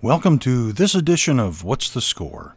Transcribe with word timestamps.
Welcome 0.00 0.38
to 0.40 0.72
this 0.72 0.94
edition 0.94 1.40
of 1.40 1.64
What's 1.64 1.90
the 1.90 2.00
Score? 2.00 2.54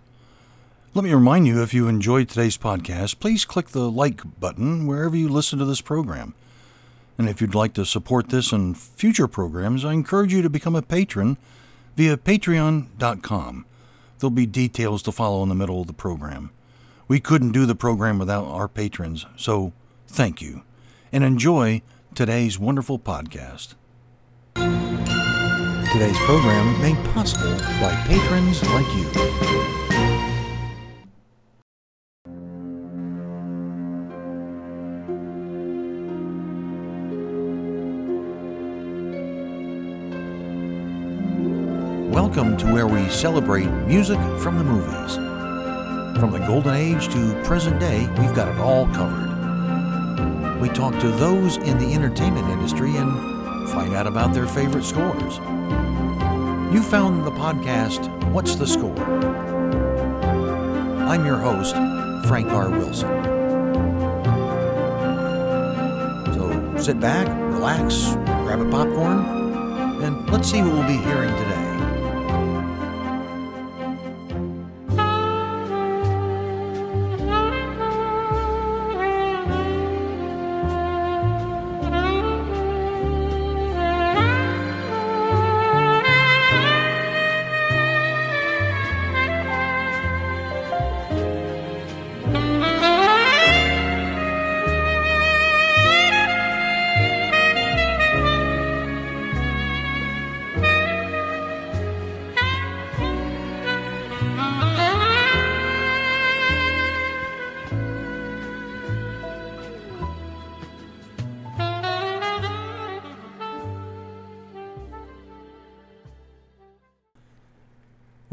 Let 0.94 1.04
me 1.04 1.12
remind 1.12 1.48
you 1.48 1.64
if 1.64 1.74
you 1.74 1.88
enjoyed 1.88 2.30
today's 2.30 2.56
podcast, 2.56 3.20
please 3.20 3.46
click 3.46 3.70
the 3.70 3.90
like 3.90 4.40
button 4.40 4.86
wherever 4.86 5.16
you 5.16 5.28
listen 5.28 5.58
to 5.58 5.66
this 5.66 5.82
program. 5.82 6.36
And 7.18 7.28
if 7.28 7.42
you'd 7.42 7.56
like 7.56 7.74
to 7.74 7.84
support 7.84 8.30
this 8.30 8.52
and 8.52 8.78
future 8.78 9.28
programs, 9.28 9.84
I 9.84 9.94
encourage 9.94 10.32
you 10.32 10.44
to 10.44 10.52
become 10.52 10.76
a 10.76 10.84
patron 10.84 11.38
via 11.96 12.16
patreon.com. 12.16 13.66
There'll 14.20 14.30
be 14.30 14.46
details 14.46 15.02
to 15.02 15.12
follow 15.12 15.42
in 15.42 15.50
the 15.50 15.56
middle 15.56 15.82
of 15.82 15.88
the 15.88 15.94
program. 15.94 16.52
We 17.08 17.20
couldn't 17.20 17.54
do 17.54 17.66
the 17.66 17.74
program 17.74 18.20
without 18.20 18.46
our 18.46 18.68
patrons, 18.68 19.26
so 19.36 19.74
thank 20.08 20.44
you. 20.44 20.62
And 21.12 21.24
enjoy 21.24 21.82
today's 22.14 22.60
wonderful 22.60 23.00
podcast. 23.00 23.74
Today's 25.92 26.18
program 26.20 26.82
made 26.82 26.96
possible 27.14 27.54
by 27.82 27.94
patrons 28.08 28.64
like 28.70 28.86
you. 28.96 29.04
Welcome 42.10 42.56
to 42.56 42.72
where 42.72 42.88
we 42.88 43.10
celebrate 43.10 43.68
music 43.86 44.18
from 44.40 44.60
the 44.60 44.64
movies. 44.64 45.16
From 46.22 46.32
the 46.32 46.40
golden 46.48 46.74
age 46.74 47.10
to 47.10 47.44
present 47.44 47.82
day, 47.82 48.08
we've 48.18 48.34
got 48.34 48.48
it 48.48 48.58
all 48.60 48.86
covered. 48.94 50.62
We 50.62 50.70
talk 50.70 50.98
to 51.02 51.10
those 51.10 51.58
in 51.58 51.78
the 51.80 51.94
entertainment 51.94 52.48
industry 52.48 52.96
and 52.96 53.68
find 53.72 53.94
out 53.94 54.08
about 54.08 54.34
their 54.34 54.48
favorite 54.48 54.86
scores. 54.86 55.40
You 56.72 56.82
found 56.82 57.26
the 57.26 57.32
podcast, 57.32 58.08
What's 58.32 58.56
the 58.56 58.66
Score? 58.66 58.98
I'm 61.06 61.26
your 61.26 61.36
host, 61.36 61.76
Frank 62.30 62.48
R. 62.48 62.70
Wilson. 62.70 63.10
So 66.34 66.78
sit 66.78 67.02
back, 67.02 67.28
relax, 67.52 68.14
grab 68.46 68.62
a 68.62 68.70
popcorn, 68.72 69.20
and 70.02 70.30
let's 70.30 70.50
see 70.50 70.62
what 70.62 70.72
we'll 70.72 70.88
be 70.88 70.96
hearing 70.96 71.36
today. 71.36 71.61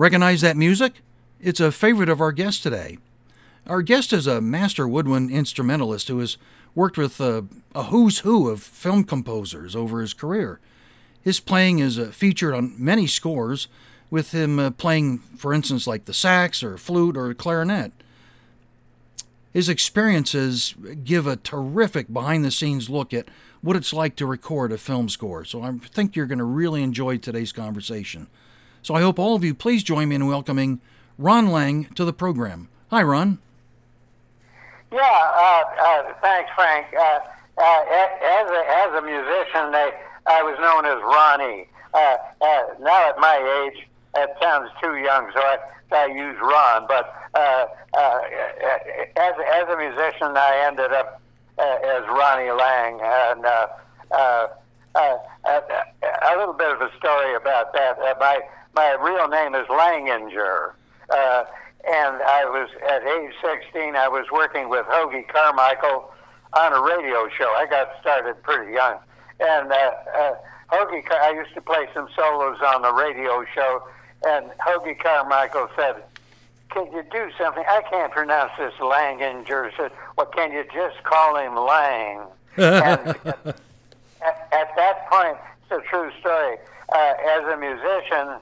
Recognize 0.08 0.40
that 0.40 0.56
music? 0.56 1.02
It's 1.38 1.60
a 1.60 1.70
favorite 1.70 2.08
of 2.08 2.18
our 2.18 2.32
guest 2.32 2.62
today. 2.62 2.96
Our 3.66 3.82
guest 3.82 4.14
is 4.14 4.26
a 4.26 4.40
master 4.40 4.88
woodwind 4.88 5.30
instrumentalist 5.30 6.08
who 6.08 6.18
has 6.20 6.38
worked 6.74 6.96
with 6.96 7.20
uh, 7.20 7.42
a 7.74 7.82
who's 7.82 8.20
who 8.20 8.48
of 8.48 8.62
film 8.62 9.04
composers 9.04 9.76
over 9.76 10.00
his 10.00 10.14
career. 10.14 10.60
His 11.20 11.40
playing 11.40 11.80
is 11.80 11.98
uh, 11.98 12.06
featured 12.06 12.54
on 12.54 12.74
many 12.82 13.06
scores, 13.06 13.68
with 14.08 14.32
him 14.32 14.58
uh, 14.58 14.70
playing, 14.70 15.18
for 15.36 15.52
instance, 15.52 15.86
like 15.86 16.06
the 16.06 16.14
sax 16.14 16.62
or 16.62 16.78
flute 16.78 17.14
or 17.14 17.34
clarinet. 17.34 17.92
His 19.52 19.68
experiences 19.68 20.74
give 21.04 21.26
a 21.26 21.36
terrific 21.36 22.10
behind 22.10 22.46
the 22.46 22.50
scenes 22.50 22.88
look 22.88 23.12
at 23.12 23.28
what 23.60 23.76
it's 23.76 23.92
like 23.92 24.16
to 24.16 24.24
record 24.24 24.72
a 24.72 24.78
film 24.78 25.10
score, 25.10 25.44
so 25.44 25.62
I 25.62 25.72
think 25.72 26.16
you're 26.16 26.24
going 26.24 26.38
to 26.38 26.44
really 26.44 26.82
enjoy 26.82 27.18
today's 27.18 27.52
conversation. 27.52 28.28
So 28.82 28.94
I 28.94 29.00
hope 29.00 29.18
all 29.18 29.34
of 29.34 29.44
you 29.44 29.54
please 29.54 29.82
join 29.82 30.08
me 30.08 30.16
in 30.16 30.26
welcoming 30.26 30.80
Ron 31.18 31.48
Lang 31.48 31.84
to 31.94 32.04
the 32.04 32.12
program. 32.12 32.68
Hi, 32.90 33.02
Ron. 33.02 33.38
Yeah, 34.92 35.00
uh, 35.02 35.64
uh, 35.80 36.14
thanks, 36.22 36.50
Frank. 36.54 36.86
Uh, 36.94 37.20
uh 37.58 37.82
as, 37.90 38.50
a, 38.50 38.64
as 38.86 38.94
a 38.94 39.02
musician, 39.02 39.72
they, 39.72 39.90
I 40.26 40.42
was 40.42 40.56
known 40.60 40.86
as 40.86 41.02
Ronnie. 41.02 41.68
Uh, 41.92 42.16
uh, 42.40 42.62
now 42.80 43.10
at 43.10 43.18
my 43.18 43.66
age, 43.66 43.86
that 44.14 44.36
sounds 44.40 44.70
too 44.82 44.96
young, 44.96 45.30
so 45.34 45.40
I, 45.40 45.58
I 45.92 46.06
use 46.06 46.36
Ron. 46.40 46.86
But 46.88 47.12
as, 47.34 47.68
as 49.52 49.68
a 49.68 49.76
musician, 49.76 50.36
I 50.36 50.64
ended 50.66 50.92
up 50.92 51.20
as 51.58 52.04
Ronnie 52.08 52.52
Lang. 52.52 53.00
And 53.02 53.44
a 55.04 56.36
little 56.38 56.54
bit 56.54 56.70
of 56.70 56.80
a 56.80 56.90
story 56.96 57.34
about 57.34 57.72
that. 57.74 57.98
my 58.20 58.40
my 58.78 58.96
real 59.02 59.26
name 59.26 59.56
is 59.56 59.66
Langinger. 59.68 60.72
Uh, 61.10 61.44
and 61.84 62.22
I 62.22 62.44
was 62.46 62.70
at 62.88 63.02
age 63.02 63.34
16. 63.42 63.96
I 63.96 64.06
was 64.06 64.26
working 64.30 64.68
with 64.68 64.86
Hoagy 64.86 65.26
Carmichael 65.26 66.12
on 66.52 66.72
a 66.72 66.80
radio 66.80 67.28
show. 67.36 67.52
I 67.56 67.66
got 67.68 67.88
started 68.00 68.40
pretty 68.44 68.72
young, 68.72 68.98
and 69.40 69.72
uh, 69.72 69.74
uh, 69.74 70.34
Hoagy, 70.70 71.04
Car- 71.04 71.20
I 71.20 71.32
used 71.32 71.54
to 71.54 71.60
play 71.60 71.88
some 71.92 72.08
solos 72.14 72.58
on 72.62 72.82
the 72.82 72.92
radio 72.92 73.44
show, 73.52 73.82
and 74.24 74.46
Hoagy 74.60 74.96
Carmichael 74.96 75.68
said, 75.74 75.96
"Can 76.70 76.86
you 76.92 77.02
do 77.10 77.30
something? 77.36 77.64
I 77.68 77.82
can't 77.90 78.12
pronounce 78.12 78.52
this 78.58 78.74
Langinger." 78.80 79.72
Said, 79.76 79.90
"Well, 80.16 80.26
can 80.26 80.52
you 80.52 80.64
just 80.72 81.02
call 81.02 81.36
him 81.36 81.56
Lang?" 81.56 82.26
and 82.56 83.08
at, 84.22 84.48
at 84.52 84.70
that 84.76 85.10
point, 85.10 85.36
it's 85.62 85.72
a 85.72 85.88
true 85.88 86.12
story. 86.20 86.58
Uh, 86.90 87.14
as 87.36 87.44
a 87.44 87.56
musician, 87.56 88.40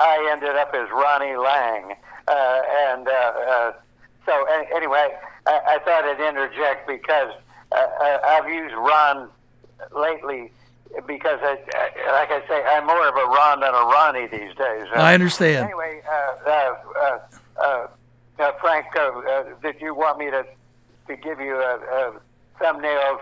I 0.00 0.28
ended 0.32 0.56
up 0.56 0.74
as 0.74 0.88
Ronnie 0.90 1.36
Lang. 1.36 1.94
Uh, 2.28 2.62
and 2.88 3.08
uh, 3.08 3.10
uh, 3.10 3.72
so, 4.24 4.46
anyway, 4.74 5.14
I, 5.46 5.60
I 5.66 5.78
thought 5.84 6.04
I'd 6.04 6.20
interject 6.20 6.86
because 6.88 7.32
uh, 7.72 7.76
uh, 7.76 8.18
I've 8.24 8.48
used 8.48 8.74
Ron 8.74 9.28
lately 9.96 10.50
because, 11.06 11.38
I, 11.42 11.58
like 12.12 12.30
I 12.30 12.42
say, 12.48 12.64
I'm 12.64 12.86
more 12.86 13.08
of 13.08 13.14
a 13.14 13.26
Ron 13.26 13.60
than 13.60 13.74
a 13.74 13.84
Ronnie 13.86 14.26
these 14.26 14.54
days. 14.56 14.86
I 14.94 15.14
understand. 15.14 15.66
Anyway, 15.66 16.00
Frank, 18.60 18.86
did 19.62 19.80
you 19.80 19.94
want 19.94 20.18
me 20.18 20.30
to, 20.30 20.44
to 21.08 21.16
give 21.16 21.40
you 21.40 21.56
a, 21.56 21.76
a 21.76 22.20
thumbnail 22.58 23.20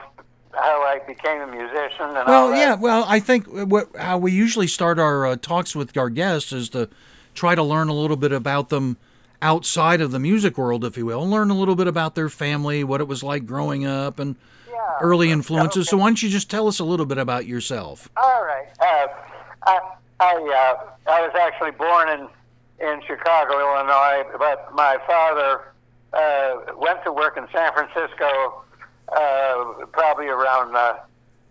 how 0.57 0.83
I 0.83 1.01
became 1.07 1.41
a 1.41 1.47
musician 1.47 2.17
and 2.17 2.27
well, 2.27 2.55
yeah. 2.55 2.75
Well, 2.75 3.05
I 3.09 3.21
think 3.21 3.47
what, 3.47 3.95
how 3.97 4.19
we 4.19 4.33
usually 4.33 4.67
start 4.67 4.99
our 4.99 5.27
uh, 5.27 5.37
talks 5.37 5.75
with 5.75 5.97
our 5.97 6.11
guests 6.11 6.53
is 6.53 6.69
to 6.71 6.89
try 7.35 7.55
to 7.55 7.63
learn 7.63 7.89
a 7.89 7.95
little 7.95 8.17
bit 8.17 8.33
about 8.33 8.69
them 8.69 8.97
outside 9.43 10.01
of 10.01 10.11
the 10.11 10.19
music 10.19 10.57
world, 10.57 10.85
if 10.85 10.97
you 10.97 11.07
will, 11.07 11.29
learn 11.29 11.51
a 11.51 11.55
little 11.55 11.77
bit 11.77 11.87
about 11.87 12.15
their 12.15 12.29
family, 12.29 12.83
what 12.85 13.01
it 13.01 13.09
was 13.09 13.23
like 13.23 13.45
growing 13.45 13.85
up, 13.85 14.19
and 14.19 14.37
yeah. 14.71 14.99
early 15.01 15.31
influences. 15.31 15.89
Okay. 15.89 15.91
So 15.91 15.97
why 15.99 16.07
don't 16.07 16.23
you 16.23 16.31
just 16.31 16.51
tell 16.51 16.67
us 16.69 16.79
a 16.79 16.85
little 16.85 17.07
bit 17.07 17.19
about 17.19 17.47
yourself? 17.47 18.09
All 18.17 18.45
right. 18.45 18.67
Uh, 18.81 19.07
I 19.67 19.81
I, 20.21 20.35
uh, 20.35 21.11
I 21.11 21.21
was 21.21 21.33
actually 21.39 21.73
born 21.73 22.09
in 22.09 22.29
in 22.81 23.01
Chicago, 23.07 23.61
Illinois, 23.61 24.25
but 24.39 24.75
my 24.75 24.99
father 25.07 25.73
uh, 26.13 26.75
went 26.77 27.03
to 27.05 27.13
work 27.13 27.37
in 27.37 27.47
San 27.53 27.73
Francisco 27.73 28.65
uh, 29.17 29.87
probably 29.93 30.27
around, 30.27 30.75
uh, 30.75 30.97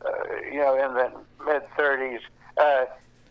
uh, 0.06 0.10
you 0.52 0.60
know, 0.60 0.76
in 0.76 0.94
the 0.94 1.12
mid 1.46 1.64
30s. 1.78 2.20
Uh, 2.58 2.86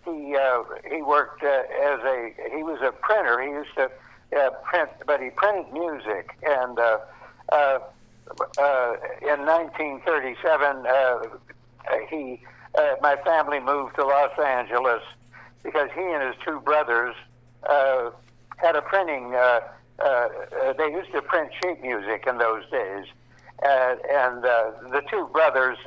he 0.04 0.36
uh, 0.36 0.64
he 0.90 1.00
worked 1.00 1.42
uh, 1.44 1.46
as 1.46 2.00
a 2.00 2.32
he 2.54 2.62
was 2.62 2.80
a 2.82 2.90
printer. 2.90 3.40
He 3.40 3.50
used 3.50 3.74
to 3.76 3.90
uh, 4.36 4.50
print, 4.64 4.90
but 5.06 5.20
he 5.20 5.30
printed 5.30 5.72
music. 5.72 6.36
And 6.42 6.78
uh, 6.78 6.98
uh, 7.52 7.78
uh, 8.58 8.96
in 9.20 9.46
1937, 9.46 10.86
uh, 10.86 11.18
he 12.08 12.40
uh, 12.74 12.94
my 13.00 13.16
family 13.24 13.60
moved 13.60 13.94
to 13.96 14.04
Los 14.04 14.36
Angeles 14.38 15.02
because 15.62 15.88
he 15.94 16.00
and 16.00 16.22
his 16.22 16.34
two 16.44 16.58
brothers 16.60 17.14
uh, 17.68 18.10
had 18.56 18.76
a 18.76 18.82
printing. 18.82 19.34
Uh, 19.34 19.60
uh, 20.02 20.28
they 20.78 20.90
used 20.90 21.12
to 21.12 21.22
print 21.22 21.52
sheet 21.62 21.80
music 21.80 22.24
in 22.26 22.38
those 22.38 22.68
days 22.70 23.06
and, 23.64 24.00
and 24.10 24.44
uh, 24.44 24.70
the 24.90 25.02
two 25.10 25.28
brothers, 25.32 25.78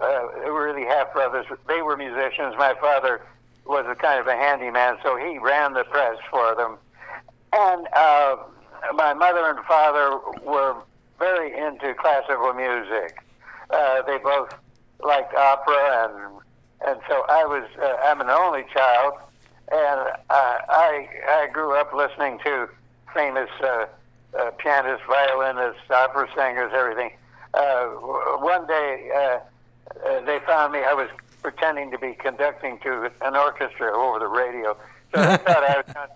uh, 0.00 0.28
really 0.50 0.84
half 0.84 1.12
brothers, 1.12 1.46
they 1.68 1.82
were 1.82 1.96
musicians. 1.96 2.54
My 2.58 2.74
father 2.80 3.22
was 3.64 3.86
a 3.88 3.94
kind 3.94 4.20
of 4.20 4.26
a 4.26 4.36
handyman, 4.36 4.96
so 5.02 5.16
he 5.16 5.38
ran 5.38 5.74
the 5.74 5.84
press 5.84 6.18
for 6.30 6.54
them. 6.54 6.76
And 7.52 7.86
uh, 7.94 8.36
my 8.94 9.14
mother 9.14 9.50
and 9.50 9.64
father 9.66 10.18
were 10.44 10.76
very 11.18 11.56
into 11.56 11.94
classical 11.94 12.52
music. 12.54 13.22
Uh, 13.70 14.02
they 14.02 14.18
both 14.18 14.54
liked 15.00 15.34
opera, 15.34 16.08
and 16.08 16.40
and 16.86 17.00
so 17.08 17.24
I 17.28 17.44
was. 17.44 17.64
Uh, 17.80 17.96
I'm 18.04 18.20
an 18.20 18.28
only 18.28 18.64
child, 18.74 19.14
and 19.70 20.00
uh, 20.30 20.58
I 20.68 21.08
I 21.28 21.48
grew 21.52 21.74
up 21.74 21.92
listening 21.92 22.40
to 22.44 22.68
famous 23.14 23.50
uh, 23.62 23.86
uh, 24.38 24.50
pianists, 24.58 25.04
violinists, 25.06 25.90
opera 25.90 26.28
singers, 26.34 26.72
everything. 26.74 27.12
Uh, 27.54 27.86
one 28.38 28.66
day 28.66 29.10
uh, 29.14 29.38
uh, 30.06 30.20
they 30.24 30.38
found 30.46 30.72
me. 30.72 30.80
I 30.80 30.94
was 30.94 31.08
pretending 31.42 31.90
to 31.90 31.98
be 31.98 32.14
conducting 32.14 32.78
to 32.80 33.10
an 33.20 33.36
orchestra 33.36 33.96
over 33.96 34.18
the 34.18 34.28
radio. 34.28 34.76
So 35.14 35.20
I 35.20 35.36
thought 35.38 35.64
I 35.64 35.82
was. 35.84 35.94
Gonna, 35.94 36.08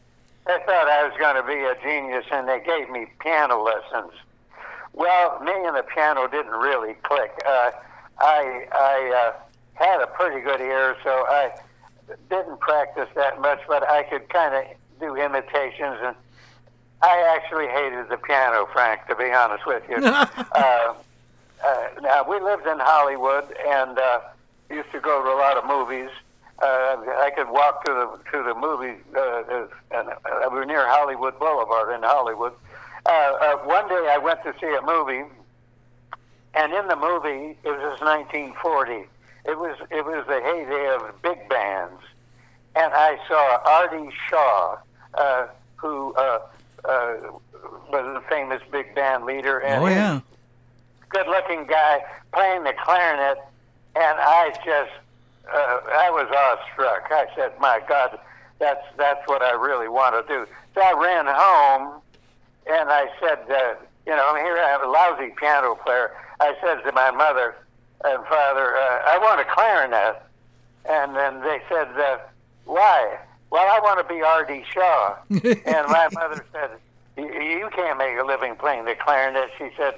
thought 0.65 0.89
I 0.89 1.03
was 1.09 1.13
going 1.19 1.37
to 1.37 1.43
be 1.43 1.59
a 1.65 1.75
genius, 1.83 2.25
and 2.33 2.49
they 2.49 2.61
gave 2.61 2.91
me 2.91 3.07
piano 3.21 3.63
lessons. 3.63 4.13
Well, 4.93 5.41
me 5.41 5.53
and 5.53 5.77
the 5.77 5.83
piano 5.83 6.27
didn't 6.29 6.53
really 6.53 6.95
click. 7.03 7.33
Uh, 7.47 7.71
I 8.19 8.67
I 8.73 9.33
uh, 9.35 9.41
had 9.75 10.01
a 10.01 10.07
pretty 10.07 10.41
good 10.41 10.61
ear, 10.61 10.97
so 11.05 11.11
I 11.11 11.51
didn't 12.31 12.61
practice 12.61 13.09
that 13.15 13.41
much, 13.41 13.61
but 13.69 13.89
I 13.89 14.05
could 14.05 14.29
kind 14.29 14.55
of 14.55 14.65
do 15.01 15.17
imitations, 15.17 15.99
and 16.03 16.17
I 17.03 17.37
actually 17.37 17.69
hated 17.69 18.09
the 18.09 18.17
piano, 18.17 18.67
Frank, 18.73 19.07
to 19.09 19.15
be 19.15 19.31
honest 19.31 19.67
with 19.67 19.83
you. 19.89 19.97
uh, 20.05 20.29
uh, 20.55 20.95
now 22.03 22.25
we 22.29 22.41
lived 22.41 22.67
in 22.67 22.79
Hollywood 22.79 23.45
and 23.67 23.99
uh, 23.99 24.21
used 24.71 24.91
to 24.93 25.01
go 25.01 25.23
to 25.23 25.29
a 25.29 25.39
lot 25.39 25.57
of 25.57 25.67
movies. 25.67 26.11
Uh, 26.63 26.97
I 27.19 27.31
could 27.37 27.51
walk 27.51 27.85
to 27.85 27.93
the 27.93 28.31
to 28.33 28.43
the 28.43 28.55
movie, 28.55 28.99
uh, 29.15 29.21
uh, 29.21 29.67
and 29.91 30.09
uh, 30.09 30.49
we 30.51 30.59
were 30.59 30.65
near 30.65 30.87
Hollywood 30.89 31.39
Boulevard 31.39 31.95
in 31.95 32.03
Hollywood. 32.03 32.53
Uh, 33.05 33.11
uh, 33.11 33.57
one 33.59 33.87
day 33.89 34.09
I 34.11 34.19
went 34.19 34.43
to 34.45 34.55
see 34.59 34.75
a 34.75 34.81
movie, 34.81 35.25
and 36.55 36.73
in 36.73 36.89
the 36.89 36.97
movie 36.97 37.59
it 37.63 37.71
was 37.71 38.01
1940. 38.01 39.07
It 39.45 39.59
was 39.59 39.77
it 39.91 40.05
was 40.05 40.27
the 40.27 40.41
heyday 40.41 40.95
of 40.95 41.23
big 41.23 41.47
bands, 41.49 42.03
and 42.75 42.93
I 42.93 43.19
saw 43.29 43.61
Artie 43.65 44.11
Shaw, 44.29 44.79
uh, 45.15 45.47
who 45.77 46.15
uh, 46.15 46.21
uh, 46.21 46.39
was 46.87 48.23
a 48.23 48.29
famous 48.29 48.63
big 48.71 48.95
band 48.95 49.25
leader, 49.25 49.59
and 49.59 49.83
Oh 49.83 49.89
yeah. 49.89 50.21
good-looking 51.09 51.67
guy 51.67 52.03
playing 52.33 52.65
the 52.65 52.73
clarinet, 52.73 53.39
and 53.95 54.19
I 54.19 54.51
just 54.65 54.93
uh, 55.53 55.81
I 55.93 56.11
was 56.11 56.29
awestruck. 56.31 57.09
I 57.11 57.27
said, 57.37 57.53
"My 57.61 57.81
God, 57.89 58.19
that's 58.59 58.85
that's 58.97 59.27
what 59.27 59.43
I 59.43 59.53
really 59.53 59.89
want 59.89 60.15
to 60.15 60.33
do." 60.33 60.47
So 60.75 60.81
I 60.83 60.93
ran 60.93 61.27
home, 61.27 62.01
and 62.67 62.91
I 62.91 63.09
said, 63.21 63.39
uh, 63.51 63.75
"You 64.07 64.15
know, 64.17 64.35
here 64.37 64.59
I 64.59 64.69
have 64.69 64.83
a 64.83 64.89
lousy 64.89 65.33
piano 65.39 65.77
player." 65.77 66.11
I 66.41 66.55
said 66.61 66.83
to 66.85 66.93
my 66.93 67.11
mother 67.11 67.55
and 68.05 68.25
father, 68.27 68.77
uh, 68.77 69.03
"I 69.07 69.19
want 69.19 69.41
a 69.41 69.45
clarinet," 69.45 70.23
and 70.85 71.17
then 71.17 71.41
they 71.41 71.61
said, 71.69 71.89
uh, 71.99 72.19
"Why?" 72.65 73.19
Well, 73.57 73.65
I 73.75 73.81
want 73.81 74.07
to 74.07 74.15
be 74.15 74.21
Artie 74.21 74.67
Shaw. 74.71 75.17
and 75.31 75.87
my 75.89 76.09
mother 76.13 76.45
said, 76.53 76.71
"You 77.17 77.25
you 77.33 77.71
can't 77.75 77.97
make 77.97 78.19
a 78.19 78.23
living 78.23 78.55
playing 78.57 78.85
the 78.85 78.95
clarinet." 78.95 79.49
She 79.57 79.71
said, 79.79 79.95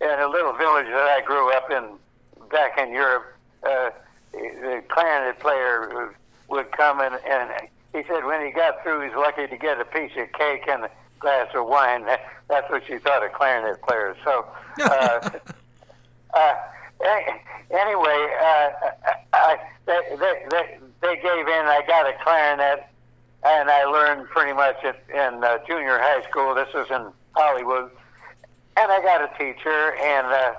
"In 0.00 0.08
a 0.08 0.26
little 0.26 0.54
village 0.54 0.86
that 0.86 1.06
I 1.18 1.20
grew 1.20 1.52
up 1.52 1.70
in 1.70 1.84
back 2.50 2.78
in 2.78 2.92
Europe." 2.94 3.26
Uh, 3.62 3.90
the 4.32 4.82
clarinet 4.88 5.38
player 5.38 6.14
would 6.48 6.72
come 6.72 7.00
and, 7.00 7.14
and 7.28 7.50
he 7.92 8.02
said 8.08 8.24
when 8.24 8.44
he 8.44 8.52
got 8.52 8.82
through, 8.82 9.02
he's 9.06 9.14
lucky 9.14 9.46
to 9.48 9.56
get 9.58 9.78
a 9.80 9.84
piece 9.84 10.12
of 10.16 10.32
cake 10.32 10.64
and 10.66 10.84
a 10.84 10.90
glass 11.20 11.48
of 11.54 11.66
wine. 11.66 12.04
That's 12.48 12.70
what 12.70 12.86
she 12.86 12.96
thought 12.98 13.22
of 13.24 13.32
clarinet 13.32 13.82
players. 13.82 14.16
So, 14.24 14.46
uh, 14.82 15.30
a- 16.34 16.56
anyway, 17.70 18.28
uh, 18.42 18.70
I, 19.34 19.58
they, 19.86 20.00
they, 20.18 20.42
they, 20.50 20.78
they 21.02 21.16
gave 21.16 21.46
in. 21.46 21.64
I 21.66 21.82
got 21.86 22.06
a 22.06 22.14
clarinet, 22.22 22.86
and 23.44 23.70
I 23.70 23.84
learned 23.84 24.28
pretty 24.28 24.52
much 24.52 24.76
at, 24.84 25.02
in 25.14 25.44
uh, 25.44 25.58
junior 25.66 25.98
was 26.74 26.90
in 26.90 27.12
Hollywood, 27.32 27.90
and 28.76 28.92
I 28.92 29.00
got 29.02 29.22
a 29.22 29.30
teacher, 29.38 29.94
and 29.96 30.26
uh, 30.26 30.54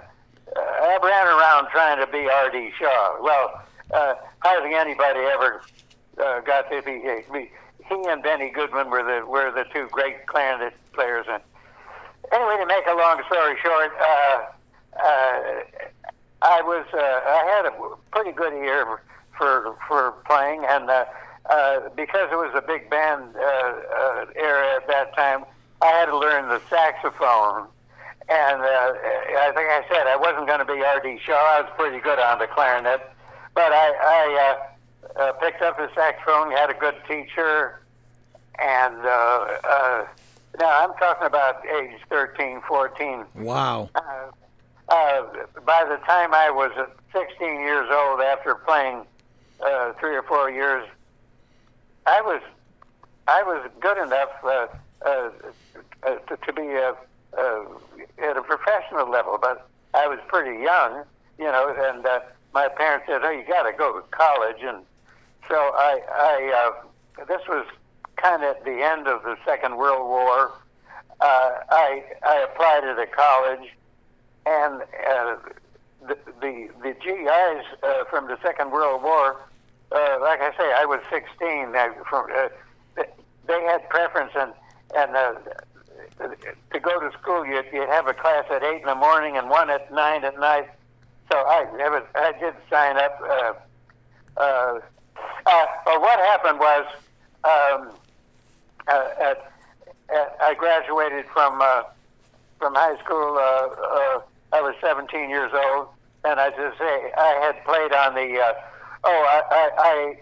I 0.56 1.00
ran 1.04 1.28
around 1.28 1.70
trying 1.72 2.00
to 2.06 2.12
be 2.12 2.30
Artie 2.30 2.72
Shaw. 2.80 3.22
Well, 3.22 3.62
uh, 3.94 4.16
hardly 4.40 4.74
anybody 4.74 5.20
ever 5.20 5.62
uh, 6.22 6.40
got 6.42 6.70
to 6.72 6.82
be, 6.82 7.02
be. 7.32 7.52
He 7.88 8.08
and 8.08 8.24
Benny 8.24 8.50
Goodman 8.50 8.90
were 8.90 9.04
the 9.04 9.26
were 9.26 9.52
the 9.52 9.66
two 9.72 9.88
great 9.92 10.26
clarinet 10.26 10.74
players. 10.94 11.28
And 11.30 11.42
anyway, 12.32 12.58
to 12.58 12.66
make 12.66 12.86
a 12.88 12.96
long 12.96 13.22
story 13.28 13.56
short, 13.62 13.92
uh, 14.00 14.42
uh, 14.98 15.64
I 16.42 16.62
was 16.62 16.86
uh, 16.94 16.98
I 16.98 17.44
had 17.56 17.66
a 17.66 17.96
pretty 18.12 18.32
good 18.32 18.54
ear 18.54 19.02
for 19.38 19.76
for 19.88 20.14
playing, 20.26 20.66
and 20.68 20.90
uh, 20.90 21.06
uh, 21.50 21.90
because 21.96 22.30
it 22.32 22.38
was 22.38 22.52
a 22.56 22.62
big 22.62 22.90
band 22.90 23.36
uh, 23.36 23.40
uh, 23.40 24.26
era 24.36 24.76
at 24.76 24.88
that 24.88 25.16
time, 25.16 25.46
I 25.82 25.88
had 25.88 26.06
to 26.06 26.18
learn 26.18 26.50
the 26.50 26.62
saxophone. 26.70 27.68
And 28.28 28.62
uh, 28.62 28.94
I 29.38 29.52
think 29.54 29.70
I 29.70 29.84
said 29.88 30.08
I 30.08 30.16
wasn't 30.16 30.48
going 30.48 30.60
to 30.60 30.66
be 30.66 30.84
Artie 30.84 31.20
Shaw. 31.24 31.34
I 31.34 31.62
was 31.62 31.72
pretty 31.78 32.00
good 32.00 32.18
on 32.18 32.40
the 32.40 32.48
clarinet, 32.48 33.02
but 33.54 33.72
I, 33.72 33.94
I 34.02 34.58
uh, 35.16 35.22
uh, 35.22 35.32
picked 35.34 35.62
up 35.62 35.78
the 35.78 35.90
saxophone, 35.94 36.52
had 36.52 36.72
a 36.72 36.74
good 36.74 36.96
teacher, 37.08 37.82
and 38.58 38.98
uh, 38.98 39.58
uh, 39.64 40.06
now 40.60 40.84
I'm 40.84 40.98
talking 40.98 41.28
about 41.28 41.64
age 41.68 42.00
13, 42.10 42.62
14. 42.68 43.26
Wow. 43.36 43.90
Uh, 43.94 44.02
uh, 44.90 45.24
by 45.66 45.86
the 45.88 45.98
time 46.06 46.34
I 46.34 46.50
was 46.50 46.72
uh, 46.78 46.86
16 47.14 47.60
years 47.60 47.88
old, 47.92 48.22
after 48.22 48.56
playing 48.56 49.04
uh, 49.64 49.94
three 50.00 50.16
or 50.16 50.24
four 50.24 50.50
years, 50.50 50.88
I 52.06 52.22
was 52.22 52.42
I 53.28 53.42
was 53.44 53.70
good 53.80 53.98
enough 53.98 54.30
uh, 54.44 54.68
to, 55.06 56.38
to 56.38 56.54
be 56.54 56.76
uh, 56.76 56.94
at 58.24 58.38
a 58.38 58.42
professional 58.42 59.10
level, 59.10 59.38
but 59.40 59.68
I 59.94 60.08
was 60.08 60.20
pretty 60.28 60.62
young, 60.62 61.04
you 61.38 61.46
know, 61.46 61.74
and 61.78 62.06
uh, 62.06 62.20
my 62.54 62.68
parents 62.70 63.06
said, 63.08 63.22
"Oh, 63.24 63.30
you 63.30 63.44
got 63.48 63.64
to 63.64 63.74
go 63.74 64.00
to 64.00 64.08
college," 64.12 64.62
and 64.62 64.84
so 65.48 65.56
I, 65.56 66.02
I 66.12 66.72
uh, 67.20 67.26
this 67.26 67.42
was 67.48 67.66
kind 68.18 68.44
of 68.44 68.58
at 68.58 68.66
the 68.66 68.82
end 68.84 69.08
of 69.08 69.24
the 69.24 69.38
Second 69.46 69.78
World 69.78 70.08
War. 70.08 70.52
Uh, 71.20 71.52
I 71.70 72.04
I 72.24 72.46
applied 72.50 72.84
at 72.84 73.00
a 73.00 73.08
college, 73.08 73.70
and 74.46 74.82
uh, 74.82 75.36
the, 76.08 76.18
the 76.42 76.70
the 76.82 76.94
GIs 77.04 77.66
uh, 77.84 78.06
from 78.10 78.28
the 78.28 78.38
Second 78.42 78.72
World 78.72 79.04
War, 79.04 79.42
uh, 79.92 80.18
like 80.22 80.42
I 80.42 80.52
say, 80.58 80.74
I 80.76 80.86
was 80.86 81.02
16. 81.12 81.76
I, 81.76 81.90
from, 82.10 82.28
uh, 82.36 83.04
they 83.48 83.62
had 83.64 83.88
preference, 83.90 84.32
and 84.36 84.52
and 84.96 85.16
uh, 85.16 85.34
to 86.72 86.80
go 86.80 87.00
to 87.00 87.12
school, 87.20 87.46
you'd, 87.46 87.66
you'd 87.74 87.90
have 87.90 88.08
a 88.08 88.14
class 88.14 88.46
at 88.52 88.64
eight 88.64 88.82
in 88.82 88.88
the 88.88 88.96
morning 88.96 89.38
and 89.38 89.50
one 89.50 89.70
at 89.70 89.92
nine 89.92 90.24
at 90.24 90.40
night. 90.40 90.70
So 91.32 91.38
I 91.38 91.66
I, 91.82 91.90
was, 91.90 92.04
I 92.16 92.32
did 92.40 92.54
sign 92.70 92.98
up. 92.98 93.20
Uh, 93.22 93.54
uh, 94.38 94.80
uh, 95.46 95.66
but 95.86 96.02
what 96.02 96.20
happened 96.20 96.60
was, 96.60 96.86
um, 97.44 97.92
uh, 98.88 99.08
at, 99.20 99.52
at, 100.14 100.38
I 100.42 100.54
graduated 100.58 101.26
from 101.34 101.62
uh, 101.62 101.84
from 102.60 102.76
high 102.76 102.98
school. 103.04 103.38
Uh, 103.38 103.68
uh, 103.82 104.22
I 104.54 104.62
was 104.62 104.76
17 104.82 105.30
years 105.30 105.52
old, 105.54 105.88
and 106.24 106.40
I 106.40 106.50
just 106.52 106.78
say 106.78 107.12
I 107.18 107.40
had 107.44 107.64
played 107.66 107.92
on 107.92 108.14
the. 108.14 108.40
Uh, 108.40 108.54
oh, 109.04 109.44
I, 109.52 109.72
I 109.78 110.18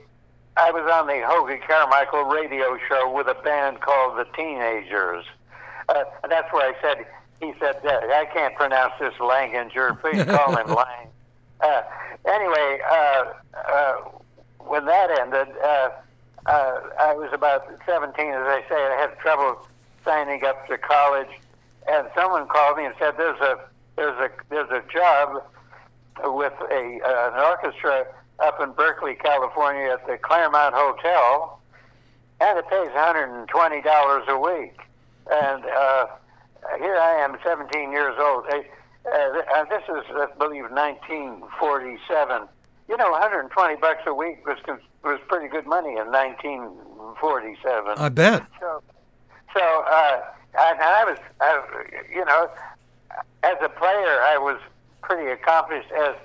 I 0.56 0.70
was 0.72 0.90
on 0.92 1.08
the 1.08 1.14
Hoagy 1.26 1.66
Carmichael 1.66 2.26
radio 2.26 2.78
show 2.88 3.12
with 3.12 3.28
a 3.28 3.34
band 3.34 3.82
called 3.82 4.18
the 4.18 4.26
Teenagers. 4.36 5.26
Uh, 5.90 6.04
and 6.22 6.32
that's 6.32 6.52
where 6.54 6.70
I 6.70 6.80
said. 6.82 7.06
He 7.40 7.54
said, 7.60 7.78
uh, 7.84 7.90
"I 7.90 8.26
can't 8.34 8.56
pronounce 8.56 8.94
this 9.00 9.14
Langinger. 9.20 10.00
Please 10.00 10.24
call 10.24 10.56
him 10.56 10.68
Lang." 10.76 11.08
Uh, 11.60 11.82
anyway, 12.26 12.80
uh, 12.90 13.24
uh, 13.68 13.94
when 14.60 14.86
that 14.86 15.10
ended, 15.20 15.48
uh, 15.62 15.90
uh, 16.46 16.80
I 17.00 17.14
was 17.16 17.30
about 17.34 17.66
17. 17.86 18.28
As 18.28 18.48
I 18.48 18.64
say, 18.70 18.76
I 18.76 18.98
had 19.02 19.18
trouble 19.20 19.68
signing 20.06 20.46
up 20.46 20.68
to 20.68 20.78
college, 20.78 21.30
and 21.90 22.08
someone 22.16 22.48
called 22.48 22.78
me 22.78 22.86
and 22.86 22.96
said, 23.00 23.16
"There's 23.18 23.40
a 23.42 23.60
there's 23.96 24.20
a 24.20 24.30
there's 24.50 24.70
a 24.70 24.84
job 24.92 25.44
with 26.24 26.54
a 26.72 27.00
uh, 27.04 27.32
an 27.34 27.40
orchestra 27.40 28.06
up 28.40 28.60
in 28.62 28.72
Berkeley, 28.72 29.16
California, 29.16 29.92
at 29.92 30.06
the 30.08 30.18
Claremont 30.18 30.76
Hotel, 30.76 31.60
and 32.42 32.60
it 32.60 32.68
pays 32.70 32.92
120 32.94 33.82
dollars 33.82 34.24
a 34.28 34.38
week." 34.38 34.80
And 35.32 35.64
uh, 35.66 36.06
here 36.78 36.98
I 36.98 37.24
am, 37.24 37.38
17 37.44 37.92
years 37.92 38.16
old. 38.20 38.46
Uh, 38.48 38.60
uh, 39.10 39.66
this 39.66 39.84
is, 39.84 40.04
I 40.12 40.28
believe, 40.38 40.70
1947. 40.72 42.48
You 42.90 42.98
know, 42.98 43.12
120 43.12 43.76
bucks 43.78 44.02
a 44.06 44.14
week 44.14 44.46
was 44.46 44.58
was 45.04 45.20
pretty 45.28 45.48
good 45.48 45.66
money 45.66 45.98
in 45.98 46.12
1947. 46.12 47.94
I 47.98 48.10
bet. 48.10 48.46
So, 48.60 48.82
so 49.56 49.84
uh, 49.88 50.22
and 50.56 50.80
I 50.80 51.04
was, 51.06 51.18
I, 51.42 51.64
you 52.14 52.24
know, 52.26 52.50
as 53.44 53.58
a 53.64 53.70
player, 53.70 54.22
I 54.22 54.38
was 54.38 54.60
pretty 55.02 55.30
accomplished 55.32 55.92
as, 55.92 56.16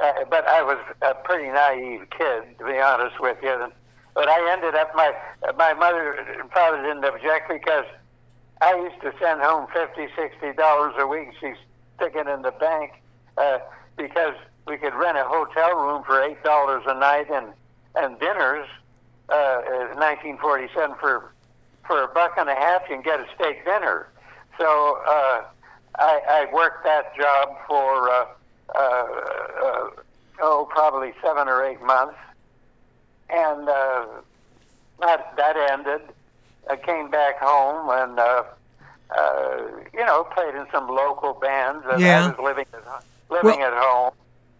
uh, 0.00 0.12
but 0.28 0.46
I 0.46 0.62
was 0.62 0.78
a 1.02 1.14
pretty 1.14 1.48
naive 1.48 2.08
kid, 2.10 2.58
to 2.58 2.64
be 2.64 2.78
honest 2.78 3.20
with 3.20 3.38
you. 3.42 3.72
But 4.14 4.28
I 4.28 4.52
ended 4.52 4.74
up 4.74 4.94
my 4.94 5.12
my 5.56 5.74
mother 5.74 6.12
and 6.12 6.50
father 6.50 6.82
didn't 6.82 7.04
object 7.04 7.48
because 7.48 7.84
I 8.60 8.74
used 8.76 9.00
to 9.02 9.12
send 9.20 9.40
home 9.40 9.66
fifty, 9.72 10.08
sixty 10.16 10.52
dollars 10.52 10.94
a 10.98 11.06
week. 11.06 11.28
She's 11.40 11.56
sticking 11.96 12.28
in 12.28 12.42
the 12.42 12.52
bank 12.52 12.92
uh, 13.36 13.58
because 13.96 14.34
we 14.66 14.76
could 14.78 14.94
rent 14.94 15.18
a 15.18 15.24
hotel 15.24 15.76
room 15.76 16.02
for 16.04 16.22
eight 16.22 16.42
dollars 16.42 16.82
a 16.86 16.98
night 16.98 17.26
and 17.30 17.52
and 17.94 18.18
dinners. 18.18 18.68
Uh, 19.28 19.90
in 19.90 19.98
1947 19.98 20.94
for 21.00 21.32
for 21.84 22.04
a 22.04 22.08
buck 22.14 22.34
and 22.38 22.48
a 22.48 22.54
half 22.54 22.82
you 22.88 22.94
can 22.94 23.02
get 23.02 23.18
a 23.18 23.26
steak 23.34 23.64
dinner. 23.64 24.06
So 24.56 24.98
uh, 25.04 25.42
I, 25.98 26.20
I 26.28 26.54
worked 26.54 26.84
that 26.84 27.16
job 27.16 27.56
for 27.66 28.08
uh, 28.08 28.26
oh 28.74 30.66
probably 30.70 31.12
seven 31.22 31.48
or 31.48 31.64
eight 31.64 31.80
months, 31.82 32.16
and 33.30 33.68
uh, 33.68 34.06
that 35.00 35.34
that 35.36 35.56
ended. 35.70 36.00
I 36.68 36.76
came 36.76 37.10
back 37.10 37.38
home 37.38 37.88
and 37.90 38.18
uh, 38.18 38.42
uh, 39.16 39.62
you 39.94 40.04
know 40.04 40.24
played 40.34 40.54
in 40.54 40.66
some 40.72 40.88
local 40.88 41.34
bands. 41.34 41.84
And 41.90 42.00
Yeah. 42.00 42.24
I 42.26 42.28
was 42.28 42.38
living 42.44 42.66
at, 42.72 43.04
living 43.30 43.60
Well- 43.60 43.72
at 43.72 43.82
home. 43.82 44.12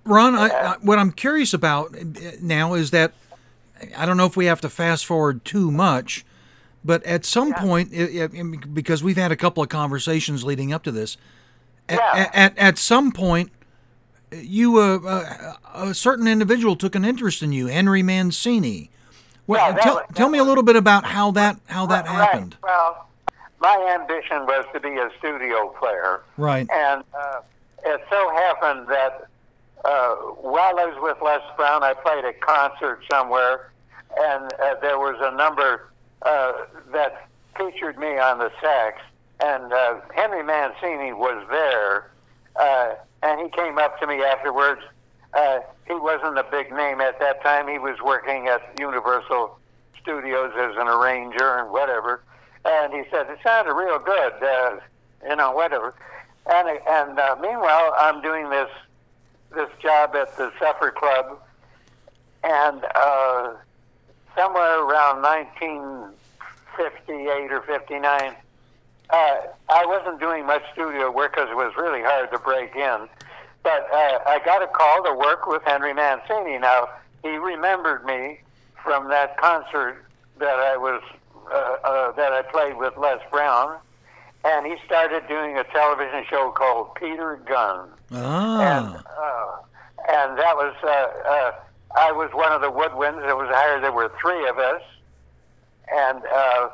Ron, 0.08 0.36
I, 0.36 0.46
I, 0.46 0.76
what 0.82 1.00
I'm 1.00 1.10
curious 1.10 1.52
about 1.52 1.92
uh, 1.96 2.04
now 2.40 2.74
is 2.74 2.92
that 2.92 3.12
I 3.98 4.06
don't 4.06 4.16
know 4.16 4.26
if 4.26 4.36
we 4.36 4.46
have 4.46 4.60
to 4.60 4.68
fast 4.68 5.04
forward 5.04 5.44
too 5.44 5.72
much, 5.72 6.24
but 6.84 7.02
at 7.02 7.24
some 7.24 7.52
point, 7.54 7.90
i 7.92 8.22
i 8.22 8.26
because 8.72 9.02
we've 9.02 9.16
had 9.16 9.32
a 9.32 9.36
couple 9.36 9.64
of 9.64 9.68
conversations 9.68 10.44
leading 10.44 10.72
up 10.72 10.84
to 10.84 10.92
this, 10.92 11.16
at, 11.88 11.98
Yeah. 11.98 12.30
at, 12.32 12.56
at 12.56 12.78
some 12.78 13.10
point, 13.10 13.50
you 14.32 14.78
uh, 14.78 14.98
uh, 14.98 15.54
a 15.88 15.94
certain 15.94 16.26
individual 16.26 16.76
took 16.76 16.94
an 16.94 17.04
interest 17.04 17.42
in 17.42 17.52
you, 17.52 17.66
Henry 17.66 18.02
Mancini. 18.02 18.90
Well, 19.46 19.70
Yeah, 19.72 19.76
tell, 19.82 19.94
was- 19.96 20.04
tell 20.14 20.28
me 20.28 20.38
a 20.38 20.44
little 20.44 20.64
bit 20.64 20.76
about 20.76 21.04
how 21.04 21.30
that 21.32 21.56
how 21.66 21.86
that 21.86 22.06
Right. 22.06 22.14
happened. 22.14 22.56
Well, 22.62 23.06
my 23.60 23.96
ambition 24.00 24.44
was 24.46 24.64
to 24.74 24.80
be 24.80 24.96
a 24.98 25.10
studio 25.18 25.68
player. 25.78 26.22
Right. 26.36 26.68
And 26.70 27.02
uh, 27.18 27.40
it 27.84 28.04
so 28.10 28.30
happened 28.34 28.88
that 28.88 29.26
uh, 29.84 30.14
while 30.42 30.78
I 30.78 30.86
was 30.86 30.98
with 31.00 31.16
Les 31.22 31.40
Brown, 31.56 31.82
I 31.84 31.94
played 31.94 32.24
a 32.24 32.32
concert 32.34 33.02
somewhere, 33.10 33.70
and 34.18 34.52
uh, 34.54 34.74
there 34.82 34.98
was 34.98 35.16
a 35.20 35.34
number 35.36 35.88
uh, 36.22 36.52
that 36.92 37.28
featured 37.56 37.96
me 37.98 38.18
on 38.18 38.38
the 38.38 38.50
sax, 38.60 39.00
and 39.40 39.72
uh, 39.72 40.00
Henry 40.14 40.42
Mancini 40.42 41.12
was 41.12 41.46
there, 41.48 42.10
uh, 42.56 42.94
and 43.22 43.40
he 43.40 43.48
came 43.48 43.78
up 43.78 43.98
to 44.00 44.06
me 44.06 44.22
afterwards. 44.22 44.82
Uh, 45.34 45.60
he 45.86 45.94
wasn't 45.94 46.38
a 46.38 46.44
big 46.44 46.72
name 46.72 47.00
at 47.00 47.18
that 47.20 47.42
time. 47.42 47.68
He 47.68 47.78
was 47.78 48.00
working 48.02 48.48
at 48.48 48.62
Universal 48.78 49.58
Studios 50.00 50.52
as 50.56 50.76
an 50.76 50.88
arranger 50.88 51.58
and 51.58 51.70
whatever. 51.70 52.22
And 52.64 52.92
he 52.92 53.02
said, 53.10 53.28
it 53.28 53.38
sounded 53.42 53.74
real 53.74 53.98
good, 53.98 54.32
uh, 54.42 54.76
you 55.28 55.36
know, 55.36 55.52
whatever. 55.52 55.94
And, 56.46 56.80
and 56.88 57.18
uh, 57.18 57.36
meanwhile, 57.40 57.94
I'm 57.98 58.22
doing 58.22 58.50
this 58.50 58.70
this 59.54 59.70
job 59.80 60.14
at 60.14 60.36
the 60.36 60.52
Supper 60.58 60.90
Club, 60.90 61.38
and 62.44 62.84
uh, 62.94 63.54
somewhere 64.36 64.82
around 64.82 65.22
1958 65.22 67.52
or 67.52 67.62
59, 67.62 68.36
uh, 69.10 69.36
I 69.68 69.86
wasn't 69.86 70.20
doing 70.20 70.46
much 70.46 70.62
studio 70.72 71.10
work 71.10 71.34
because 71.34 71.50
it 71.50 71.56
was 71.56 71.72
really 71.76 72.02
hard 72.02 72.30
to 72.32 72.38
break 72.38 72.74
in. 72.74 73.08
But 73.62 73.88
uh, 73.92 74.18
I 74.26 74.40
got 74.44 74.62
a 74.62 74.66
call 74.68 75.04
to 75.04 75.14
work 75.14 75.46
with 75.46 75.62
Henry 75.64 75.92
Mancini. 75.92 76.58
Now, 76.58 76.88
he 77.22 77.36
remembered 77.36 78.04
me 78.04 78.40
from 78.82 79.08
that 79.08 79.36
concert 79.36 80.04
that 80.38 80.58
I 80.58 80.76
was 80.76 81.02
uh, 81.50 81.76
uh, 81.84 82.12
that 82.12 82.32
I 82.32 82.42
played 82.42 82.76
with 82.76 82.96
Les 82.96 83.18
Brown, 83.30 83.78
and 84.44 84.66
he 84.66 84.76
started 84.84 85.26
doing 85.28 85.58
a 85.58 85.64
television 85.64 86.24
show 86.28 86.50
called 86.50 86.94
Peter 86.94 87.40
Gunn 87.46 87.88
and 88.10 88.20
Ah, 88.20 88.98
uh, 89.18 89.62
and 90.08 90.38
that 90.38 90.54
was 90.56 90.74
uh, 90.84 90.88
uh, 91.28 91.52
I 91.96 92.12
was 92.12 92.30
one 92.32 92.52
of 92.52 92.60
the 92.60 92.70
woodwinds 92.70 93.22
that 93.26 93.36
was 93.36 93.48
hired. 93.50 93.82
There 93.82 93.92
were 93.92 94.12
three 94.20 94.46
of 94.48 94.58
us, 94.58 94.82
and 95.92 96.22
uh, 96.32 96.68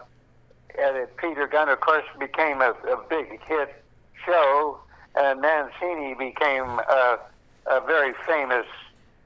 and 0.79 1.07
Peter 1.17 1.47
Gunn, 1.47 1.69
of 1.69 1.81
course, 1.81 2.05
became 2.19 2.61
a, 2.61 2.71
a 2.91 2.97
big 3.09 3.41
hit 3.45 3.83
show, 4.25 4.79
and 5.14 5.41
Mancini 5.41 6.14
became 6.14 6.64
a, 6.64 7.19
a 7.67 7.81
very 7.87 8.14
famous 8.26 8.67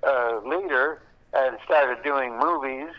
uh, 0.02 0.40
leader 0.44 1.02
and 1.32 1.58
started 1.64 2.02
doing 2.02 2.38
movies, 2.38 2.92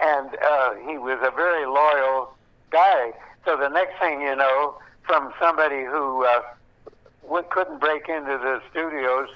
and 0.00 0.30
uh, 0.42 0.74
he 0.86 0.98
was 0.98 1.18
a 1.22 1.30
very 1.34 1.66
loyal 1.66 2.34
guy. 2.70 3.12
So 3.44 3.56
the 3.56 3.68
next 3.68 3.98
thing 3.98 4.20
you 4.22 4.36
know, 4.36 4.76
from 5.06 5.32
somebody 5.40 5.84
who 5.84 6.24
uh, 6.24 6.42
we 7.30 7.42
couldn't 7.50 7.78
break 7.78 8.08
into 8.08 8.38
the 8.38 8.60
studios. 8.70 9.28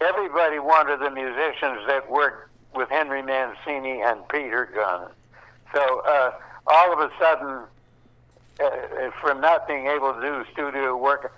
Everybody 0.00 0.58
wanted 0.58 1.00
the 1.00 1.10
musicians 1.10 1.86
that 1.86 2.10
worked 2.10 2.50
with 2.74 2.88
Henry 2.88 3.22
Mancini 3.22 4.02
and 4.02 4.26
Peter 4.28 4.68
Gunn. 4.74 5.08
So 5.72 6.02
uh, 6.06 6.32
all 6.68 6.92
of 6.92 6.98
a 6.98 7.10
sudden, 7.18 7.62
uh, 8.62 9.10
from 9.20 9.40
not 9.40 9.66
being 9.66 9.86
able 9.86 10.12
to 10.14 10.20
do 10.20 10.44
studio 10.52 10.96
work, 10.96 11.32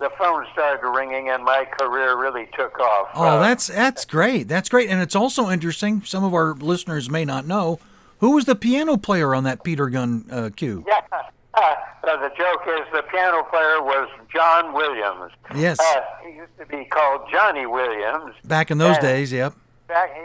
the 0.00 0.10
phone 0.18 0.44
started 0.52 0.86
ringing, 0.88 1.28
and 1.30 1.44
my 1.44 1.64
career 1.64 2.16
really 2.20 2.48
took 2.58 2.78
off. 2.80 3.08
oh, 3.14 3.24
Uh, 3.24 3.38
that's 3.40 3.68
that's 3.68 4.04
great. 4.04 4.48
That's 4.48 4.68
great, 4.68 4.90
and 4.90 5.00
it's 5.00 5.14
also 5.14 5.50
interesting. 5.50 6.02
Some 6.04 6.24
of 6.24 6.34
our 6.34 6.54
listeners 6.54 7.08
may 7.08 7.24
not 7.24 7.46
know 7.46 7.78
who 8.18 8.32
was 8.32 8.44
the 8.44 8.54
piano 8.56 8.96
player 8.96 9.34
on 9.34 9.44
that 9.44 9.62
Peter 9.62 9.88
Gunn 9.88 10.24
uh, 10.30 10.50
cue. 10.54 10.84
yeah. 10.86 11.00
Uh, 11.56 11.76
the 12.02 12.30
joke 12.36 12.62
is 12.66 12.80
the 12.92 13.02
piano 13.12 13.44
player 13.44 13.80
was 13.80 14.08
John 14.34 14.72
Williams. 14.74 15.30
Yes. 15.54 15.78
Uh, 15.78 16.00
he 16.26 16.34
used 16.34 16.50
to 16.58 16.66
be 16.66 16.84
called 16.84 17.30
Johnny 17.30 17.64
Williams. 17.64 18.34
Back 18.44 18.72
in 18.72 18.78
those 18.78 18.96
Uh, 18.96 19.00
days, 19.00 19.32
yep. 19.32 19.54
Back, 19.86 20.12
he, 20.14 20.20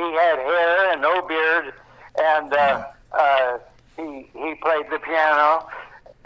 he 0.00 0.12
had 0.12 0.38
hair 0.38 0.92
and 0.92 1.02
no 1.02 1.20
beard, 1.26 1.74
and 2.16 2.54
uh, 2.54 2.84
uh, 3.12 3.58
he 3.98 4.26
he 4.32 4.54
played 4.56 4.86
the 4.90 4.98
piano. 4.98 5.68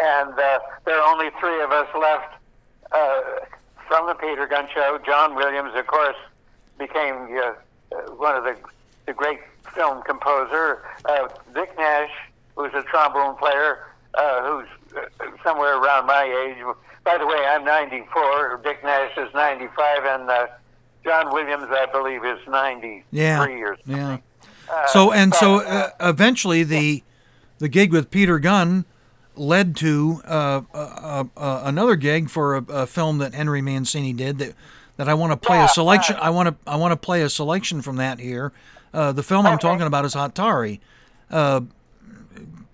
And 0.02 0.30
uh, 0.38 0.58
there 0.84 0.98
are 1.00 1.12
only 1.12 1.30
three 1.38 1.62
of 1.62 1.70
us 1.70 1.86
left 1.98 2.34
uh, 2.90 3.20
from 3.86 4.06
the 4.08 4.14
Peter 4.14 4.46
Gunn 4.46 4.66
Show. 4.74 4.98
John 5.06 5.34
Williams, 5.36 5.72
of 5.76 5.86
course, 5.86 6.16
became 6.78 7.14
uh, 7.36 7.52
uh, 7.94 8.10
one 8.16 8.34
of 8.36 8.44
the 8.44 8.56
the 9.06 9.12
great 9.12 9.38
film 9.74 10.02
composer. 10.02 10.82
Uh, 11.04 11.28
Dick 11.54 11.70
Nash, 11.78 12.10
who's 12.56 12.72
a 12.74 12.82
trombone 12.82 13.36
player, 13.36 13.86
uh, 14.14 14.42
who's 14.42 14.68
uh, 14.96 15.26
somewhere 15.44 15.76
around 15.78 16.06
my 16.06 16.24
age. 16.24 16.56
By 17.04 17.18
the 17.18 17.26
way, 17.26 17.44
I'm 17.48 17.64
94. 17.64 18.60
Dick 18.64 18.82
Nash 18.84 19.16
is 19.16 19.32
95, 19.34 20.04
and 20.04 20.30
uh, 20.30 20.46
John 21.04 21.32
Williams, 21.32 21.66
I 21.70 21.86
believe, 21.86 22.24
is 22.24 22.38
93 22.48 23.02
Yeah. 23.10 23.42
or 23.44 23.76
something. 23.76 23.96
Yeah. 23.96 24.18
Uh, 24.72 24.86
So 24.88 25.12
and 25.12 25.34
so 25.34 25.58
but, 25.58 25.66
uh, 25.66 25.90
eventually 26.00 26.62
the 26.64 27.02
the 27.62 27.68
gig 27.68 27.92
with 27.92 28.10
Peter 28.10 28.40
Gunn 28.40 28.84
led 29.36 29.76
to 29.76 30.20
uh, 30.26 30.62
uh, 30.74 31.24
uh, 31.36 31.62
another 31.64 31.94
gig 31.94 32.28
for 32.28 32.56
a, 32.56 32.64
a 32.68 32.86
film 32.88 33.18
that 33.18 33.34
Henry 33.34 33.62
Mancini 33.62 34.12
did 34.12 34.38
that 34.38 34.54
that 34.96 35.08
I 35.08 35.14
want 35.14 35.30
to 35.30 35.36
play 35.36 35.58
Yeah, 35.58 35.66
a 35.66 35.68
selection. 35.68 36.16
right. 36.16 36.24
I 36.24 36.30
want 36.30 36.48
to 36.48 36.70
I 36.70 36.74
want 36.74 36.90
to 36.90 36.96
play 36.96 37.22
a 37.22 37.30
selection 37.30 37.80
from 37.80 37.96
that 37.96 38.18
here. 38.18 38.52
Uh, 38.92 39.12
the 39.12 39.22
film 39.22 39.46
I'm 39.46 39.58
talking 39.58 39.86
about 39.86 40.04
is 40.04 40.14
Hatari. 40.14 40.80
Uh, 41.30 41.60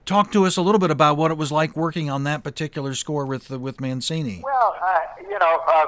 talk 0.07 0.33
to 0.33 0.47
us 0.47 0.57
a 0.57 0.63
little 0.63 0.79
bit 0.79 0.91
about 0.91 1.19
what 1.19 1.31
it 1.31 1.37
was 1.37 1.53
like 1.53 1.77
working 1.77 2.09
on 2.09 2.25
that 2.25 2.43
particular 2.43 2.95
score 2.95 3.27
with 3.27 3.53
uh, 3.53 3.59
with 3.59 3.83
Mancini. 3.83 4.41
Well, 4.43 4.75
uh, 4.83 4.99
you 5.21 5.39
know, 5.39 5.61
uh, 5.69 5.87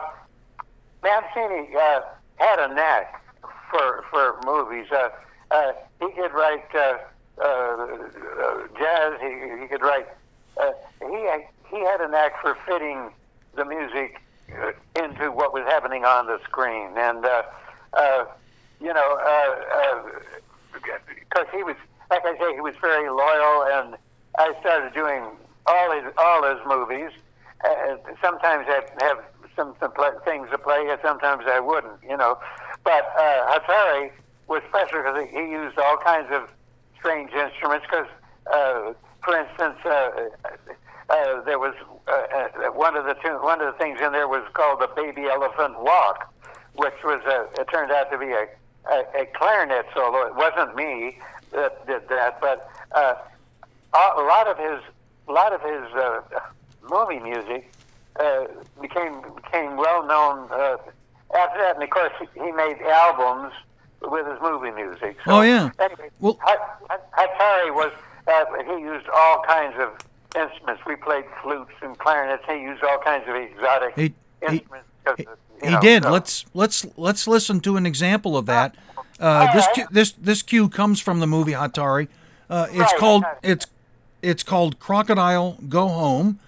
Mancini 1.02 1.74
uh, 1.74 2.00
had 2.36 2.58
a 2.58 2.74
knack 2.74 3.24
for 3.70 4.04
for 4.10 4.38
movies. 4.44 4.86
Uh, 4.92 5.08
uh, 5.50 5.72
he 6.00 6.12
could 6.12 6.32
write 6.34 6.70
uh, 7.40 7.44
uh, 7.44 8.44
uh, 8.44 8.66
jazz. 8.78 9.20
He, 9.20 9.60
he 9.62 9.66
could 9.68 9.82
write. 9.82 10.06
Uh, 10.56 10.72
he 11.00 11.28
he 11.70 11.80
had 11.84 12.00
a 12.00 12.08
knack 12.08 12.40
for 12.40 12.56
fitting 12.66 13.10
the 13.54 13.64
music 13.64 14.20
uh, 14.62 14.72
into 15.02 15.30
what 15.30 15.52
was 15.52 15.64
happening 15.64 16.04
on 16.04 16.26
the 16.26 16.38
screen, 16.44 16.90
and 16.96 17.24
uh, 17.24 17.42
uh, 17.94 18.24
you 18.80 18.92
know, 18.92 19.18
because 21.28 21.46
he 21.52 21.62
was, 21.62 21.76
like 22.10 22.24
I 22.24 22.36
say, 22.38 22.54
he 22.54 22.60
was 22.60 22.74
very 22.80 23.08
loyal, 23.08 23.64
and 23.72 23.96
I 24.38 24.54
started 24.60 24.92
doing 24.94 25.24
all 25.66 25.92
his 25.92 26.12
all 26.16 26.42
his 26.44 26.64
movies. 26.66 27.10
Uh, 27.64 27.96
sometimes 28.22 28.66
I'd 28.68 29.02
have 29.02 29.18
some, 29.54 29.74
some 29.80 29.92
pl- 29.92 30.18
things 30.24 30.48
to 30.50 30.58
play, 30.58 30.88
and 30.88 30.98
sometimes 31.02 31.44
I 31.46 31.60
wouldn't, 31.60 32.02
you 32.08 32.16
know. 32.16 32.38
But 32.84 33.12
uh, 33.18 33.58
Hatari 33.58 34.10
was 34.48 34.62
special 34.68 35.02
because 35.02 35.28
he 35.30 35.50
used 35.50 35.78
all 35.78 35.98
kinds 35.98 36.28
of 36.32 36.48
strange 37.00 37.32
instruments. 37.32 37.86
Because, 37.90 38.06
uh, 38.52 38.92
for 39.24 39.36
instance, 39.36 39.76
uh, 39.84 40.10
uh, 41.10 41.42
there 41.42 41.58
was 41.58 41.74
uh, 42.06 42.12
uh, 42.12 42.70
one 42.72 42.96
of 42.96 43.04
the 43.04 43.14
two, 43.14 43.34
one 43.42 43.60
of 43.60 43.72
the 43.72 43.78
things 43.78 44.00
in 44.00 44.12
there 44.12 44.28
was 44.28 44.44
called 44.52 44.80
the 44.80 44.88
baby 44.94 45.26
elephant 45.26 45.80
walk, 45.80 46.32
which 46.74 46.94
was 47.04 47.20
a, 47.26 47.60
it 47.60 47.66
turned 47.72 47.90
out 47.90 48.10
to 48.10 48.18
be 48.18 48.30
a, 48.30 48.46
a, 48.90 49.22
a 49.22 49.26
clarinet 49.34 49.86
solo. 49.94 50.26
It 50.26 50.36
wasn't 50.36 50.76
me 50.76 51.18
that 51.52 51.86
did 51.86 52.08
that, 52.08 52.40
but 52.40 52.70
uh, 52.92 53.14
a 53.92 54.22
lot 54.22 54.46
of 54.46 54.56
his 54.56 54.80
a 55.28 55.32
lot 55.32 55.52
of 55.52 55.60
his 55.62 55.94
uh, 55.94 56.20
movie 56.88 57.20
music 57.20 57.72
uh, 58.18 58.44
became 58.80 59.22
became 59.36 59.76
well 59.76 60.06
known 60.06 60.48
uh, 60.52 60.76
after 61.36 61.58
that, 61.60 61.74
and 61.74 61.82
of 61.82 61.90
course 61.90 62.12
he 62.34 62.52
made 62.52 62.80
albums 62.82 63.52
with 64.02 64.26
his 64.26 64.38
movie 64.42 64.70
music. 64.70 65.16
So, 65.24 65.32
Oh, 65.38 65.40
yeah. 65.42 65.70
Anyway, 65.78 66.10
Well- 66.20 66.38
Ha- 66.42 66.76
Ha- 66.88 66.98
Hatari 67.18 67.74
was 67.74 67.92
uh, 68.26 68.44
he 68.64 68.80
used 68.82 69.06
all 69.14 69.42
kinds 69.46 69.74
of 69.78 69.90
instruments. 70.40 70.82
We 70.86 70.96
played 70.96 71.24
flutes 71.42 71.72
and 71.82 71.98
clarinets. 71.98 72.44
He 72.46 72.60
used 72.60 72.82
all 72.84 72.98
kinds 72.98 73.28
of 73.28 73.34
exotic 73.34 73.94
He- 73.96 74.14
instruments. 74.42 74.86
He, 75.16 75.24
of, 75.26 75.36
he 75.62 75.70
know, 75.70 75.80
did. 75.80 76.04
so- 76.04 76.10
Let's 76.12 76.44
let's 76.54 76.86
let's 76.96 77.26
listen 77.26 77.60
to 77.60 77.76
an 77.76 77.86
example 77.86 78.36
of 78.36 78.46
that. 78.46 78.74
Uh, 79.18 79.52
this 79.52 79.66
cue, 79.74 79.86
this 79.90 80.12
this 80.12 80.42
cue 80.42 80.68
comes 80.68 81.00
from 81.00 81.20
the 81.20 81.26
movie 81.26 81.52
Hatari. 81.52 82.08
Uh, 82.48 82.66
it's 82.70 82.78
Right, 82.78 82.96
called 82.98 83.24
it's 83.42 83.66
it's 84.22 84.42
called 84.42 84.78
Crocodile 84.78 85.58
Go 85.68 85.88
Home, 85.88 86.38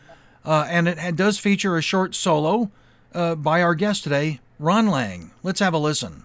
uh, 0.44 0.66
and 0.68 0.86
it 0.88 0.98
ha- 0.98 1.10
does 1.10 1.38
feature 1.38 1.76
a 1.76 1.82
short 1.82 2.14
solo 2.14 2.70
uh, 3.14 3.34
by 3.34 3.60
our 3.62 3.74
guest 3.74 4.04
today, 4.04 4.40
Ron 4.58 4.86
Lang. 4.88 5.32
Let's 5.42 5.60
have 5.60 5.74
a 5.74 5.78
listen. 5.78 6.24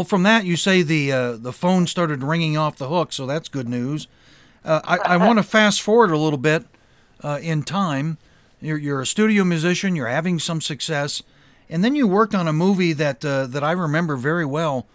Well, 0.00 0.06
from 0.06 0.22
that 0.22 0.46
you 0.46 0.56
say 0.56 0.80
the 0.80 1.12
uh, 1.12 1.32
the 1.32 1.52
phone 1.52 1.86
started 1.86 2.22
ringing 2.22 2.56
off 2.56 2.78
the 2.78 2.88
hook, 2.88 3.12
so 3.12 3.26
that's 3.26 3.50
good 3.50 3.68
news. 3.68 4.08
Uh, 4.64 4.80
I, 4.82 4.96
I 4.96 5.16
want 5.26 5.38
to 5.38 5.42
fast 5.42 5.82
forward 5.82 6.10
a 6.10 6.16
little 6.16 6.38
bit 6.38 6.64
uh, 7.22 7.38
in 7.42 7.64
time. 7.64 8.16
You're, 8.62 8.78
you're 8.78 9.02
a 9.02 9.06
studio 9.06 9.44
musician. 9.44 9.94
You're 9.94 10.06
having 10.06 10.38
some 10.38 10.62
success, 10.62 11.22
and 11.68 11.84
then 11.84 11.94
you 11.94 12.06
worked 12.06 12.34
on 12.34 12.48
a 12.48 12.52
movie 12.54 12.94
that 12.94 13.22
uh, 13.22 13.46
that 13.48 13.62
I 13.62 13.72
remember 13.72 14.16
very 14.16 14.46
well, 14.46 14.86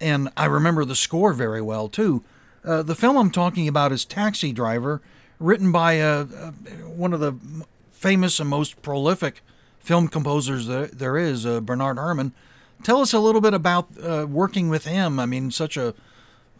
and 0.00 0.28
I 0.36 0.44
remember 0.44 0.84
the 0.84 0.94
score 0.94 1.32
very 1.32 1.60
well 1.60 1.88
too. 1.88 2.22
Uh, 2.64 2.84
the 2.84 2.94
film 2.94 3.16
I'm 3.16 3.32
talking 3.32 3.66
about 3.66 3.90
is 3.90 4.04
Taxi 4.04 4.52
Driver, 4.52 5.02
written 5.40 5.72
by 5.72 6.00
uh, 6.00 6.26
uh, 6.32 6.50
one 6.86 7.12
of 7.12 7.18
the 7.18 7.34
famous 7.90 8.38
and 8.38 8.48
most 8.48 8.80
prolific 8.80 9.42
film 9.80 10.06
composers 10.06 10.68
that 10.68 11.00
there 11.00 11.16
is, 11.16 11.44
uh, 11.44 11.60
Bernard 11.60 11.98
Herrmann. 11.98 12.32
Tell 12.82 13.00
us 13.00 13.12
a 13.12 13.18
little 13.18 13.40
bit 13.40 13.54
about 13.54 13.88
uh, 14.02 14.26
working 14.28 14.68
with 14.68 14.84
him. 14.84 15.18
I 15.18 15.26
mean, 15.26 15.50
such 15.50 15.76
a 15.76 15.94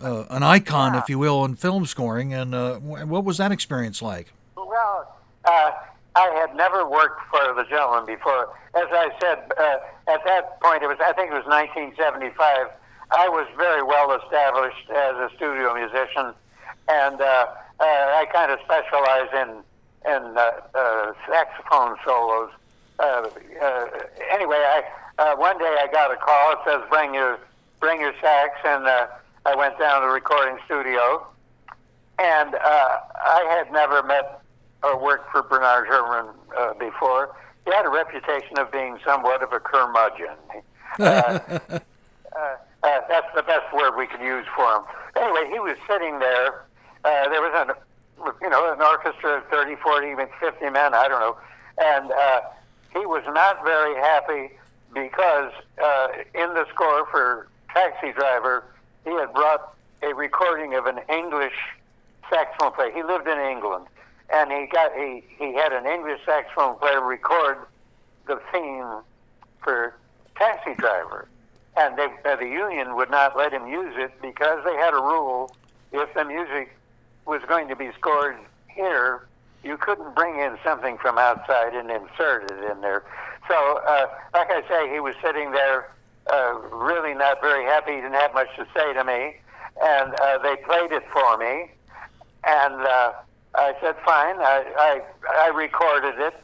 uh, 0.00 0.24
an 0.29 0.42
icon, 0.42 0.94
if 0.94 1.09
you 1.09 1.18
will, 1.18 1.44
in 1.44 1.57
film 1.57 1.87
scoring. 1.87 2.35
And 2.35 2.55
uh, 2.55 2.76
what 2.79 3.24
was 3.24 3.38
that 3.38 3.52
experience 3.52 4.02
like? 4.02 4.33
Well, 4.57 5.16
uh, 5.44 5.70
I 6.14 6.31
had 6.31 6.55
never 6.57 6.88
worked 6.88 7.20
for 7.31 7.55
the 7.55 7.64
gentleman 7.68 8.07
before. 8.07 8.48
As 8.74 8.88
I 8.90 9.11
said, 9.20 9.52
uh, 9.59 9.79
at 10.12 10.24
that 10.24 10.61
point, 10.61 10.83
it 10.83 10.88
was 10.88 10.98
I 11.00 11.12
think 11.12 11.31
it 11.31 11.35
was 11.35 11.46
1975. 11.46 12.68
I 13.12 13.29
was 13.29 13.46
very 13.57 13.83
well 13.83 14.12
established 14.20 14.90
as 14.90 15.14
a 15.16 15.31
studio 15.37 15.74
musician, 15.74 16.35
and 16.88 17.20
uh, 17.20 17.46
uh, 17.79 17.85
I 17.85 18.26
kind 18.33 18.50
of 18.50 18.59
specialize 18.64 19.29
in 19.33 19.62
in 20.07 20.37
uh, 20.37 20.50
uh, 20.74 21.12
saxophone 21.29 21.96
solos. 22.05 22.50
Uh, 22.98 23.29
uh, 23.62 23.87
anyway, 24.33 24.57
I 24.57 24.83
uh, 25.18 25.35
one 25.37 25.59
day 25.59 25.76
I 25.81 25.88
got 25.90 26.12
a 26.12 26.16
call. 26.16 26.52
It 26.52 26.59
says 26.66 26.83
bring 26.90 27.14
your 27.14 27.38
bring 27.81 28.00
your 28.00 28.12
sax, 28.20 28.59
and 28.64 28.87
uh, 28.87 29.07
I 29.44 29.55
went 29.55 29.79
down 29.79 30.00
to 30.00 30.07
the 30.07 30.12
recording 30.12 30.59
studio, 30.64 31.26
and 32.18 32.55
uh, 32.55 32.59
I 32.59 33.46
had 33.57 33.72
never 33.72 34.02
met 34.02 34.42
or 34.83 35.02
worked 35.02 35.31
for 35.31 35.42
Bernard 35.42 35.87
Herrmann 35.87 36.35
uh, 36.57 36.74
before. 36.74 37.35
He 37.64 37.72
had 37.72 37.85
a 37.85 37.90
reputation 37.90 38.59
of 38.59 38.70
being 38.70 38.98
somewhat 39.05 39.42
of 39.42 39.52
a 39.52 39.61
curmudgeon. 39.61 40.37
Uh, 40.98 41.02
uh, 41.70 41.79
uh, 42.83 43.00
that's 43.09 43.26
the 43.35 43.42
best 43.42 43.72
word 43.74 43.96
we 43.96 44.07
could 44.07 44.20
use 44.20 44.46
for 44.55 44.76
him. 44.76 44.83
Anyway, 45.16 45.50
he 45.50 45.59
was 45.59 45.76
sitting 45.88 46.18
there. 46.20 46.64
Uh, 47.05 47.29
there 47.29 47.40
was 47.40 47.52
an, 47.68 47.74
you 48.40 48.50
know, 48.50 48.72
an 48.72 48.81
orchestra 48.81 49.38
of 49.38 49.46
30, 49.48 49.76
40, 49.76 50.11
even 50.11 50.29
50 50.38 50.70
men, 50.70 50.94
I 50.94 51.09
don't 51.09 51.20
know. 51.20 51.37
And 51.79 52.12
uh, 52.12 52.40
he 52.92 53.05
was 53.07 53.24
not 53.26 53.64
very 53.64 53.96
happy 53.96 54.57
because 54.96 55.52
uh, 55.82 56.09
in 56.35 56.54
the 56.54 56.64
score 56.72 57.06
for 57.11 57.48
Taxi 57.72 58.12
Driver, 58.12 58.64
he 59.04 59.11
had 59.11 59.32
brought 59.35 59.74
a 60.02 60.14
recording 60.14 60.74
of 60.74 60.87
an 60.87 61.00
English 61.11 61.52
saxophone 62.30 62.72
player. 62.72 62.90
He 62.92 63.02
lived 63.02 63.28
in 63.28 63.38
England, 63.38 63.87
and 64.32 64.50
he 64.50 64.66
got 64.72 64.92
he 64.96 65.22
he 65.38 65.54
had 65.54 65.72
an 65.72 65.87
English 65.87 66.20
saxophone 66.24 66.78
player 66.78 67.02
record 67.02 67.59
the 68.26 68.40
theme 68.50 69.02
for 69.62 69.94
Taxi 70.37 70.74
Driver, 70.74 71.28
and 71.76 71.98
they, 71.98 72.09
uh, 72.24 72.37
the 72.37 72.48
union 72.48 72.96
would 72.96 73.11
not 73.11 73.37
let 73.37 73.52
him 73.52 73.68
use 73.68 73.94
it 73.96 74.11
because 74.22 74.64
they 74.64 74.74
had 74.76 74.94
a 74.94 75.02
rule: 75.02 75.54
if 75.92 76.12
the 76.14 76.24
music 76.24 76.74
was 77.26 77.42
going 77.46 77.68
to 77.68 77.76
be 77.76 77.90
scored 77.98 78.37
here, 78.68 79.26
you 79.62 79.76
couldn't 79.76 80.14
bring 80.14 80.40
in 80.40 80.56
something 80.64 80.96
from 80.96 81.18
outside 81.18 81.74
and 81.74 81.90
insert 81.90 82.50
it 82.50 82.72
in 82.72 82.80
there. 82.80 83.04
So, 83.48 83.80
uh, 83.87 84.06
like 84.35 84.50
I 84.50 84.62
say, 84.68 84.92
he 84.92 85.00
was 85.00 85.14
sitting 85.22 85.52
there, 85.52 85.90
uh, 86.26 86.54
really 86.72 87.14
not 87.14 87.40
very 87.40 87.64
happy. 87.64 87.92
He 87.92 88.00
didn't 88.00 88.14
have 88.14 88.35
much 88.35 88.48
to 88.56 88.66
say 88.74 88.92
to 88.92 89.04
me, 89.04 89.37
and 89.82 90.14
uh, 90.20 90.38
they 90.38 90.56
played 90.56 90.92
it 90.92 91.04
for 91.12 91.37
me, 91.38 91.70
and 92.44 92.74
uh, 92.74 93.12
I 93.54 93.74
said, 93.80 93.94
"Fine." 94.04 94.37
I, 94.38 94.64
I 94.78 95.00
I 95.44 95.48
recorded 95.48 96.18
it, 96.18 96.35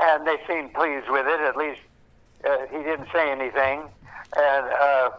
and 0.00 0.26
they 0.26 0.36
seemed 0.46 0.74
pleased 0.74 1.08
with 1.08 1.26
it. 1.26 1.40
At 1.40 1.56
least 1.56 1.80
uh, 2.44 2.66
he 2.70 2.78
didn't 2.78 3.08
say 3.12 3.30
anything, 3.30 3.82
and 4.36 4.66
uh, 4.80 5.10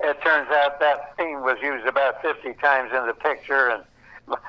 it 0.00 0.20
turns 0.22 0.50
out 0.50 0.80
that 0.80 1.16
theme 1.16 1.42
was 1.42 1.58
used 1.62 1.86
about 1.86 2.20
50 2.22 2.54
times 2.54 2.90
in 2.92 3.06
the 3.06 3.14
picture, 3.14 3.68
and 3.68 3.84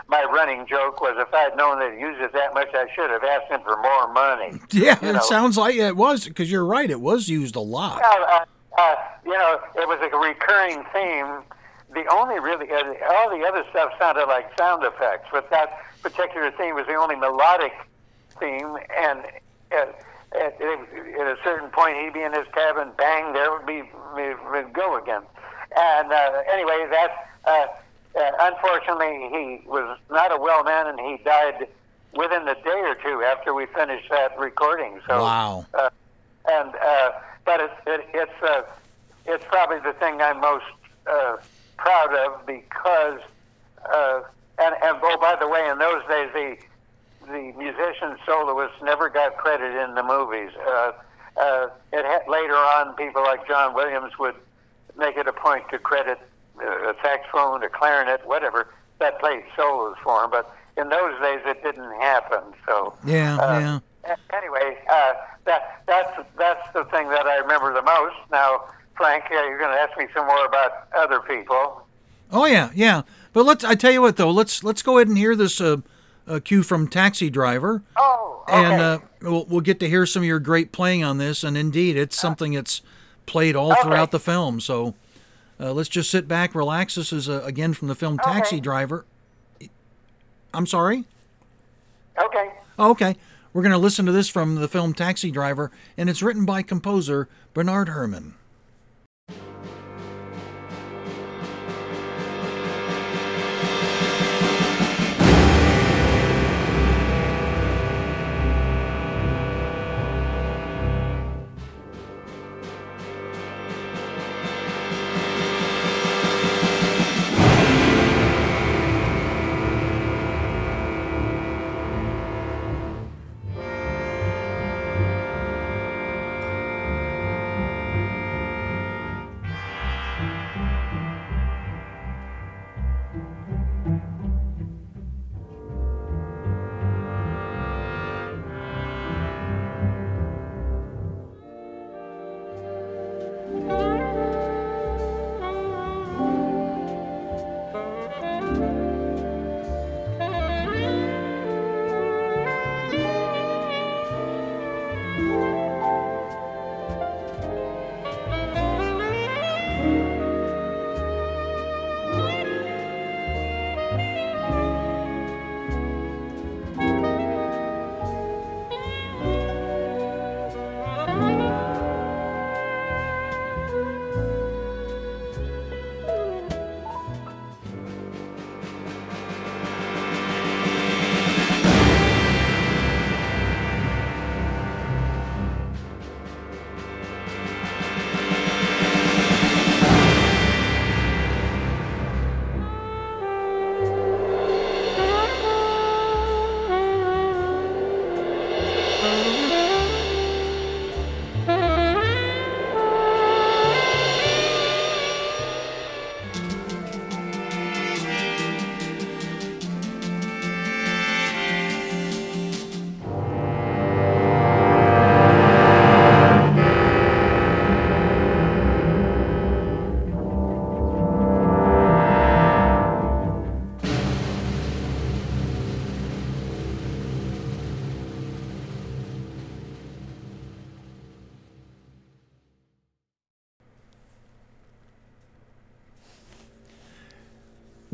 my 0.08 0.24
running 0.24 0.66
joke 0.68 1.02
was 1.02 1.16
if 1.18 1.34
I'd 1.34 1.56
known 1.58 1.80
they'd 1.80 2.00
use 2.00 2.16
it 2.20 2.32
that 2.34 2.54
much, 2.54 2.70
I 2.74 2.88
should 2.96 3.10
have 3.10 3.24
asked 3.24 3.52
him 3.52 3.62
for 3.62 3.78
more 3.78 4.12
money. 4.14 4.60
Yeah, 4.72 4.98
you 5.02 5.10
it 5.10 5.14
know? 5.14 5.22
sounds 5.22 5.58
like 5.58 5.76
it 5.76 5.96
was 5.96 6.26
because 6.26 6.52
you're 6.52 6.66
right. 6.66 6.90
It 6.90 7.00
was 7.00 7.28
used 7.28 7.56
a 7.56 7.62
lot. 7.62 8.02
Uh, 8.04 8.46
uh, 8.78 8.96
you 9.26 9.32
know, 9.32 9.60
it 9.76 9.88
was 9.88 10.00
a 10.02 10.18
recurring 10.18 10.84
theme. 10.94 11.44
The 11.94 12.06
only 12.12 12.40
really, 12.40 12.70
uh, 12.72 12.94
all 13.10 13.30
the 13.30 13.46
other 13.46 13.64
stuff 13.70 13.92
sounded 13.98 14.26
like 14.26 14.52
sound 14.58 14.84
effects, 14.84 15.28
but 15.32 15.50
that 15.50 15.80
particular 16.02 16.52
theme 16.52 16.76
was 16.76 16.86
the 16.88 16.96
only 16.96 17.16
melodic 17.16 17.74
theme. 18.40 18.78
And 18.98 19.24
at, 19.72 20.00
at, 20.36 20.62
at 20.62 21.28
a 21.28 21.38
certain 21.44 21.70
point, 21.70 21.98
he'd 21.98 22.14
be 22.14 22.22
in 22.22 22.34
his 22.34 22.48
cabin, 22.54 22.92
bang, 22.98 23.34
there 23.34 23.52
would 23.52 23.66
be 23.66 23.84
we'd 24.16 24.74
go 24.74 24.98
again. 25.02 25.22
And 25.76 26.12
uh, 26.12 26.32
anyway, 26.52 26.88
that. 26.92 27.30
Uh, 27.46 27.68
uh, 28.16 28.32
unfortunately, 28.40 29.30
he 29.30 29.68
was 29.68 29.98
not 30.10 30.32
a 30.32 30.38
well 30.38 30.64
man, 30.64 30.88
and 30.88 31.00
he 31.00 31.24
died 31.24 31.68
within 32.14 32.48
a 32.48 32.56
day 32.56 32.82
or 32.82 32.96
two 32.96 33.22
after 33.24 33.54
we 33.54 33.66
finished 33.68 34.10
that 34.10 34.38
recording. 34.40 35.00
So, 35.08 35.22
wow. 35.22 35.66
Uh, 35.74 35.90
and 36.48 36.74
uh, 36.76 37.12
but 37.46 37.60
it's 37.60 37.74
it, 37.86 38.08
it's 38.14 38.44
uh, 38.44 38.62
it's 39.26 39.44
probably 39.46 39.80
the 39.80 39.94
thing 40.00 40.22
I'm 40.22 40.40
most 40.40 40.66
uh, 41.08 41.38
proud 41.78 42.14
of 42.14 42.46
because 42.46 43.20
uh, 43.92 44.22
and 44.60 44.76
and 44.82 44.98
oh 45.02 45.18
by 45.20 45.36
the 45.40 45.48
way, 45.48 45.68
in 45.70 45.78
those 45.78 46.02
days 46.08 46.30
the 46.34 46.58
the 47.28 47.52
musician 47.58 48.18
soloists 48.26 48.78
never 48.84 49.10
got 49.10 49.36
credit 49.38 49.76
in 49.84 49.96
the 49.96 50.04
movies. 50.04 50.52
Uh, 50.68 50.92
uh, 51.38 51.68
it 51.92 52.06
had, 52.06 52.22
later 52.30 52.56
on, 52.56 52.96
people 52.96 53.24
like 53.24 53.46
John 53.48 53.74
Williams 53.74 54.18
would 54.20 54.36
make 54.96 55.18
it 55.18 55.28
a 55.28 55.34
point 55.34 55.68
to 55.70 55.80
credit 55.80 56.20
a 56.62 56.96
saxophone, 57.02 57.64
a 57.64 57.70
clarinet, 57.70 58.26
whatever, 58.26 58.68
that 59.00 59.20
played 59.20 59.44
solos 59.56 59.96
for 60.04 60.24
him. 60.24 60.32
But 60.32 60.56
in 60.78 60.90
those 60.90 61.20
days, 61.22 61.42
it 61.46 61.64
didn't 61.64 62.00
happen. 62.02 62.44
So 62.68 62.94
yeah, 63.06 63.38
uh, 63.38 63.60
yeah. 63.60 64.16
Anyway, 64.34 64.78
uh, 64.90 65.14
that 65.46 65.84
that's 65.88 66.18
that's 66.38 66.74
the 66.74 66.84
thing 66.86 67.10
that 67.10 67.26
I 67.26 67.38
remember 67.38 67.74
the 67.74 67.82
most. 67.82 68.16
Now, 68.32 68.66
Frank, 68.96 69.26
uh, 69.32 69.36
you're 69.36 69.60
going 69.60 69.72
to 69.72 69.80
ask 69.80 69.98
me 69.98 70.06
some 70.14 70.28
more 70.28 70.46
about 70.46 70.88
other 70.96 71.20
people. 71.22 71.86
Oh 72.32 72.46
yeah, 72.46 72.72
yeah. 72.74 73.04
But 73.34 73.46
let's. 73.46 73.64
I 73.64 73.76
tell 73.76 73.92
you 73.92 74.02
what, 74.02 74.18
though. 74.18 74.32
Let's 74.32 74.64
let's 74.64 74.82
go 74.82 74.98
ahead 74.98 75.08
and 75.08 75.18
hear 75.18 75.36
this 75.36 75.60
uh, 75.60 75.78
uh, 76.28 76.40
cue 76.44 76.64
from 76.64 76.88
Taxi 76.88 77.30
Driver. 77.30 77.84
Oh, 77.98 78.44
okay. 78.48 78.64
And 78.64 78.82
uh, 78.82 79.00
we'll 79.22 79.46
we'll 79.46 79.62
get 79.62 79.80
to 79.82 79.90
hear 79.90 80.06
some 80.06 80.24
of 80.24 80.28
your 80.28 80.40
great 80.40 80.72
playing 80.72 81.04
on 81.04 81.18
this. 81.18 81.44
And 81.44 81.58
indeed, 81.58 81.98
it's 81.98 82.18
something 82.18 82.54
that's 82.54 82.82
played 83.26 83.56
all 83.56 83.72
okay. 83.72 83.82
throughout 83.84 84.12
the 84.12 84.20
film. 84.20 84.60
So 84.60 84.96
uh, 85.60 85.72
let's 85.74 85.90
just 85.90 86.10
sit 86.10 86.28
back, 86.28 86.56
relax. 86.56 86.96
This 86.96 87.14
is 87.14 87.30
uh, 87.30 87.42
again 87.44 87.74
from 87.74 87.88
the 87.88 87.96
film 87.96 88.18
Taxi 88.18 88.56
okay. 88.56 88.62
Driver. 88.62 89.06
I'm 90.54 90.66
sorry. 90.66 91.04
Okay. 92.18 92.50
okay. 92.80 93.16
We're 93.54 93.62
going 93.62 93.72
to 93.72 93.78
listen 93.78 94.06
to 94.06 94.12
this 94.12 94.28
from 94.28 94.56
the 94.56 94.68
film 94.68 94.94
Taxi 94.94 95.32
Driver, 95.32 95.72
and 95.98 96.10
it's 96.10 96.22
written 96.22 96.46
by 96.46 96.62
composer 96.62 97.30
Bernard 97.54 97.88
Herrmann. 97.88 98.34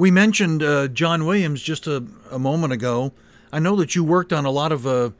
We 0.01 0.09
mentioned 0.09 0.63
uh, 0.63 0.87
John 0.87 1.27
Williams 1.27 1.61
just 1.61 1.85
a, 1.85 2.03
a 2.31 2.39
moment 2.39 2.73
ago. 2.73 3.11
I 3.53 3.59
know 3.59 3.75
that 3.75 3.93
you 3.93 4.03
worked 4.03 4.33
on 4.33 4.45
a 4.45 4.49
lot 4.49 4.71
of 4.71 4.87
uh, 4.87 5.11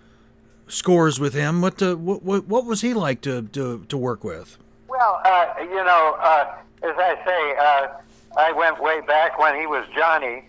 scores 0.67 1.19
with 1.19 1.35
him. 1.35 1.61
What, 1.61 1.79
uh, 1.83 1.93
what, 1.97 2.23
what 2.23 2.47
what 2.47 2.65
was 2.65 2.81
he 2.81 2.95
like 2.95 3.21
to, 3.21 3.43
to, 3.43 3.85
to 3.87 3.95
work 3.95 4.23
with? 4.23 4.57
Well, 4.87 5.21
uh, 5.23 5.53
you 5.59 5.85
know, 5.85 6.17
uh, 6.19 6.55
as 6.81 6.95
I 6.97 7.15
say, 7.23 7.55
uh, 7.59 8.41
I 8.41 8.51
went 8.53 8.81
way 8.81 9.01
back 9.01 9.37
when 9.37 9.53
he 9.59 9.67
was 9.67 9.85
Johnny. 9.95 10.45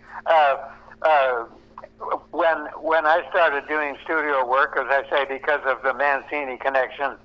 When 2.30 2.58
when 2.80 3.04
I 3.04 3.28
started 3.28 3.68
doing 3.68 3.98
studio 4.02 4.48
work, 4.48 4.78
as 4.78 4.86
I 4.88 5.04
say, 5.10 5.26
because 5.26 5.60
of 5.66 5.82
the 5.82 5.92
Mancini 5.92 6.56
connection, 6.56 7.18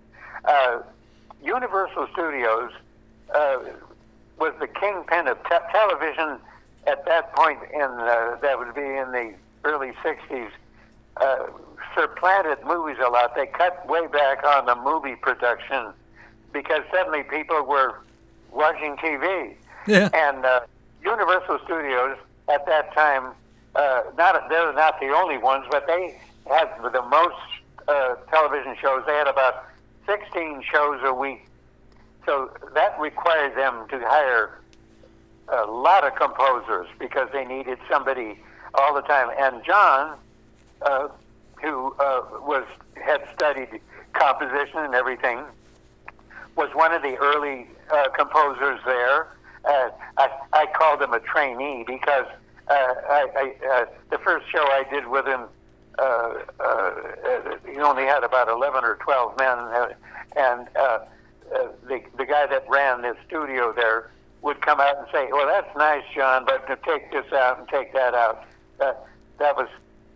Universal 1.42 2.10
Studios 2.12 2.72
was 4.38 4.54
the 4.60 4.68
kingpin 4.68 5.30
of 5.30 5.42
te- 5.46 5.68
television 5.72 6.40
at 6.88 7.06
that 7.06 7.36
point 7.36 7.60
in 7.74 7.82
uh, 7.82 8.38
that 8.42 8.58
would 8.58 8.74
be 8.74 8.82
in 8.82 9.12
the 9.12 9.34
early 9.64 9.92
'60s. 10.04 10.50
Uh, 11.18 11.48
supplanted 11.96 12.60
movies 12.66 12.98
a 13.04 13.10
lot. 13.10 13.36
They 13.36 13.48
cut 13.48 13.88
way 13.88 14.06
back 14.08 14.44
on 14.44 14.66
the 14.68 14.76
movie 14.76 15.16
production 15.16 15.94
because 16.54 16.82
suddenly 16.92 17.24
people 17.24 17.64
were 17.64 17.96
watching 18.52 18.96
TV. 18.98 19.56
Yeah. 19.88 20.10
And 20.14 20.46
uh, 20.46 20.62
Universal 21.04 21.60
Studios 21.66 22.18
at 22.50 22.66
that 22.68 22.94
time, 22.94 23.32
uh, 23.76 24.04
not 24.18 24.50
they're 24.50 24.74
not 24.74 25.00
the 25.00 25.08
only 25.08 25.38
ones, 25.38 25.66
but 25.70 25.88
they 25.88 26.20
had 26.50 26.70
the 26.94 27.02
most 27.04 27.36
uh, 27.88 28.16
television 28.30 28.76
shows. 28.80 29.04
They 29.06 29.14
had 29.14 29.28
about 29.28 29.66
16 30.06 30.64
shows 30.72 31.00
a 31.04 31.14
week. 31.14 31.46
So 32.26 32.52
that 32.74 33.00
required 33.00 33.56
them 33.56 33.88
to 33.90 34.00
hire 34.06 34.60
a 35.50 35.66
lot 35.66 36.06
of 36.06 36.16
composers 36.16 36.88
because 37.00 37.30
they 37.32 37.46
needed 37.46 37.80
somebody 37.90 38.40
all 38.76 38.94
the 38.94 39.02
time. 39.02 39.30
And 39.40 39.64
John, 39.64 40.18
uh, 40.82 41.08
who 41.62 41.94
uh, 42.00 42.22
was 42.42 42.66
had 42.96 43.22
studied 43.34 43.80
composition 44.14 44.80
and 44.80 44.96
everything, 44.96 45.40
was 46.56 46.70
one 46.74 46.94
of 46.94 47.02
the 47.02 47.16
early 47.18 47.68
uh, 47.92 48.10
composers 48.10 48.80
there. 48.86 49.28
Uh, 49.64 49.90
I, 50.18 50.30
I 50.54 50.66
called 50.74 51.02
him 51.02 51.14
a 51.14 51.20
trainee 51.20 51.84
because 51.86 52.26
uh, 52.68 52.74
I, 52.74 53.28
I, 53.36 53.68
uh, 53.70 53.86
the 54.12 54.18
first 54.20 54.50
show 54.50 54.64
I 54.64 54.84
did 54.92 55.08
with 55.08 55.26
him, 55.26 55.42
uh, 56.00 56.34
uh, 56.60 56.92
he 57.70 57.78
only 57.80 58.04
had 58.04 58.24
about 58.24 58.50
11 58.50 58.84
or 58.84 58.96
12 58.96 59.38
men, 59.38 59.58
uh, 59.58 59.88
and 60.36 60.68
uh, 60.76 60.80
uh, 60.80 61.68
the, 61.88 62.02
the 62.18 62.26
guy 62.26 62.46
that 62.48 62.66
ran 62.70 63.02
the 63.02 63.16
studio 63.26 63.74
there 63.74 64.12
would 64.48 64.62
come 64.62 64.80
out 64.80 64.98
and 64.98 65.08
say, 65.12 65.28
"Well, 65.32 65.46
that's 65.46 65.76
nice, 65.78 66.04
John, 66.16 66.46
but 66.46 66.66
to 66.68 66.78
take 66.90 67.12
this 67.12 67.32
out 67.34 67.60
and 67.60 67.68
take 67.68 67.94
that 67.94 68.14
out." 68.16 68.46
Uh, 68.80 68.94
that 69.40 69.56
was 69.56 69.68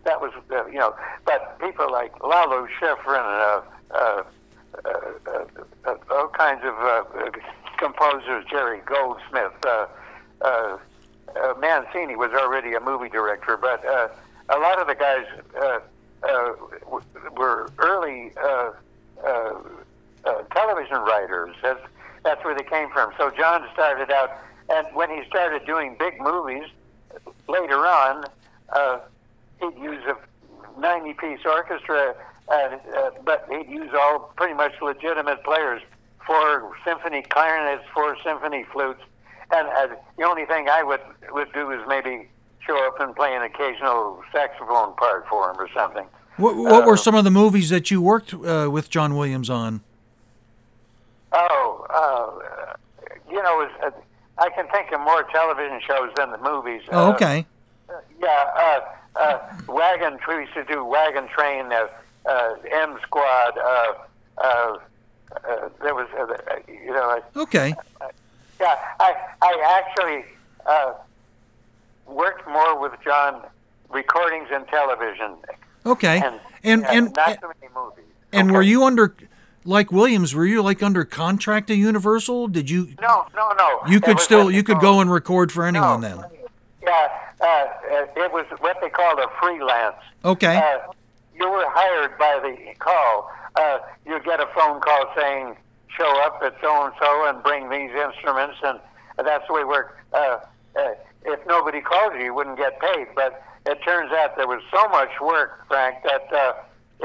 that 0.05 0.19
was 0.21 0.31
uh, 0.51 0.65
you 0.67 0.79
know. 0.79 0.95
But 1.25 1.59
people 1.59 1.91
like 1.91 2.11
Lalo 2.23 2.65
Schifrin, 2.79 3.27
uh, 3.27 3.61
uh, 3.91 4.23
uh, 4.85 4.89
uh, 5.27 5.45
uh, 5.85 5.95
all 6.11 6.29
kinds 6.29 6.61
of 6.63 6.75
uh, 6.79 7.03
composers, 7.77 8.45
Jerry 8.49 8.81
Goldsmith, 8.85 9.53
uh, 9.67 9.87
uh, 10.41 10.77
uh, 11.35 11.53
Mancini 11.59 12.15
was 12.15 12.31
already 12.31 12.73
a 12.73 12.79
movie 12.79 13.09
director, 13.09 13.57
but 13.57 13.85
uh, 13.85 14.07
a 14.49 14.57
lot 14.59 14.79
of 14.79 14.87
the 14.87 14.95
guys 14.95 15.25
uh, 15.61 15.79
uh, 16.23 16.53
were 17.35 17.69
early 17.79 18.31
uh, 18.41 18.71
uh, 19.25 19.53
uh, 20.25 20.41
television 20.53 20.97
writers. 20.97 21.55
That's 21.61 21.79
that's 22.23 22.43
where 22.43 22.55
they 22.55 22.63
came 22.63 22.89
from. 22.91 23.11
So 23.17 23.31
John 23.37 23.67
started 23.73 24.11
out, 24.11 24.31
and 24.69 24.87
when 24.93 25.09
he 25.09 25.23
started 25.27 25.65
doing 25.65 25.95
big 25.99 26.19
movies 26.21 26.63
later 27.47 27.77
on, 27.85 28.25
uh, 28.69 28.99
he'd 29.59 29.77
use 29.81 30.03
a 30.07 30.15
90-piece 30.79 31.39
orchestra, 31.45 32.15
uh, 32.47 32.53
uh, 32.53 33.11
but 33.25 33.47
he'd 33.49 33.69
use 33.69 33.89
all 33.99 34.31
pretty 34.37 34.53
much 34.53 34.73
legitimate 34.81 35.43
players, 35.43 35.81
four 36.25 36.71
symphony 36.85 37.23
clarinets, 37.23 37.83
four 37.93 38.15
symphony 38.23 38.65
flutes, 38.71 39.01
and 39.51 39.67
uh, 39.67 39.95
the 40.17 40.23
only 40.23 40.45
thing 40.45 40.69
I 40.69 40.81
would 40.83 41.01
would 41.31 41.51
do 41.53 41.71
is 41.71 41.81
maybe 41.87 42.29
show 42.65 42.77
up 42.87 42.99
and 43.01 43.13
play 43.15 43.35
an 43.35 43.41
occasional 43.41 44.21
saxophone 44.31 44.95
part 44.95 45.27
for 45.27 45.49
him 45.51 45.57
or 45.59 45.67
something. 45.73 46.05
What, 46.37 46.55
what 46.55 46.85
were 46.85 46.93
Uh, 46.93 46.97
some 46.97 47.15
of 47.15 47.23
the 47.25 47.31
movies 47.31 47.69
that 47.69 47.91
you 47.91 48.01
worked 48.01 48.33
uh, 48.33 48.69
with 48.71 48.89
John 48.89 49.15
Williams 49.17 49.49
on? 49.49 49.81
Oh, 51.33 51.85
uh, 51.89 52.73
you 53.29 53.41
know, 53.41 53.55
was, 53.57 53.71
uh, 53.83 53.91
I 54.37 54.49
can 54.49 54.67
think 54.67 54.91
of 54.91 54.99
more 55.01 55.23
television 55.31 55.79
shows 55.85 56.11
than 56.15 56.31
the 56.31 56.37
movies. 56.37 56.81
Oh, 56.91 57.09
Uh, 57.09 57.13
okay. 57.13 57.45
Yeah, 58.21 58.27
uh, 58.55 59.19
uh, 59.19 59.39
wagon. 59.67 60.17
We 60.27 60.35
used 60.41 60.53
to 60.53 60.63
do 60.63 60.83
wagon 60.85 61.27
train, 61.27 61.71
uh, 61.71 61.87
uh, 62.25 62.55
M 62.71 62.97
Squad. 63.03 63.57
Uh, 63.57 63.93
uh, 64.37 64.41
uh, 64.43 65.69
there 65.81 65.93
was, 65.95 66.07
uh, 66.17 66.55
you 66.67 66.91
know, 66.93 67.03
I, 67.17 67.21
Okay. 67.35 67.73
yeah. 68.59 68.75
I 68.99 69.15
I 69.41 69.81
actually 69.83 70.23
uh, 70.65 70.93
worked 72.05 72.47
more 72.47 72.77
with 72.79 72.93
John 73.03 73.41
recordings 73.89 74.47
and 74.51 74.65
television, 74.67 75.35
Okay. 75.85 76.21
and 76.23 76.39
And 76.63 76.81
yeah, 76.83 76.91
and 76.93 77.13
not 77.15 77.37
so 77.41 77.47
many 77.47 77.73
movies. 77.73 78.05
and 78.31 78.51
were 78.51 78.61
you 78.61 78.85
under 78.85 79.13
like 79.65 79.91
Williams? 79.91 80.33
Were 80.35 80.45
you 80.45 80.61
like 80.61 80.81
under 80.83 81.03
contract 81.05 81.67
to 81.67 81.75
Universal? 81.75 82.49
Did 82.49 82.69
you? 82.69 82.89
No, 83.01 83.25
no, 83.35 83.51
no. 83.57 83.81
You 83.87 83.99
could 84.01 84.19
still 84.19 84.49
you 84.51 84.63
could 84.63 84.77
call- 84.79 84.95
go 84.95 84.99
and 85.01 85.11
record 85.11 85.51
for 85.51 85.65
anyone 85.65 86.01
No. 86.01 86.07
then. 86.07 86.25
Yeah, 86.83 87.07
uh, 87.41 87.65
it 88.15 88.31
was 88.33 88.45
what 88.59 88.77
they 88.81 88.89
called 88.89 89.19
a 89.19 89.27
freelance. 89.39 89.95
Okay. 90.25 90.57
Uh, 90.57 90.91
you 91.35 91.49
were 91.49 91.65
hired 91.69 92.17
by 92.17 92.39
the 92.41 92.73
call. 92.79 93.31
Uh, 93.55 93.79
you 94.05 94.19
get 94.21 94.39
a 94.39 94.47
phone 94.55 94.79
call 94.81 95.05
saying, 95.15 95.55
"Show 95.89 96.09
up 96.23 96.41
at 96.43 96.55
so 96.61 96.85
and 96.85 96.93
so 96.99 97.27
and 97.27 97.43
bring 97.43 97.69
these 97.69 97.91
instruments," 97.91 98.57
and 98.63 98.79
that's 99.17 99.45
the 99.47 99.53
way 99.53 99.61
it 99.61 99.67
worked. 99.67 99.99
Uh, 100.13 100.37
uh, 100.75 100.93
if 101.25 101.39
nobody 101.45 101.81
called 101.81 102.13
you, 102.15 102.25
you 102.25 102.33
wouldn't 102.33 102.57
get 102.57 102.79
paid. 102.79 103.07
But 103.15 103.43
it 103.67 103.79
turns 103.83 104.11
out 104.11 104.35
there 104.37 104.47
was 104.47 104.63
so 104.73 104.87
much 104.89 105.09
work, 105.21 105.65
Frank, 105.67 105.97
that 106.03 106.33
uh, 106.33 106.53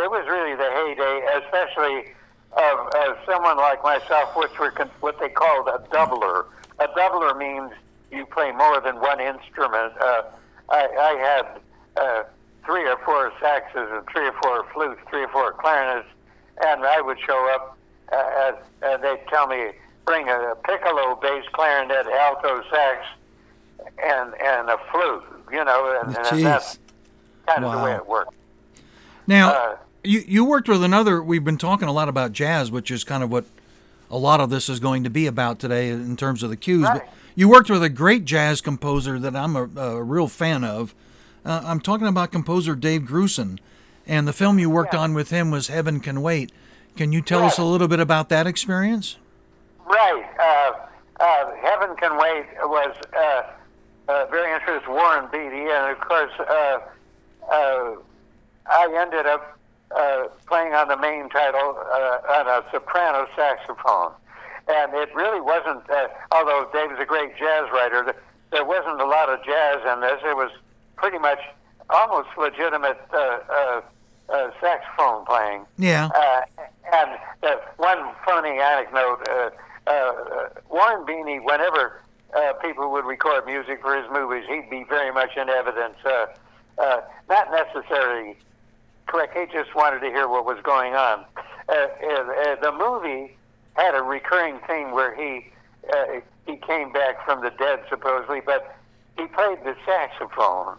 it 0.02 0.10
was 0.10 0.24
really 0.26 0.54
the 0.56 0.70
heyday, 0.70 1.42
especially 1.44 2.14
of, 2.56 2.86
of 2.94 3.16
someone 3.26 3.56
like 3.58 3.82
myself, 3.82 4.34
which 4.36 4.58
were 4.58 4.70
con- 4.70 4.90
what 5.00 5.18
they 5.20 5.28
called 5.28 5.68
a 5.68 5.78
doubler. 5.94 6.46
A 6.78 6.88
doubler 6.88 7.36
means 7.36 7.72
you 8.10 8.24
play 8.26 8.52
more 8.52 8.80
than 8.80 8.96
one 9.00 9.20
instrument. 9.20 9.92
Uh, 10.00 10.22
I, 10.68 10.88
I 11.10 11.14
had 11.20 12.02
uh, 12.02 12.22
three 12.64 12.88
or 12.88 12.96
four 13.04 13.32
saxes 13.40 13.92
and 13.96 14.06
three 14.12 14.26
or 14.28 14.32
four 14.42 14.66
flutes, 14.72 15.00
three 15.10 15.24
or 15.24 15.28
four 15.28 15.52
clarinets, 15.52 16.08
and 16.64 16.84
I 16.84 17.00
would 17.00 17.18
show 17.20 17.48
up 17.54 17.76
uh, 18.12 18.48
at, 18.48 18.64
and 18.82 19.02
they'd 19.02 19.26
tell 19.28 19.46
me 19.46 19.72
bring 20.04 20.28
a 20.28 20.54
piccolo 20.64 21.16
bass 21.20 21.44
clarinet, 21.52 22.06
alto 22.06 22.62
sax, 22.70 23.06
and 24.02 24.34
and 24.40 24.70
a 24.70 24.78
flute. 24.90 25.24
You 25.52 25.64
know, 25.64 26.00
and, 26.02 26.16
and 26.16 26.44
that's 26.44 26.78
kind 27.46 27.64
of 27.64 27.72
the 27.72 27.78
way 27.78 27.94
it 27.94 28.06
worked. 28.06 28.34
Now, 29.26 29.52
Uh, 29.52 29.76
you 30.06 30.22
you 30.26 30.44
worked 30.44 30.68
with 30.68 30.82
another. 30.82 31.22
We've 31.22 31.44
been 31.44 31.58
talking 31.58 31.88
a 31.88 31.92
lot 31.92 32.08
about 32.08 32.32
jazz, 32.32 32.70
which 32.70 32.90
is 32.90 33.04
kind 33.04 33.22
of 33.22 33.30
what 33.30 33.44
a 34.10 34.16
lot 34.18 34.40
of 34.40 34.50
this 34.50 34.68
is 34.68 34.78
going 34.80 35.04
to 35.04 35.10
be 35.10 35.26
about 35.26 35.58
today 35.58 35.88
in 35.90 36.16
terms 36.16 36.42
of 36.42 36.50
the 36.50 36.56
cues. 36.56 36.86
But 36.90 37.08
you 37.34 37.48
worked 37.48 37.68
with 37.70 37.82
a 37.82 37.88
great 37.88 38.24
jazz 38.24 38.60
composer 38.60 39.18
that 39.18 39.34
I'm 39.36 39.56
a, 39.56 39.64
a 39.80 40.02
real 40.02 40.28
fan 40.28 40.64
of. 40.64 40.94
Uh, 41.44 41.62
I'm 41.64 41.80
talking 41.80 42.06
about 42.06 42.32
composer 42.32 42.74
Dave 42.74 43.02
Grusin, 43.02 43.58
and 44.06 44.26
the 44.26 44.32
film 44.32 44.58
you 44.58 44.70
worked 44.70 44.94
Yeah. 44.94 45.00
on 45.00 45.14
with 45.14 45.30
him 45.30 45.50
was 45.50 45.68
Heaven 45.68 46.00
Can 46.00 46.22
Wait. 46.22 46.50
Can 46.96 47.12
you 47.12 47.20
tell 47.20 47.42
us 47.44 47.58
a 47.58 47.64
little 47.64 47.88
bit 47.88 48.00
about 48.00 48.28
that 48.30 48.46
experience? 48.46 49.16
Right. 49.84 50.24
Uh, 50.40 51.22
uh, 51.22 51.54
Heaven 51.62 51.94
Can 51.96 52.16
Wait 52.16 52.46
was 52.62 52.96
uh, 53.14 53.42
uh, 54.10 54.26
very 54.30 54.52
interesting. 54.54 54.92
Warren 54.92 55.28
Beatty, 55.30 55.68
and 55.70 55.90
of 55.92 56.00
course, 56.00 56.32
uh, 56.38 56.78
uh, 57.50 57.96
I 58.66 58.96
ended 59.00 59.26
up 59.26 59.55
uh, 59.94 60.28
playing 60.46 60.72
on 60.74 60.88
the 60.88 60.96
main 60.96 61.28
title 61.28 61.76
uh, 61.78 62.18
on 62.38 62.46
a 62.46 62.64
soprano 62.72 63.26
saxophone. 63.36 64.12
And 64.68 64.92
it 64.94 65.14
really 65.14 65.40
wasn't, 65.40 65.88
uh, 65.90 66.08
although 66.32 66.68
Dave 66.72 66.90
is 66.92 66.98
a 66.98 67.04
great 67.04 67.36
jazz 67.38 67.70
writer, 67.72 68.14
there 68.50 68.64
wasn't 68.64 69.00
a 69.00 69.06
lot 69.06 69.28
of 69.28 69.44
jazz 69.44 69.78
in 69.92 70.00
this. 70.00 70.20
It 70.24 70.36
was 70.36 70.50
pretty 70.96 71.18
much 71.18 71.38
almost 71.88 72.28
legitimate 72.36 72.98
uh, 73.12 73.38
uh, 73.48 73.80
uh, 74.28 74.50
saxophone 74.60 75.24
playing. 75.24 75.66
Yeah. 75.78 76.08
Uh, 76.14 76.40
and 76.92 77.18
uh, 77.44 77.56
one 77.76 78.12
funny 78.24 78.58
anecdote: 78.58 79.24
uh, 79.28 79.50
uh, 79.86 79.90
uh, 79.90 80.48
Warren 80.68 81.04
Beatty, 81.06 81.38
whenever 81.38 82.00
uh, 82.36 82.52
people 82.54 82.90
would 82.90 83.04
record 83.04 83.46
music 83.46 83.80
for 83.82 83.96
his 83.96 84.10
movies, 84.10 84.44
he'd 84.48 84.68
be 84.68 84.84
very 84.88 85.12
much 85.12 85.36
in 85.36 85.48
evidence. 85.48 85.96
Uh, 86.04 86.26
uh, 86.78 87.00
not 87.28 87.48
necessarily 87.52 88.36
correct. 89.06 89.36
He 89.36 89.46
just 89.52 89.74
wanted 89.74 90.00
to 90.00 90.06
hear 90.06 90.28
what 90.28 90.44
was 90.44 90.58
going 90.62 90.94
on. 90.94 91.24
Uh, 91.68 91.72
uh, 91.72 92.56
the 92.60 92.72
movie 92.78 93.36
had 93.74 93.94
a 93.94 94.02
recurring 94.02 94.58
theme 94.66 94.92
where 94.92 95.14
he 95.14 95.46
uh, 95.92 96.20
he 96.46 96.56
came 96.56 96.92
back 96.92 97.24
from 97.24 97.42
the 97.42 97.50
dead 97.50 97.80
supposedly, 97.88 98.40
but 98.44 98.76
he 99.16 99.26
played 99.26 99.58
the 99.64 99.74
saxophone, 99.84 100.76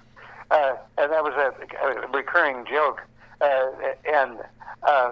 uh, 0.52 0.76
and 0.98 1.12
that 1.12 1.24
was 1.24 1.34
a, 1.36 1.86
a 1.86 2.08
recurring 2.10 2.66
joke. 2.66 3.02
Uh, 3.42 3.68
and 4.06 4.40
uh, 4.84 5.12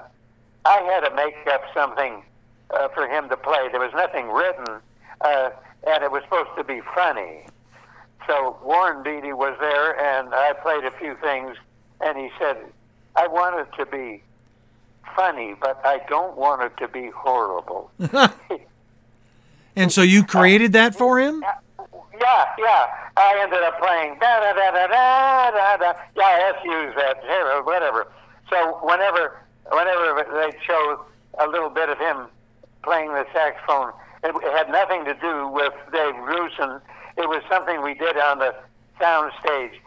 I 0.66 0.78
had 0.82 1.08
to 1.08 1.16
make 1.16 1.36
up 1.48 1.62
something 1.74 2.24
uh, 2.72 2.88
for 2.90 3.08
him 3.08 3.30
to 3.30 3.38
play. 3.38 3.68
There 3.72 3.80
was 3.80 3.94
nothing 3.94 4.30
written, 4.30 4.82
uh, 5.22 5.50
and 5.88 6.04
it 6.04 6.12
was 6.12 6.24
supposed 6.24 6.50
to 6.58 6.64
be 6.64 6.82
funny. 6.94 7.46
So 8.28 8.58
Warren 8.64 9.04
Beatty 9.04 9.34
was 9.34 9.56
there, 9.60 10.00
and 10.00 10.34
I 10.34 10.54
played 10.54 10.84
a 10.84 10.92
few 10.98 11.16
things, 11.22 11.58
and 12.02 12.18
he 12.18 12.30
said, 12.40 12.58
"I 13.16 13.28
want 13.28 13.60
it 13.60 13.68
to 13.78 13.86
be 13.86 14.24
funny, 15.16 15.56
but 15.60 15.82
I 15.86 16.02
don't 16.10 16.38
want 16.38 16.62
it 16.62 16.78
to 16.78 16.88
be 16.88 17.10
horrible." 17.10 17.92
and 19.76 19.92
so 19.92 20.02
you 20.02 20.24
created 20.24 20.74
that 20.74 20.96
for 20.96 21.20
him? 21.20 21.44
Yeah, 22.20 22.46
yeah. 22.58 22.86
I 23.18 23.40
ended 23.42 23.64
up 23.64 23.80
playing 23.80 24.18
da 24.20 24.40
da 24.40 24.54
da 24.54 24.72
da 24.72 24.88
da 24.88 25.52
da 25.52 25.78
da. 25.78 25.94
Yeah, 26.16 26.52
let's 26.52 26.66
use 26.66 26.96
that. 26.96 27.24
Whatever. 27.66 28.08
So 28.50 28.80
whenever, 28.84 29.40
whenever 29.72 30.24
they 30.34 30.58
show 30.66 31.06
a 31.40 31.48
little 31.48 31.70
bit 31.70 31.90
of 31.90 31.98
him 31.98 32.28
playing 32.84 33.10
the 33.10 33.26
saxophone, 33.34 33.92
it 34.24 34.34
had 34.56 34.70
nothing 34.70 35.06
to 35.06 35.14
do 35.16 35.48
with 35.48 35.74
Dave 35.92 36.16
Grusin. 36.16 36.82
It 37.18 37.30
was 37.30 37.44
something 37.50 37.82
we 37.82 37.94
did 37.94 38.18
on 38.18 38.40
the 38.40 38.56
sound 39.00 39.32
stage. 39.44 39.80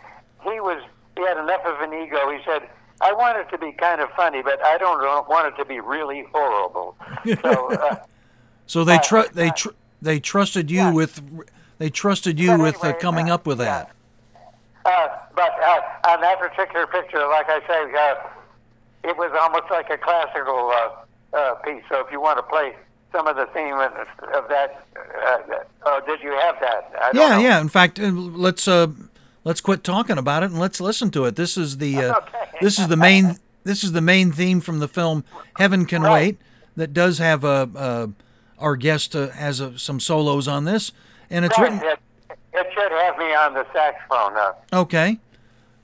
He 0.44 0.60
was 0.60 0.82
he 1.16 1.22
had 1.22 1.36
enough 1.36 1.64
of 1.64 1.80
an 1.80 1.92
ego. 1.92 2.30
He 2.30 2.38
said, 2.44 2.68
"I 3.00 3.12
want 3.12 3.38
it 3.38 3.48
to 3.50 3.58
be 3.58 3.72
kind 3.72 4.00
of 4.00 4.10
funny, 4.10 4.42
but 4.42 4.62
I 4.62 4.78
don't 4.78 5.28
want 5.28 5.52
it 5.52 5.56
to 5.58 5.64
be 5.64 5.80
really 5.80 6.24
horrible." 6.32 6.96
So, 7.42 7.72
uh, 7.72 7.96
so 8.66 8.84
they 8.84 8.98
tr- 8.98 9.18
uh, 9.18 9.24
they 9.32 9.50
tr- 9.50 9.76
they 10.02 10.20
trusted 10.20 10.70
you 10.70 10.78
yeah. 10.78 10.92
with 10.92 11.22
they 11.78 11.90
trusted 11.90 12.38
you 12.38 12.58
with 12.58 12.84
uh, 12.84 12.94
coming 12.94 13.30
uh, 13.30 13.34
up 13.34 13.46
with 13.46 13.58
that. 13.58 13.90
Uh, 14.84 15.08
but 15.34 15.52
uh, 15.62 15.80
on 16.08 16.20
that 16.20 16.38
particular 16.38 16.86
picture, 16.86 17.26
like 17.28 17.46
I 17.48 17.60
say, 17.66 17.92
uh, 17.94 19.10
it 19.10 19.16
was 19.16 19.30
almost 19.40 19.70
like 19.70 19.90
a 19.90 19.98
classical 19.98 20.72
uh, 21.32 21.54
piece. 21.56 21.82
So 21.88 22.04
if 22.04 22.10
you 22.10 22.20
want 22.20 22.38
to 22.38 22.42
play 22.42 22.74
some 23.12 23.26
of 23.26 23.36
the 23.36 23.46
theme 23.46 23.74
of, 23.74 23.92
of 24.34 24.48
that, 24.48 24.84
oh, 25.84 26.00
did 26.06 26.20
you 26.22 26.32
have 26.32 26.56
that? 26.60 27.12
yeah, 27.14 27.28
know. 27.28 27.38
yeah. 27.38 27.60
In 27.60 27.68
fact, 27.68 27.98
let's 27.98 28.66
let's 29.48 29.62
quit 29.62 29.82
talking 29.82 30.18
about 30.18 30.42
it 30.42 30.50
and 30.50 30.60
let's 30.60 30.78
listen 30.78 31.10
to 31.10 31.24
it. 31.24 31.34
This 31.34 31.56
is 31.56 31.78
the 31.78 32.04
okay. 32.04 32.38
this 32.60 32.78
is 32.78 32.88
the 32.88 32.98
main 32.98 33.38
this 33.64 33.82
is 33.82 33.92
the 33.92 34.02
main 34.02 34.30
theme 34.30 34.60
from 34.60 34.78
the 34.78 34.86
film 34.86 35.24
Heaven 35.56 35.86
Can 35.86 36.02
right. 36.02 36.12
Wait 36.12 36.38
that 36.76 36.92
does 36.92 37.16
have 37.16 37.42
a, 37.44 38.12
our 38.58 38.76
guest 38.76 39.14
has 39.14 39.58
a, 39.58 39.76
some 39.78 40.00
solos 40.00 40.46
on 40.46 40.64
this 40.64 40.92
and 41.30 41.46
it's 41.46 41.58
right. 41.58 41.72
written. 41.72 41.88
It, 41.88 41.98
it, 42.52 42.66
should 42.74 42.92
have 42.92 43.18
me 43.18 43.34
on 43.34 43.54
the 43.54 43.66
saxophone. 43.72 44.36
Uh. 44.36 44.52
Okay. 44.80 45.18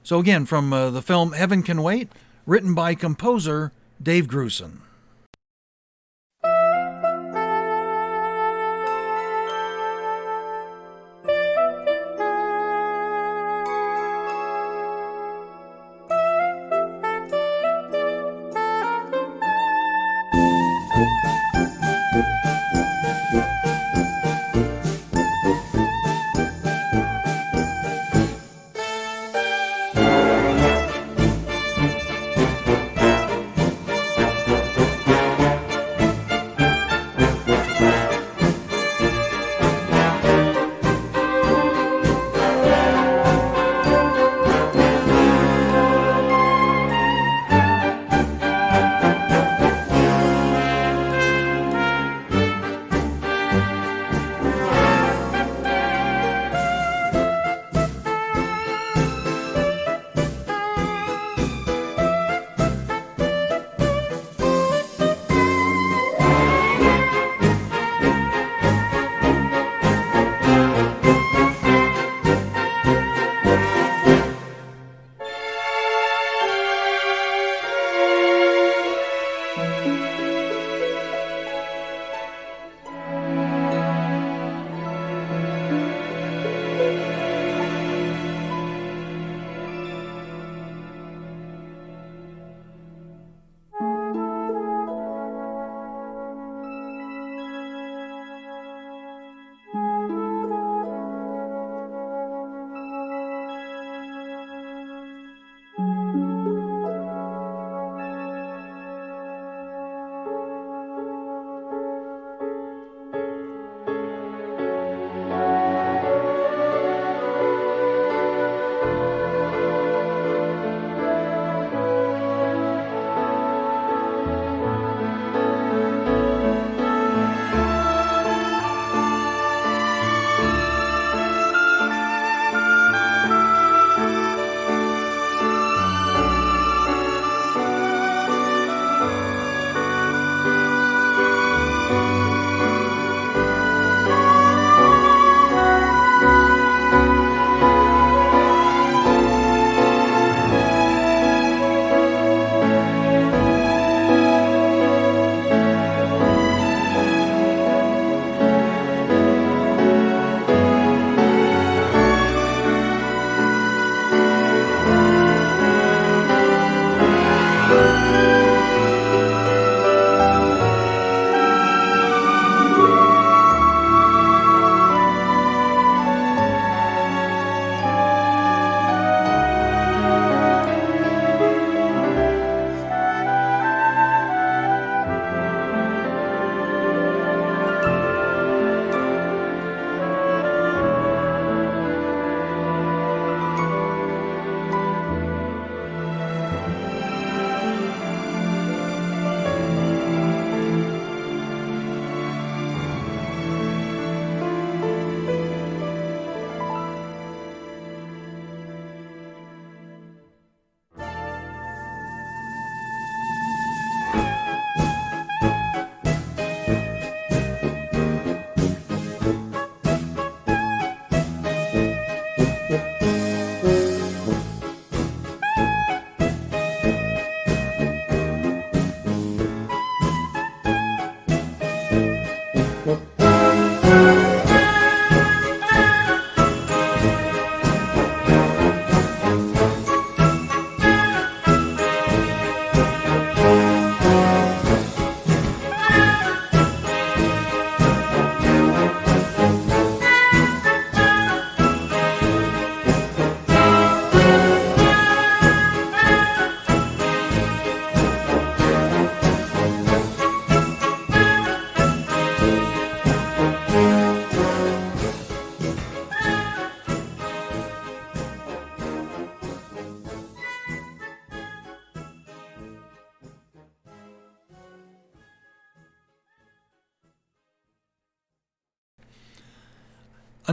So 0.02 0.18
again, 0.18 0.44
from 0.44 0.72
uh, 0.72 0.90
the 0.90 1.02
film 1.02 1.32
Heaven 1.32 1.62
Can 1.62 1.82
Wait, 1.82 2.10
written 2.46 2.74
by 2.74 2.94
composer 2.94 3.72
Dave 4.00 4.28
Grusin. 4.28 4.80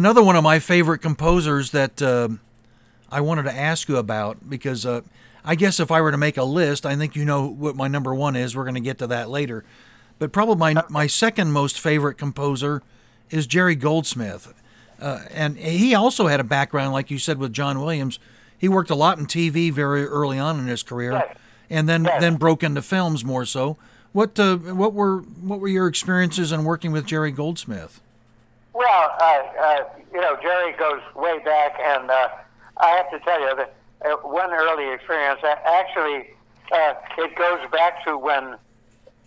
Another 0.01 0.23
one 0.23 0.35
of 0.35 0.41
my 0.43 0.57
favorite 0.57 0.97
composers 0.97 1.69
that 1.69 2.01
uh, 2.01 2.29
I 3.11 3.21
wanted 3.21 3.43
to 3.43 3.53
ask 3.55 3.87
you 3.87 3.97
about 3.97 4.49
because 4.49 4.83
uh, 4.83 5.01
I 5.45 5.53
guess 5.53 5.79
if 5.79 5.91
I 5.91 6.01
were 6.01 6.09
to 6.09 6.17
make 6.17 6.37
a 6.37 6.43
list, 6.43 6.87
I 6.87 6.95
think 6.95 7.15
you 7.15 7.23
know 7.23 7.45
what 7.45 7.75
my 7.75 7.87
number 7.87 8.15
one 8.15 8.35
is. 8.35 8.55
We're 8.55 8.63
going 8.63 8.73
to 8.73 8.81
get 8.81 8.97
to 8.97 9.05
that 9.05 9.29
later. 9.29 9.63
But 10.17 10.31
probably 10.31 10.73
my, 10.73 10.83
my 10.89 11.05
second 11.05 11.51
most 11.51 11.79
favorite 11.79 12.15
composer 12.15 12.81
is 13.29 13.45
Jerry 13.45 13.75
Goldsmith. 13.75 14.51
Uh, 14.99 15.19
and 15.29 15.55
he 15.59 15.93
also 15.93 16.25
had 16.25 16.39
a 16.39 16.43
background, 16.43 16.93
like 16.93 17.11
you 17.11 17.19
said, 17.19 17.37
with 17.37 17.53
John 17.53 17.79
Williams. 17.79 18.17
He 18.57 18.67
worked 18.67 18.89
a 18.89 18.95
lot 18.95 19.19
in 19.19 19.27
TV 19.27 19.71
very 19.71 20.03
early 20.07 20.39
on 20.39 20.57
in 20.57 20.65
his 20.65 20.81
career, 20.81 21.11
Yes. 21.11 21.37
and 21.69 21.87
then 21.87 22.05
Yes. 22.05 22.19
then 22.19 22.37
broke 22.37 22.63
into 22.63 22.81
films 22.81 23.23
more 23.23 23.45
so. 23.45 23.77
What 24.13 24.39
uh, 24.39 24.57
what 24.57 24.93
were 24.95 25.17
what 25.19 25.59
were 25.59 25.67
your 25.67 25.85
experiences 25.87 26.51
in 26.51 26.63
working 26.63 26.91
with 26.91 27.05
Jerry 27.05 27.31
Goldsmith? 27.31 28.01
Well, 28.73 29.11
uh, 29.19 29.43
uh, 29.59 29.83
you 30.13 30.21
know, 30.21 30.37
Jerry 30.41 30.73
goes 30.77 31.01
way 31.15 31.39
back, 31.39 31.73
and 31.79 32.09
uh, 32.09 32.29
I 32.77 32.89
have 32.91 33.11
to 33.11 33.19
tell 33.19 33.39
you 33.39 33.55
that 33.55 33.73
uh, 34.05 34.15
one 34.27 34.51
early 34.51 34.93
experience, 34.93 35.41
uh, 35.43 35.55
actually, 35.65 36.33
uh, 36.71 36.93
it 37.17 37.35
goes 37.35 37.59
back 37.71 38.03
to 38.05 38.17
when 38.17 38.55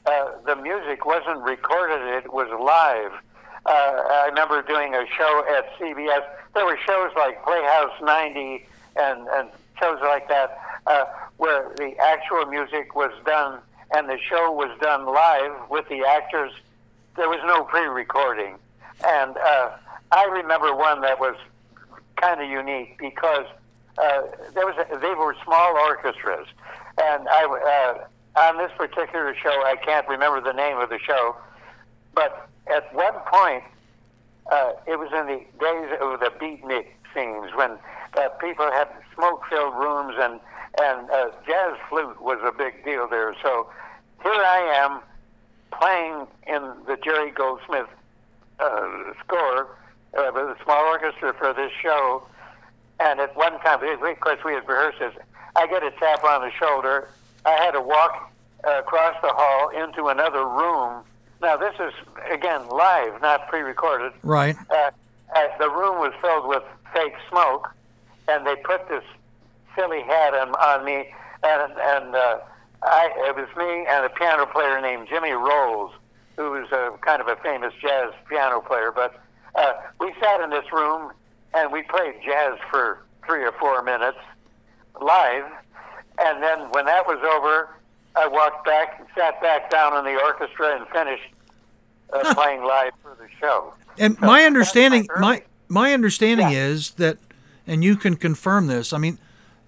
uh, 0.06 0.26
the 0.46 0.56
music 0.56 1.04
wasn't 1.04 1.42
recorded, 1.42 2.02
it 2.24 2.32
was 2.32 2.48
live. 2.60 3.12
Uh, 3.66 3.70
I 3.70 4.26
remember 4.28 4.62
doing 4.62 4.94
a 4.94 5.04
show 5.16 5.44
at 5.56 5.78
CBS. 5.78 6.24
There 6.54 6.66
were 6.66 6.78
shows 6.86 7.10
like 7.16 7.42
Playhouse 7.44 7.92
90 8.02 8.66
and, 8.96 9.28
and 9.28 9.48
shows 9.80 9.98
like 10.02 10.28
that 10.28 10.58
uh, 10.86 11.04
where 11.38 11.72
the 11.76 11.96
actual 11.98 12.44
music 12.46 12.94
was 12.94 13.12
done 13.24 13.60
and 13.94 14.08
the 14.08 14.18
show 14.18 14.52
was 14.52 14.70
done 14.80 15.06
live 15.06 15.70
with 15.70 15.88
the 15.88 16.04
actors. 16.04 16.52
There 17.16 17.28
was 17.28 17.40
no 17.46 17.64
pre-recording. 17.64 18.56
And 19.06 19.36
uh, 19.36 19.70
I 20.12 20.24
remember 20.24 20.74
one 20.74 21.00
that 21.02 21.20
was 21.20 21.36
kind 22.16 22.40
of 22.40 22.48
unique 22.48 22.96
because 22.98 23.46
uh, 23.98 24.22
there 24.54 24.66
was 24.66 24.76
a, 24.78 24.98
they 24.98 25.14
were 25.14 25.36
small 25.44 25.76
orchestras, 25.76 26.46
and 27.02 27.28
I 27.28 27.96
uh, 27.96 28.40
on 28.40 28.58
this 28.58 28.70
particular 28.76 29.34
show 29.34 29.62
I 29.64 29.76
can't 29.84 30.08
remember 30.08 30.40
the 30.40 30.52
name 30.56 30.78
of 30.78 30.88
the 30.88 30.98
show, 30.98 31.36
but 32.14 32.48
at 32.66 32.92
one 32.94 33.14
point 33.26 33.62
uh, 34.50 34.72
it 34.86 34.98
was 34.98 35.10
in 35.12 35.26
the 35.26 35.40
days 35.60 35.98
of 36.00 36.20
the 36.20 36.32
beatnik 36.40 36.86
scenes 37.14 37.50
when 37.54 37.78
uh, 38.16 38.28
people 38.40 38.66
had 38.72 38.88
smoke-filled 39.14 39.74
rooms 39.74 40.14
and 40.18 40.40
and 40.82 41.08
uh, 41.10 41.30
jazz 41.46 41.76
flute 41.88 42.20
was 42.20 42.38
a 42.44 42.50
big 42.50 42.84
deal 42.84 43.06
there. 43.08 43.34
So 43.42 43.68
here 44.22 44.32
I 44.32 44.58
am 44.82 45.00
playing 45.78 46.26
in 46.48 46.62
the 46.86 46.96
Jerry 47.04 47.30
Goldsmith 47.30 47.86
uh, 48.60 49.12
score 49.24 49.76
uh, 50.16 50.30
with 50.34 50.44
a 50.44 50.56
small 50.64 50.84
orchestra 50.84 51.34
for 51.34 51.52
this 51.52 51.72
show. 51.82 52.26
And 53.00 53.20
at 53.20 53.36
one 53.36 53.58
time, 53.60 53.82
of 53.82 54.20
course, 54.20 54.38
we 54.44 54.54
had 54.54 54.68
rehearsed 54.68 55.00
this. 55.00 55.14
I 55.56 55.66
get 55.66 55.82
a 55.82 55.90
tap 55.92 56.24
on 56.24 56.42
the 56.42 56.50
shoulder. 56.52 57.08
I 57.44 57.52
had 57.52 57.72
to 57.72 57.80
walk 57.80 58.32
uh, 58.66 58.78
across 58.78 59.16
the 59.22 59.30
hall 59.32 59.70
into 59.70 60.08
another 60.08 60.44
room. 60.44 61.02
Now, 61.42 61.56
this 61.56 61.74
is, 61.80 61.92
again, 62.30 62.68
live, 62.68 63.20
not 63.20 63.48
pre 63.48 63.60
recorded. 63.60 64.12
Right. 64.22 64.56
Uh, 64.70 64.90
uh, 65.34 65.46
the 65.58 65.68
room 65.68 65.98
was 65.98 66.12
filled 66.22 66.48
with 66.48 66.62
fake 66.94 67.14
smoke, 67.28 67.68
and 68.28 68.46
they 68.46 68.56
put 68.56 68.88
this 68.88 69.02
silly 69.76 70.02
hat 70.02 70.34
on, 70.34 70.50
on 70.54 70.84
me, 70.84 71.12
and, 71.42 71.72
and 71.72 72.14
uh, 72.14 72.38
I, 72.82 73.10
it 73.28 73.36
was 73.36 73.48
me 73.56 73.86
and 73.88 74.06
a 74.06 74.08
piano 74.08 74.46
player 74.46 74.80
named 74.80 75.08
Jimmy 75.08 75.32
Rowles, 75.32 75.92
who 76.36 76.50
was 76.50 76.70
a, 76.72 76.92
kind 77.00 77.20
of 77.20 77.28
a 77.28 77.36
famous 77.36 77.72
jazz 77.80 78.12
piano 78.28 78.60
player. 78.60 78.92
But 78.94 79.20
uh, 79.54 79.72
we 80.00 80.12
sat 80.20 80.40
in 80.40 80.50
this 80.50 80.64
room 80.72 81.12
and 81.54 81.72
we 81.72 81.82
played 81.82 82.14
jazz 82.24 82.58
for 82.70 83.04
three 83.26 83.44
or 83.44 83.52
four 83.52 83.82
minutes 83.82 84.18
live, 85.00 85.44
and 86.18 86.42
then 86.42 86.58
when 86.70 86.86
that 86.86 87.06
was 87.06 87.18
over, 87.36 87.68
I 88.16 88.28
walked 88.28 88.64
back, 88.64 88.96
and 88.98 89.08
sat 89.16 89.40
back 89.40 89.70
down 89.70 89.96
in 89.96 90.04
the 90.04 90.20
orchestra, 90.20 90.76
and 90.76 90.86
finished 90.88 91.24
uh, 92.12 92.34
playing 92.34 92.62
live 92.62 92.92
for 93.02 93.16
the 93.18 93.26
show. 93.40 93.74
And 93.98 94.16
So 94.18 94.26
my 94.26 94.44
understanding, 94.44 95.08
my 95.18 95.42
my 95.68 95.92
understanding 95.92 96.50
Yeah. 96.50 96.66
is 96.66 96.92
that, 96.92 97.18
and 97.66 97.82
you 97.82 97.96
can 97.96 98.16
confirm 98.16 98.68
this. 98.68 98.92
I 98.92 98.98
mean, 98.98 99.18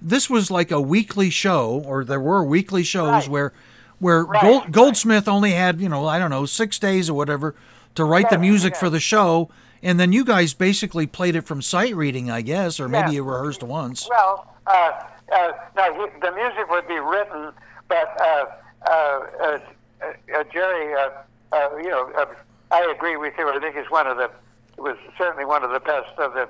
this 0.00 0.30
was 0.30 0.50
like 0.50 0.70
a 0.70 0.80
weekly 0.80 1.30
show, 1.30 1.82
or 1.84 2.04
there 2.04 2.20
were 2.20 2.44
weekly 2.44 2.84
shows 2.84 3.24
Right. 3.24 3.28
where, 3.28 3.52
where 3.98 4.24
Right, 4.24 4.42
Gold, 4.42 4.62
right. 4.62 4.72
Goldsmith 4.72 5.28
only 5.28 5.52
had 5.52 5.80
you 5.80 5.88
know 5.88 6.06
I 6.06 6.18
don't 6.18 6.30
know 6.30 6.46
six 6.46 6.78
days 6.78 7.08
or 7.10 7.14
whatever 7.14 7.54
to 7.94 8.04
write 8.04 8.30
the 8.30 8.38
music 8.38 8.76
for 8.76 8.90
the 8.90 9.00
show, 9.00 9.50
and 9.82 9.98
then 9.98 10.12
you 10.12 10.24
guys 10.24 10.52
basically 10.52 11.06
played 11.06 11.34
it 11.34 11.42
from 11.42 11.62
sight 11.62 11.96
reading, 11.96 12.30
I 12.30 12.42
guess, 12.42 12.78
or 12.78 12.88
maybe 12.88 13.12
you 13.12 13.22
rehearsed 13.22 13.62
once. 13.62 14.06
Well, 14.08 14.54
uh, 14.66 14.92
uh, 15.32 15.52
no, 15.76 15.94
he, 15.94 16.20
the 16.20 16.32
music 16.32 16.68
would 16.70 16.86
be 16.86 16.98
written, 16.98 17.52
but 17.88 18.20
uh, 18.20 18.46
uh, 18.86 18.90
uh, 18.90 19.58
uh, 20.02 20.44
Jerry, 20.52 20.94
uh, 20.94 21.10
uh, 21.52 21.76
you 21.78 21.88
know, 21.88 22.12
uh, 22.18 22.26
I 22.70 22.92
agree 22.94 23.16
with 23.16 23.32
you. 23.38 23.48
I 23.48 23.58
think 23.58 23.76
he's 23.76 23.90
one 23.90 24.06
of 24.06 24.18
the 24.18 24.30
was 24.78 24.96
certainly 25.16 25.44
one 25.44 25.64
of 25.64 25.70
the 25.70 25.80
best 25.80 26.18
of 26.18 26.34
the 26.34 26.48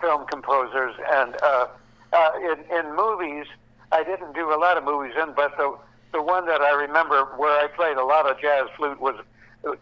film 0.00 0.26
composers. 0.26 0.94
And 1.12 1.36
uh, 1.42 1.66
uh, 2.12 2.30
in 2.38 2.58
in 2.76 2.94
movies, 2.96 3.46
I 3.90 4.04
didn't 4.04 4.34
do 4.34 4.54
a 4.54 4.58
lot 4.58 4.76
of 4.76 4.84
movies 4.84 5.14
in, 5.20 5.32
but 5.34 5.56
the 5.56 5.76
the 6.14 6.22
one 6.22 6.46
that 6.46 6.60
I 6.62 6.70
remember 6.70 7.24
where 7.36 7.58
I 7.62 7.66
played 7.66 7.96
a 7.98 8.04
lot 8.04 8.30
of 8.30 8.40
jazz 8.40 8.68
flute 8.76 9.00
was 9.00 9.16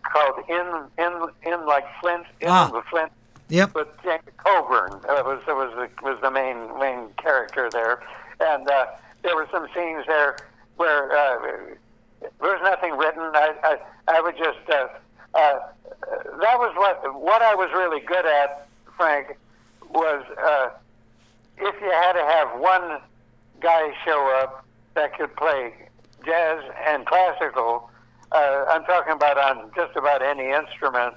called 0.03 0.45
In 0.49 0.67
In 0.99 1.13
In 1.53 1.67
Like 1.67 1.85
Flint, 2.01 2.25
In 2.41 2.49
Ah. 2.49 2.69
the 2.73 2.83
Flint 2.91 3.13
Yep. 3.49 3.73
but 3.75 3.99
Coburn 4.39 4.93
uh, 4.95 5.23
was 5.29 5.41
was 5.47 5.73
the, 5.77 5.89
was 6.03 6.19
the 6.23 6.31
main 6.31 6.57
main 6.81 7.11
character 7.19 7.69
there, 7.71 8.03
and 8.41 8.67
uh, 8.67 8.87
there 9.23 9.37
were 9.37 9.47
some 9.53 9.67
scenes 9.75 10.05
there 10.07 10.37
where 10.77 11.13
uh, 11.13 11.39
there 11.43 11.79
was 12.41 12.61
nothing 12.63 12.93
written. 12.97 13.21
I 13.35 13.53
I, 13.63 13.77
I 14.17 14.21
would 14.23 14.39
just 14.39 14.59
uh, 14.71 14.89
uh, 15.35 15.59
that 16.41 16.57
was 16.59 16.73
what 16.77 17.21
what 17.21 17.43
I 17.43 17.55
was 17.55 17.69
really 17.75 18.01
good 18.01 18.25
at, 18.25 18.69
Frank, 18.97 19.37
was 19.91 20.25
uh, 20.43 20.71
if 21.59 21.75
you 21.83 21.91
had 21.91 22.15
to 22.15 22.25
have 22.25 22.59
one 22.59 23.01
guy 23.61 23.93
show 24.07 24.41
up 24.43 24.65
that 24.95 25.15
could 25.19 25.37
play 25.37 25.75
jazz 26.25 26.63
and 26.87 27.07
classical. 27.07 27.91
Uh, 28.31 28.65
I'm 28.69 28.85
talking 28.85 29.13
about 29.13 29.39
on 29.39 29.71
just 29.75 29.97
about 29.97 30.23
any 30.23 30.51
instrument. 30.51 31.15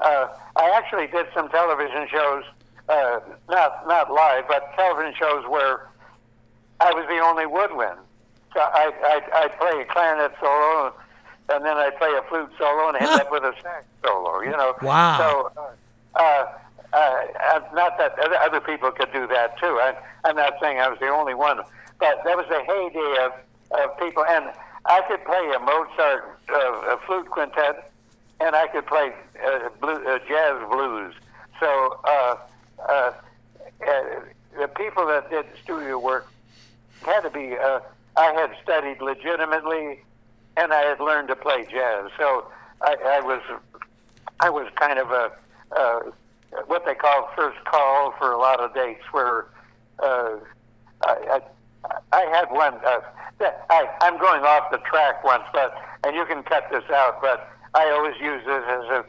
Uh, 0.00 0.28
I 0.56 0.70
actually 0.76 1.06
did 1.06 1.26
some 1.34 1.48
television 1.48 2.08
shows, 2.10 2.44
uh, 2.88 3.20
not 3.48 3.86
not 3.86 4.12
live, 4.12 4.44
but 4.48 4.74
television 4.76 5.14
shows 5.18 5.44
where 5.48 5.88
I 6.80 6.92
was 6.92 7.06
the 7.08 7.18
only 7.18 7.46
woodwind. 7.46 7.98
So 8.52 8.60
I 8.60 8.92
I 9.02 9.20
I'd 9.44 9.58
play 9.58 9.80
a 9.80 9.84
clarinet 9.84 10.32
solo, 10.40 10.92
and 11.50 11.64
then 11.64 11.76
I'd 11.76 11.96
play 11.98 12.10
a 12.18 12.22
flute 12.28 12.50
solo, 12.58 12.88
and 12.88 12.96
end 12.96 13.20
up 13.20 13.30
with 13.30 13.44
a 13.44 13.54
sax 13.62 13.86
solo. 14.04 14.40
You 14.40 14.50
know. 14.50 14.74
Wow. 14.82 15.18
So. 15.54 15.68
Uh, 16.14 16.46
uh, 16.92 17.60
not 17.74 17.98
that 17.98 18.18
other, 18.18 18.36
other 18.36 18.60
people 18.60 18.90
could 18.90 19.12
do 19.12 19.26
that 19.26 19.58
too. 19.58 19.78
I, 19.82 19.94
I'm 20.24 20.36
not 20.36 20.54
saying 20.62 20.78
I 20.80 20.88
was 20.88 20.98
the 20.98 21.08
only 21.08 21.34
one, 21.34 21.58
but 21.98 22.24
that 22.24 22.36
was 22.36 22.46
the 22.48 22.62
heyday 22.64 23.24
of, 23.24 23.32
of 23.72 23.98
people. 23.98 24.24
And 24.28 24.46
I 24.84 25.02
could 25.08 25.24
play 25.24 25.52
a 25.54 25.58
Mozart 25.58 26.38
uh, 26.48 26.94
a 26.94 26.98
flute 27.06 27.28
quintet, 27.30 27.90
and 28.40 28.54
I 28.54 28.66
could 28.68 28.86
play 28.86 29.12
uh, 29.44 29.68
blue, 29.80 30.06
uh, 30.06 30.18
jazz 30.28 30.68
blues. 30.70 31.14
So 31.60 32.00
uh, 32.04 32.36
uh, 32.88 33.12
uh, 33.86 34.02
the 34.58 34.68
people 34.68 35.06
that 35.06 35.30
did 35.30 35.46
studio 35.62 35.98
work 35.98 36.26
had 37.02 37.20
to 37.20 37.30
be. 37.30 37.56
Uh, 37.56 37.80
I 38.16 38.32
had 38.32 38.50
studied 38.62 39.02
legitimately, 39.02 40.02
and 40.56 40.72
I 40.72 40.82
had 40.82 41.00
learned 41.00 41.28
to 41.28 41.36
play 41.36 41.66
jazz. 41.70 42.10
So 42.16 42.46
I, 42.80 42.96
I 43.04 43.20
was 43.20 43.42
I 44.40 44.50
was 44.50 44.70
kind 44.76 44.98
of 44.98 45.10
a 45.10 45.32
uh, 45.76 46.00
what 46.66 46.84
they 46.86 46.94
call 46.94 47.30
first 47.36 47.62
call 47.64 48.14
for 48.18 48.32
a 48.32 48.38
lot 48.38 48.60
of 48.60 48.72
dates 48.74 49.02
where 49.12 49.46
uh, 49.98 50.36
I, 51.02 51.16
I, 51.30 51.40
I 52.12 52.22
had 52.32 52.50
one. 52.50 52.74
Uh, 52.84 53.00
I, 53.70 53.88
I'm 54.00 54.18
going 54.18 54.42
off 54.42 54.70
the 54.70 54.78
track 54.78 55.22
once, 55.24 55.44
but 55.52 55.74
and 56.04 56.16
you 56.16 56.24
can 56.24 56.42
cut 56.42 56.64
this 56.70 56.84
out. 56.90 57.20
But 57.20 57.48
I 57.74 57.90
always 57.90 58.14
use 58.20 58.42
this 58.46 58.64
as 58.66 58.84
a 58.84 59.04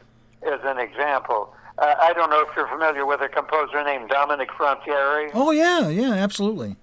as 0.54 0.60
an 0.64 0.80
example. 0.80 1.54
Uh, 1.78 1.94
I 2.02 2.14
don't 2.14 2.30
know 2.30 2.42
if 2.42 2.56
you're 2.56 2.68
familiar 2.68 3.06
with 3.06 3.22
a 3.22 3.30
composer 3.30 3.84
named 3.84 4.10
Dominic 4.10 4.50
Frontiere. 4.58 5.30
Oh 5.34 5.52
yeah, 5.52 5.90
yeah, 5.90 6.14
absolutely. 6.14 6.76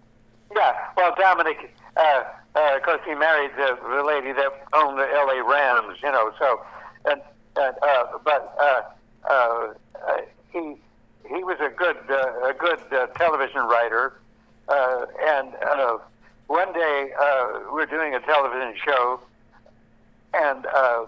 Yeah, 0.54 0.72
well, 0.96 1.12
Dominic, 1.18 1.74
uh, 1.96 2.22
uh, 2.54 2.76
of 2.76 2.82
course, 2.82 3.00
he 3.04 3.14
married 3.14 3.50
the, 3.56 3.76
the 3.88 4.04
lady 4.04 4.32
that 4.32 4.66
owned 4.72 4.98
the 4.98 5.08
L.A. 5.12 5.42
Rams, 5.42 5.98
you 6.00 6.12
know. 6.12 6.32
So, 6.38 6.60
and, 7.06 7.20
and 7.56 7.74
uh, 7.82 8.04
but 8.24 8.56
uh, 8.60 8.82
uh, 9.28 9.74
uh, 10.06 10.20
he 10.52 10.76
he 11.28 11.42
was 11.42 11.58
a 11.60 11.70
good 11.70 11.96
uh, 12.08 12.48
a 12.48 12.54
good 12.54 12.80
uh, 12.92 13.06
television 13.18 13.62
writer, 13.62 14.20
uh, 14.68 15.06
and 15.26 15.54
uh, 15.62 15.98
one 16.46 16.72
day 16.72 17.10
uh, 17.20 17.60
we 17.66 17.72
were 17.80 17.86
doing 17.86 18.14
a 18.14 18.20
television 18.20 18.74
show, 18.84 19.20
and 20.34 20.66
uh, 20.66 21.04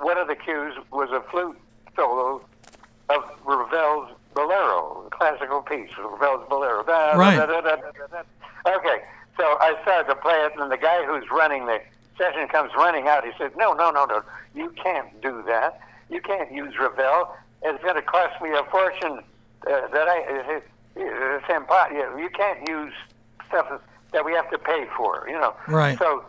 one 0.00 0.18
of 0.18 0.28
the 0.28 0.34
cues 0.34 0.74
was 0.90 1.10
a 1.10 1.20
flute 1.30 1.58
solo 1.96 2.42
of 3.08 3.22
Ravel's 3.44 4.10
bolero, 4.34 5.04
a 5.06 5.10
classical 5.10 5.62
piece, 5.62 5.90
Ravel's 5.98 6.48
bolero. 6.48 6.82
Da, 6.84 7.12
Right. 7.12 7.36
da, 7.36 7.60
da. 7.60 7.76
Okay, 8.66 9.02
so 9.36 9.44
I 9.60 9.76
started 9.82 10.08
to 10.08 10.16
play 10.16 10.34
it, 10.46 10.52
and 10.58 10.70
the 10.70 10.76
guy 10.76 11.04
who's 11.04 11.28
running 11.30 11.66
the 11.66 11.80
session 12.16 12.46
comes 12.48 12.70
running 12.76 13.08
out. 13.08 13.24
He 13.24 13.32
said, 13.38 13.56
"No, 13.56 13.72
no, 13.72 13.90
no, 13.90 14.04
no, 14.04 14.22
you 14.54 14.70
can't 14.70 15.20
do 15.20 15.42
that. 15.46 15.80
You 16.08 16.20
can't 16.20 16.52
use 16.52 16.74
Ravel. 16.78 17.34
It's 17.62 17.82
going 17.82 17.94
to 17.96 18.02
cost 18.02 18.40
me 18.42 18.50
a 18.50 18.62
fortune. 18.70 19.20
Uh, 19.64 19.86
that 19.88 20.08
I 20.08 20.60
the 20.94 21.40
same 21.48 21.64
pot. 21.64 21.92
You, 21.92 21.98
know, 21.98 22.16
you 22.16 22.28
can't 22.30 22.66
use 22.68 22.92
stuff 23.48 23.80
that 24.12 24.24
we 24.24 24.32
have 24.32 24.50
to 24.50 24.58
pay 24.58 24.86
for, 24.96 25.26
you 25.28 25.34
know. 25.34 25.54
Right. 25.68 25.98
So, 25.98 26.24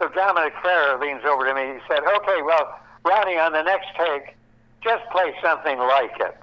so 0.00 0.08
Dominic 0.08 0.54
Ferrer 0.62 0.98
leans 0.98 1.22
over 1.24 1.46
to 1.46 1.54
me. 1.54 1.74
He 1.74 1.80
said, 1.88 2.02
"Okay, 2.04 2.42
well, 2.42 2.78
Ronnie, 3.04 3.38
on 3.38 3.52
the 3.52 3.62
next 3.62 3.88
take, 3.96 4.36
just 4.82 5.04
play 5.10 5.34
something 5.42 5.78
like 5.78 6.12
it." 6.20 6.36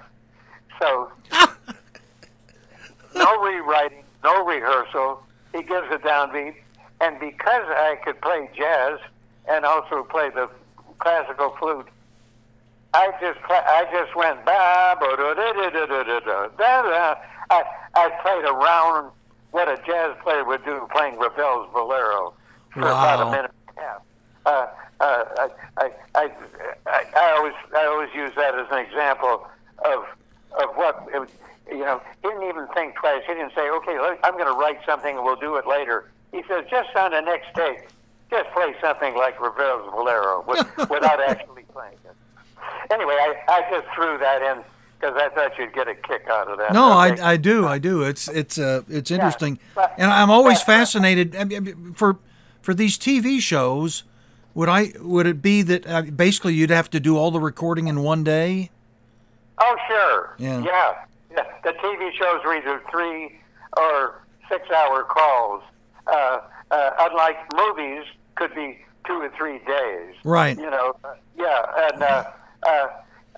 So, 0.80 1.10
no 3.14 3.42
rewriting, 3.42 4.04
no 4.22 4.44
rehearsal. 4.44 5.22
He 5.52 5.62
gives 5.62 5.86
a 5.92 5.98
downbeat, 5.98 6.56
and 7.00 7.18
because 7.20 7.64
I 7.68 7.96
could 8.04 8.20
play 8.20 8.50
jazz 8.56 8.98
and 9.48 9.64
also 9.64 10.02
play 10.02 10.30
the 10.30 10.50
classical 10.98 11.54
flute, 11.60 11.86
I 12.92 13.10
just 13.20 13.38
I 13.48 13.86
just 13.92 14.14
went 14.16 14.44
ba 14.44 14.96
ba 14.98 15.16
da 15.16 15.34
da 15.34 15.52
da 15.52 15.86
da 15.86 16.02
da 16.02 16.48
da 16.48 16.82
da. 16.82 17.14
I 17.50 17.64
I 17.94 18.08
played 18.22 18.44
around 18.44 19.12
what 19.50 19.68
a 19.68 19.76
jazz 19.86 20.16
player 20.22 20.44
would 20.44 20.64
do 20.64 20.88
playing 20.92 21.18
Ravel's 21.18 21.68
bolero 21.72 22.34
for 22.72 22.80
about 22.80 23.28
a 23.28 23.30
minute 23.30 23.50
and 23.68 23.78
a 23.78 23.80
half. 23.80 24.02
Uh, 24.46 24.66
uh, 25.00 25.24
I, 25.38 25.48
I, 25.78 25.90
I, 26.14 26.30
I, 26.86 27.04
I 27.16 27.36
always 27.36 27.54
I 27.74 27.86
always 27.86 28.10
use 28.14 28.32
that 28.36 28.58
as 28.58 28.66
an 28.70 28.78
example 28.78 29.46
of 29.84 30.04
of 30.60 30.74
what 30.74 31.06
it, 31.12 31.30
you 31.70 31.84
know. 31.84 32.00
He 32.22 32.28
didn't 32.28 32.48
even 32.48 32.66
think 32.74 32.96
twice. 32.96 33.22
He 33.26 33.34
didn't 33.34 33.54
say, 33.54 33.70
"Okay, 33.70 33.98
let, 34.00 34.18
I'm 34.24 34.34
going 34.34 34.52
to 34.52 34.58
write 34.58 34.78
something 34.84 35.16
and 35.16 35.24
we'll 35.24 35.36
do 35.36 35.56
it 35.56 35.66
later." 35.66 36.10
He 36.32 36.42
says, 36.48 36.64
"Just 36.70 36.94
on 36.96 37.12
the 37.12 37.20
next 37.20 37.54
take, 37.54 37.88
just 38.30 38.50
play 38.50 38.74
something 38.80 39.14
like 39.14 39.40
Ravel's 39.40 39.90
bolero 39.92 40.44
with, 40.46 40.66
without 40.90 41.20
actually 41.20 41.62
playing 41.72 41.98
it." 42.04 42.16
Anyway, 42.90 43.14
I, 43.14 43.34
I 43.48 43.70
just 43.70 43.86
threw 43.94 44.18
that 44.18 44.42
in 44.42 44.64
because 45.04 45.20
I 45.20 45.34
thought 45.34 45.58
you'd 45.58 45.72
get 45.74 45.88
a 45.88 45.94
kick 45.94 46.26
out 46.30 46.48
of 46.48 46.58
that. 46.58 46.72
No, 46.72 46.84
I, 46.92 47.16
I 47.32 47.36
do, 47.36 47.66
I 47.66 47.78
do. 47.78 48.02
It's 48.02 48.28
it's 48.28 48.58
uh 48.58 48.82
it's 48.88 49.10
interesting, 49.10 49.58
but- 49.74 49.94
and 49.98 50.10
I'm 50.10 50.30
always 50.30 50.58
but- 50.60 50.66
fascinated 50.66 51.36
I 51.36 51.44
mean, 51.44 51.94
for 51.94 52.18
for 52.62 52.74
these 52.74 52.98
TV 52.98 53.40
shows. 53.40 54.04
Would 54.54 54.68
I 54.68 54.92
would 55.00 55.26
it 55.26 55.42
be 55.42 55.62
that 55.62 55.84
uh, 55.86 56.02
basically 56.02 56.54
you'd 56.54 56.70
have 56.70 56.88
to 56.90 57.00
do 57.00 57.16
all 57.16 57.32
the 57.32 57.40
recording 57.40 57.88
in 57.88 58.04
one 58.04 58.22
day? 58.22 58.70
Oh, 59.58 59.76
sure. 59.88 60.36
Yeah. 60.38 60.62
yeah. 60.62 60.94
Yeah. 61.32 61.42
The 61.64 61.72
TV 61.72 62.12
shows 62.12 62.40
were 62.44 62.54
either 62.56 62.80
three 62.88 63.40
or 63.76 64.22
six 64.48 64.70
hour 64.70 65.02
calls. 65.02 65.62
Uh, 66.06 66.38
uh, 66.70 66.90
unlike 67.00 67.36
movies, 67.56 68.04
could 68.36 68.54
be 68.54 68.78
two 69.04 69.14
or 69.14 69.28
three 69.36 69.58
days. 69.66 70.14
Right. 70.22 70.56
You 70.56 70.70
know, 70.70 70.94
uh, 71.02 71.14
yeah. 71.36 71.90
And, 71.92 72.26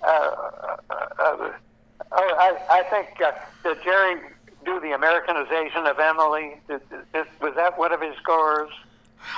uh, 0.03 0.07
uh, 0.07 0.77
uh, 0.89 0.93
uh, 0.93 1.23
uh, 1.23 1.51
oh, 2.11 2.35
I, 2.39 2.79
I 2.79 2.83
think, 2.83 3.21
uh, 3.21 3.31
did 3.63 3.83
Jerry 3.83 4.21
do 4.65 4.79
the 4.79 4.91
Americanization 4.91 5.85
of 5.85 5.99
Emily? 5.99 6.59
Did, 6.67 6.81
did, 7.13 7.25
was 7.41 7.55
that 7.55 7.77
one 7.77 7.91
of 7.91 8.01
his 8.01 8.15
scores? 8.17 8.69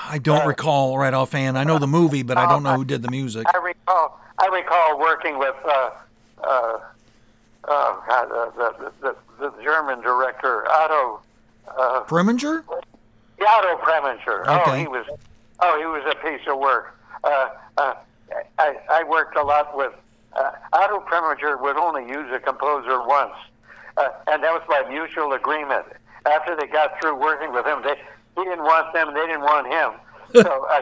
I 0.08 0.18
don't 0.18 0.46
recall 0.46 0.98
right 0.98 1.14
offhand. 1.14 1.58
I 1.58 1.64
know 1.64 1.80
the 1.80 1.88
movie, 1.88 2.24
but 2.24 2.38
I 2.38 2.48
don't 2.48 2.64
know 2.64 2.76
who 2.76 2.86
did 2.86 3.02
the 3.02 3.10
music. 3.10 3.48
I 3.54 3.58
recall, 3.58 4.20
I 4.38 4.48
recall 4.48 5.00
working 5.00 5.40
with, 5.40 5.56
uh, 5.66 5.90
uh, 6.44 6.80
oh 7.66 8.04
God, 8.08 8.32
uh, 8.32 8.52
the, 8.58 8.92
the, 9.02 9.16
the, 9.40 9.50
the 9.50 9.64
German 9.64 10.02
director 10.02 10.70
Otto, 10.70 11.22
uh, 11.68 12.04
Preminger? 12.04 12.64
Otto 12.68 13.78
Preminger. 13.78 14.42
Okay. 14.42 14.72
Oh, 14.72 14.76
he 14.76 14.88
was, 14.88 15.06
oh, 15.60 15.80
he 15.80 15.86
was 15.86 16.04
a 16.12 16.16
piece 16.28 16.46
of 16.48 16.60
work. 16.60 16.96
Uh, 17.24 17.50
uh, 17.78 17.94
I, 18.60 18.76
I 18.92 19.04
worked 19.04 19.38
a 19.38 19.44
lot 19.44 19.76
with 19.76 19.94
uh, 20.34 20.52
Otto 20.74 21.00
Preminger 21.02 21.62
would 21.62 21.78
only 21.78 22.08
use 22.08 22.32
a 22.32 22.40
composer 22.40 23.06
once, 23.06 23.34
uh, 23.98 24.10
and 24.28 24.44
that 24.44 24.52
was 24.52 24.64
by 24.68 24.88
mutual 24.90 25.34
agreement. 25.34 25.86
After 26.26 26.56
they 26.56 26.68
got 26.68 27.00
through 27.00 27.20
working 27.20 27.54
with 27.54 27.66
him, 27.66 27.82
they 27.84 27.96
he 28.36 28.44
didn't 28.44 28.64
want 28.64 28.94
them, 28.94 29.14
they 29.14 29.26
didn't 29.26 29.42
want 29.42 29.68
him. 29.68 29.92
so 30.44 30.68
I, 30.70 30.82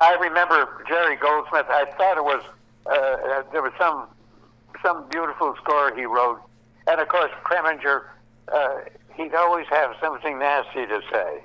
I 0.00 0.14
remember 0.14 0.84
Jerry 0.88 1.16
Goldsmith. 1.16 1.66
I 1.68 1.84
thought 1.96 2.16
it 2.16 2.24
was 2.24 2.42
uh, 2.86 2.90
uh, 2.90 3.42
there 3.52 3.62
was 3.62 3.72
some 3.78 4.06
some 4.82 5.08
beautiful 5.08 5.54
score 5.62 5.94
he 5.94 6.04
wrote, 6.04 6.40
and 6.86 7.00
of 7.00 7.08
course 7.08 7.30
Preminger. 7.44 8.04
Uh, 8.48 8.80
he'd 9.14 9.34
always 9.34 9.66
have 9.68 9.94
something 10.00 10.38
nasty 10.38 10.86
to 10.86 11.00
say. 11.12 11.42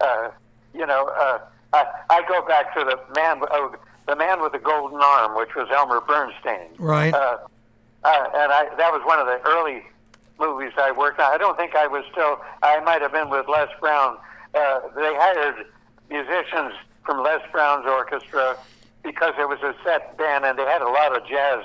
Uh, 0.00 0.30
you 0.74 0.86
know, 0.86 1.10
uh, 1.18 1.38
I, 1.72 1.84
I 2.10 2.22
go 2.28 2.46
back 2.46 2.74
to 2.74 2.84
the 2.84 2.98
man, 3.14 3.42
uh, 3.50 3.68
the 4.08 4.16
man 4.16 4.40
with 4.40 4.52
the 4.52 4.58
golden 4.58 4.98
arm, 5.00 5.36
which 5.36 5.54
was 5.54 5.68
Elmer 5.70 6.00
Bernstein. 6.00 6.70
Right. 6.78 7.12
Uh, 7.12 7.36
uh, 8.04 8.26
and 8.34 8.52
I, 8.52 8.66
that 8.76 8.90
was 8.90 9.02
one 9.04 9.20
of 9.20 9.26
the 9.26 9.38
early 9.46 9.84
movies 10.40 10.72
I 10.78 10.92
worked 10.92 11.20
on. 11.20 11.30
I 11.30 11.36
don't 11.36 11.56
think 11.56 11.76
I 11.76 11.86
was 11.86 12.04
still. 12.10 12.40
I 12.62 12.80
might 12.80 13.02
have 13.02 13.12
been 13.12 13.28
with 13.28 13.46
Les 13.48 13.68
Brown. 13.80 14.16
Uh, 14.54 14.80
they 14.96 15.12
hired 15.14 15.66
musicians 16.08 16.72
from 17.04 17.22
Les 17.22 17.40
Brown's 17.52 17.86
orchestra 17.86 18.56
because 19.04 19.34
it 19.38 19.46
was 19.46 19.58
a 19.60 19.74
set 19.84 20.16
band, 20.16 20.44
and 20.46 20.58
they 20.58 20.64
had 20.64 20.80
a 20.80 20.88
lot 20.88 21.14
of 21.14 21.28
jazz 21.28 21.64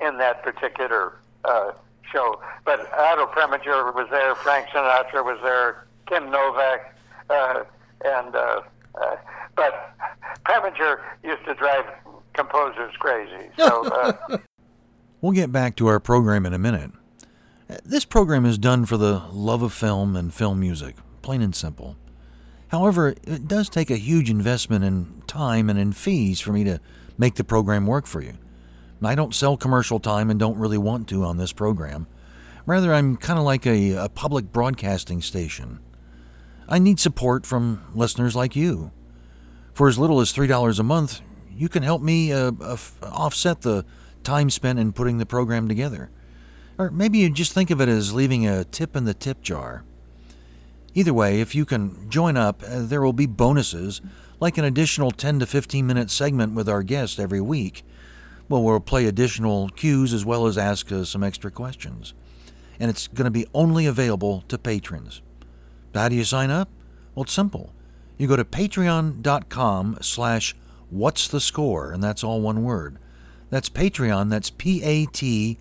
in 0.00 0.18
that 0.18 0.42
particular 0.44 1.16
uh, 1.44 1.72
show. 2.12 2.40
But 2.64 2.88
Otto 2.96 3.26
Preminger 3.26 3.92
was 3.94 4.06
there, 4.10 4.34
Frank 4.36 4.68
Sinatra 4.68 5.24
was 5.24 5.38
there, 5.42 5.86
Kim 6.06 6.30
Novak, 6.30 6.94
uh, 7.28 7.64
and 8.04 8.36
uh, 8.36 8.60
uh, 8.94 9.16
but 9.56 9.94
Preminger 10.44 11.00
used 11.22 11.44
to 11.46 11.54
drive 11.54 11.84
composers 12.34 12.94
crazy. 12.98 13.50
So. 13.58 13.84
Uh, 13.86 14.38
We'll 15.22 15.32
get 15.32 15.52
back 15.52 15.76
to 15.76 15.86
our 15.86 16.00
program 16.00 16.46
in 16.46 16.54
a 16.54 16.58
minute. 16.58 16.92
Uh, 17.68 17.76
This 17.84 18.06
program 18.06 18.46
is 18.46 18.56
done 18.56 18.86
for 18.86 18.96
the 18.96 19.22
love 19.30 19.60
of 19.60 19.70
film 19.74 20.16
and 20.16 20.32
film 20.32 20.58
music, 20.60 20.96
plain 21.20 21.42
and 21.42 21.54
simple. 21.54 21.96
However, 22.68 23.08
it 23.24 23.46
does 23.46 23.68
take 23.68 23.90
a 23.90 23.96
huge 23.98 24.30
investment 24.30 24.82
in 24.82 25.22
time 25.26 25.68
and 25.68 25.78
in 25.78 25.92
fees 25.92 26.40
for 26.40 26.52
me 26.52 26.64
to 26.64 26.80
make 27.18 27.34
the 27.34 27.44
program 27.44 27.86
work 27.86 28.06
for 28.06 28.22
you. 28.22 28.34
I 29.04 29.14
don't 29.14 29.34
sell 29.34 29.58
commercial 29.58 30.00
time 30.00 30.30
and 30.30 30.40
don't 30.40 30.56
really 30.58 30.78
want 30.78 31.06
to 31.08 31.24
on 31.24 31.36
this 31.36 31.52
program. 31.52 32.06
Rather, 32.64 32.94
I'm 32.94 33.16
kind 33.18 33.38
of 33.38 33.44
like 33.44 33.66
a, 33.66 33.92
a 33.92 34.08
public 34.08 34.52
broadcasting 34.52 35.20
station. 35.20 35.80
I 36.70 36.78
need 36.78 37.00
support 37.00 37.44
from 37.44 37.82
listeners 37.96 38.36
like 38.36 38.54
you. 38.54 38.92
For 39.72 39.88
as 39.88 39.98
little 39.98 40.20
as 40.20 40.32
$3 40.32 40.78
a 40.78 40.82
month, 40.84 41.20
you 41.50 41.68
can 41.68 41.82
help 41.82 42.00
me 42.00 42.32
uh, 42.32 42.52
uh, 42.60 42.76
offset 43.02 43.62
the 43.62 43.84
time 44.22 44.50
spent 44.50 44.78
in 44.78 44.92
putting 44.92 45.18
the 45.18 45.26
program 45.26 45.66
together. 45.66 46.10
Or 46.78 46.90
maybe 46.90 47.18
you 47.18 47.28
just 47.28 47.52
think 47.52 47.70
of 47.70 47.80
it 47.80 47.88
as 47.88 48.14
leaving 48.14 48.46
a 48.46 48.62
tip 48.62 48.94
in 48.94 49.04
the 49.04 49.14
tip 49.14 49.42
jar. 49.42 49.84
Either 50.94 51.12
way, 51.12 51.40
if 51.40 51.56
you 51.56 51.64
can 51.64 52.08
join 52.08 52.36
up, 52.36 52.62
uh, 52.62 52.82
there 52.82 53.02
will 53.02 53.12
be 53.12 53.26
bonuses, 53.26 54.00
like 54.38 54.56
an 54.56 54.64
additional 54.64 55.10
10 55.10 55.40
to 55.40 55.46
15 55.46 55.84
minute 55.84 56.10
segment 56.10 56.54
with 56.54 56.68
our 56.68 56.84
guest 56.84 57.18
every 57.18 57.40
week. 57.40 57.84
Well, 58.48 58.62
we'll 58.62 58.78
play 58.78 59.06
additional 59.06 59.70
cues 59.70 60.12
as 60.12 60.24
well 60.24 60.46
as 60.46 60.56
ask 60.56 60.90
uh, 60.92 61.04
some 61.04 61.24
extra 61.24 61.50
questions. 61.50 62.14
And 62.78 62.90
it's 62.90 63.08
going 63.08 63.24
to 63.24 63.30
be 63.30 63.46
only 63.54 63.86
available 63.86 64.42
to 64.48 64.56
patrons. 64.56 65.20
How 65.94 66.08
do 66.08 66.16
you 66.16 66.24
sign 66.24 66.50
up? 66.50 66.68
Well, 67.14 67.24
it's 67.24 67.32
simple. 67.32 67.72
You 68.16 68.26
go 68.26 68.36
to 68.36 68.44
patreon.com 68.44 69.98
slash 70.02 70.54
what's 70.90 71.28
the 71.28 71.40
score, 71.40 71.92
and 71.92 72.02
that's 72.02 72.22
all 72.22 72.40
one 72.40 72.62
word. 72.62 72.98
That's 73.48 73.68
Patreon, 73.68 74.30
that's 74.30 74.50
P-A-T-R-E-O-N 74.50 75.58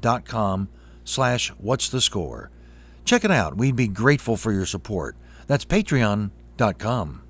dot 0.00 0.24
com 0.24 0.68
slash 1.04 1.48
what's 1.50 1.88
the 1.88 2.00
score. 2.00 2.50
Check 3.04 3.24
it 3.24 3.30
out. 3.30 3.56
We'd 3.56 3.76
be 3.76 3.88
grateful 3.88 4.36
for 4.36 4.52
your 4.52 4.66
support. 4.66 5.16
That's 5.46 5.64
patreon.com. 5.64 7.22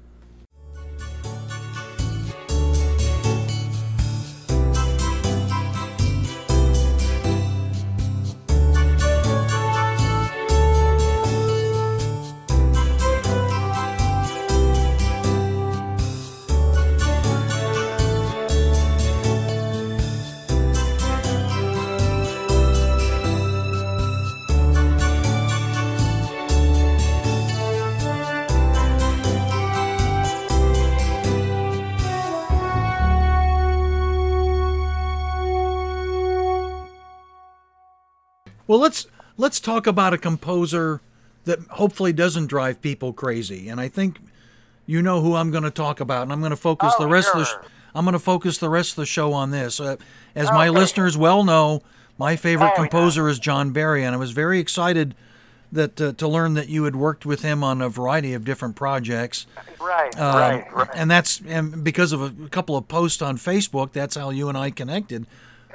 Well, 38.70 38.78
let's 38.78 39.08
let's 39.36 39.58
talk 39.58 39.88
about 39.88 40.14
a 40.14 40.18
composer 40.18 41.00
that 41.44 41.58
hopefully 41.70 42.12
doesn't 42.12 42.46
drive 42.46 42.80
people 42.80 43.12
crazy. 43.12 43.68
And 43.68 43.80
I 43.80 43.88
think 43.88 44.20
you 44.86 45.02
know 45.02 45.20
who 45.20 45.34
I'm 45.34 45.50
going 45.50 45.64
to 45.64 45.72
talk 45.72 45.98
about, 45.98 46.22
and 46.22 46.32
I'm 46.32 46.38
going 46.38 46.50
to 46.50 46.56
focus 46.56 46.92
Oh, 46.96 47.02
the 47.02 47.08
rest 47.08 47.30
of 47.34 47.40
the. 47.40 47.44
Sh- 47.46 47.54
I'm 47.96 48.04
going 48.04 48.12
to 48.12 48.20
focus 48.20 48.58
the 48.58 48.68
rest 48.68 48.92
of 48.92 48.96
the 48.96 49.06
show 49.06 49.32
on 49.32 49.50
this. 49.50 49.80
Uh, 49.80 49.96
as 50.36 50.46
my 50.52 50.68
listeners 50.68 51.18
well 51.18 51.42
know, 51.42 51.82
my 52.16 52.36
favorite 52.36 52.66
Oh, 52.66 52.70
yeah. 52.70 52.76
composer 52.76 53.28
is 53.28 53.40
John 53.40 53.72
Barry, 53.72 54.04
and 54.04 54.14
I 54.14 54.18
was 54.18 54.30
very 54.30 54.60
excited 54.60 55.16
that 55.72 56.00
uh, 56.00 56.12
to 56.12 56.28
learn 56.28 56.54
that 56.54 56.68
you 56.68 56.84
had 56.84 56.94
worked 56.94 57.26
with 57.26 57.42
him 57.42 57.64
on 57.64 57.82
a 57.82 57.88
variety 57.88 58.34
of 58.34 58.44
different 58.44 58.76
projects. 58.76 59.48
Right, 59.80 60.16
Um, 60.16 60.36
right, 60.36 60.72
right. 60.72 60.88
And 60.94 61.10
that's 61.10 61.40
and 61.44 61.82
because 61.82 62.12
of 62.12 62.22
a 62.22 62.48
couple 62.50 62.76
of 62.76 62.86
posts 62.86 63.20
on 63.20 63.36
Facebook, 63.36 63.90
that's 63.90 64.14
how 64.14 64.30
you 64.30 64.48
and 64.48 64.56
I 64.56 64.70
connected. 64.70 65.26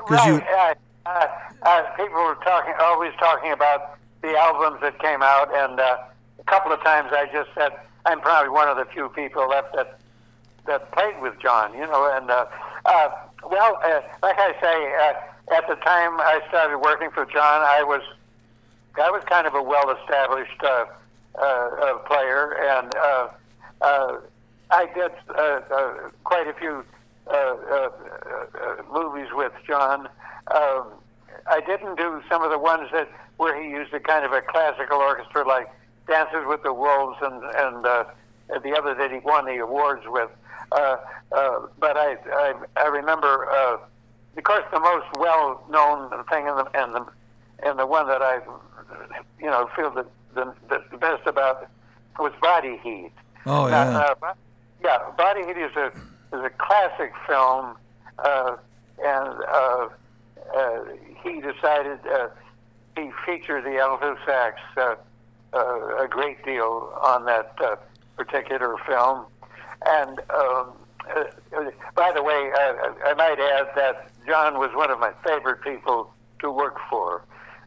Right. 0.09 0.27
you, 0.27 0.35
uh, 0.35 0.75
uh, 1.05 1.27
uh, 1.63 1.83
people 1.97 2.15
were 2.15 2.37
talking, 2.43 2.73
always 2.79 3.13
talking 3.19 3.51
about 3.51 3.97
the 4.21 4.35
albums 4.37 4.81
that 4.81 4.99
came 4.99 5.21
out, 5.21 5.53
and 5.53 5.79
uh, 5.79 5.97
a 6.39 6.43
couple 6.43 6.71
of 6.71 6.81
times 6.83 7.09
I 7.11 7.27
just 7.31 7.49
said, 7.55 7.71
I'm 8.05 8.21
probably 8.21 8.49
one 8.49 8.67
of 8.67 8.77
the 8.77 8.85
few 8.85 9.09
people 9.09 9.47
left 9.49 9.73
that 9.75 9.99
that 10.67 10.91
played 10.93 11.21
with 11.21 11.39
John, 11.39 11.73
you 11.73 11.85
know. 11.85 12.11
And 12.15 12.29
uh, 12.31 12.45
uh, 12.85 13.09
well, 13.49 13.79
uh, 13.83 14.01
like 14.23 14.37
I 14.39 14.53
say, 14.59 14.95
uh, 14.97 15.55
at 15.55 15.67
the 15.67 15.75
time 15.75 16.19
I 16.19 16.41
started 16.49 16.79
working 16.79 17.11
for 17.11 17.25
John, 17.25 17.61
I 17.61 17.83
was 17.83 18.01
I 18.97 19.11
was 19.11 19.23
kind 19.25 19.45
of 19.45 19.53
a 19.53 19.61
well-established 19.61 20.63
uh, 20.63 20.85
uh, 21.35 21.41
uh, 21.41 21.97
player, 21.99 22.53
and 22.61 22.95
uh, 22.95 23.27
uh, 23.81 24.17
I 24.71 24.85
did 24.95 25.11
uh, 25.29 25.61
uh, 25.71 25.93
quite 26.23 26.47
a 26.47 26.53
few 26.53 26.83
uh, 27.27 27.31
uh, 27.31 27.89
uh, 28.59 28.81
movies 28.91 29.27
with 29.33 29.51
John. 29.67 30.07
Um, 30.53 30.91
I 31.47 31.61
didn't 31.61 31.97
do 31.97 32.21
some 32.29 32.43
of 32.43 32.51
the 32.51 32.59
ones 32.59 32.89
that 32.91 33.09
where 33.37 33.61
he 33.61 33.69
used 33.69 33.93
a 33.93 33.99
kind 33.99 34.25
of 34.25 34.31
a 34.31 34.41
classical 34.41 34.97
orchestra, 34.97 35.47
like 35.47 35.67
Dances 36.07 36.45
with 36.45 36.63
the 36.63 36.73
Wolves, 36.73 37.17
and 37.21 37.43
and 37.43 37.85
uh, 37.85 38.05
the 38.63 38.75
other 38.77 38.93
that 38.95 39.11
he 39.11 39.19
won 39.19 39.45
the 39.45 39.57
awards 39.57 40.03
with. 40.05 40.29
Uh, 40.71 40.97
uh, 41.31 41.59
but 41.79 41.97
I 41.97 42.17
I, 42.31 42.53
I 42.77 42.87
remember, 42.87 43.47
uh, 43.49 43.77
of 44.37 44.43
course, 44.43 44.63
the 44.71 44.79
most 44.79 45.05
well-known 45.17 46.09
thing 46.25 46.47
and 46.47 46.59
the 46.59 46.69
and 46.73 46.93
the 46.95 47.05
and 47.63 47.79
the 47.79 47.85
one 47.85 48.07
that 48.07 48.21
I, 48.21 48.39
you 49.39 49.47
know, 49.49 49.69
feel 49.75 49.91
the 49.91 50.05
the, 50.33 50.53
the 50.91 50.97
best 50.97 51.25
about 51.25 51.69
was 52.19 52.33
Body 52.41 52.79
Heat. 52.83 53.11
oh 53.45 53.67
yeah, 53.67 54.15
uh, 54.21 54.33
yeah, 54.83 54.99
Body 55.17 55.45
Heat 55.45 55.57
is 55.57 55.75
a 55.75 55.87
is 56.33 56.43
a 56.43 56.51
classic 56.57 57.13
film, 57.27 57.75
uh, 58.19 58.57
and 59.03 59.43
uh, 59.47 59.87
uh, 60.55 60.79
he 61.23 61.41
decided 61.41 61.99
uh, 62.07 62.27
he 62.97 63.11
featured 63.25 63.63
the 63.63 63.77
alto 63.77 64.17
sax 64.25 64.59
uh, 64.77 64.95
uh, 65.53 66.03
a 66.03 66.07
great 66.09 66.43
deal 66.43 66.93
on 67.01 67.25
that 67.25 67.55
uh, 67.63 67.75
particular 68.17 68.75
film. 68.85 69.25
And 69.85 70.19
um, 70.31 70.73
uh, 71.15 71.23
uh, 71.55 71.71
by 71.95 72.11
the 72.13 72.23
way, 72.23 72.51
uh, 72.57 72.93
I 73.05 73.13
might 73.15 73.39
add 73.39 73.67
that 73.75 74.09
John 74.27 74.57
was 74.57 74.71
one 74.73 74.91
of 74.91 74.99
my 74.99 75.11
favorite 75.23 75.61
people 75.61 76.11
to 76.39 76.51
work 76.51 76.77
for 76.89 77.23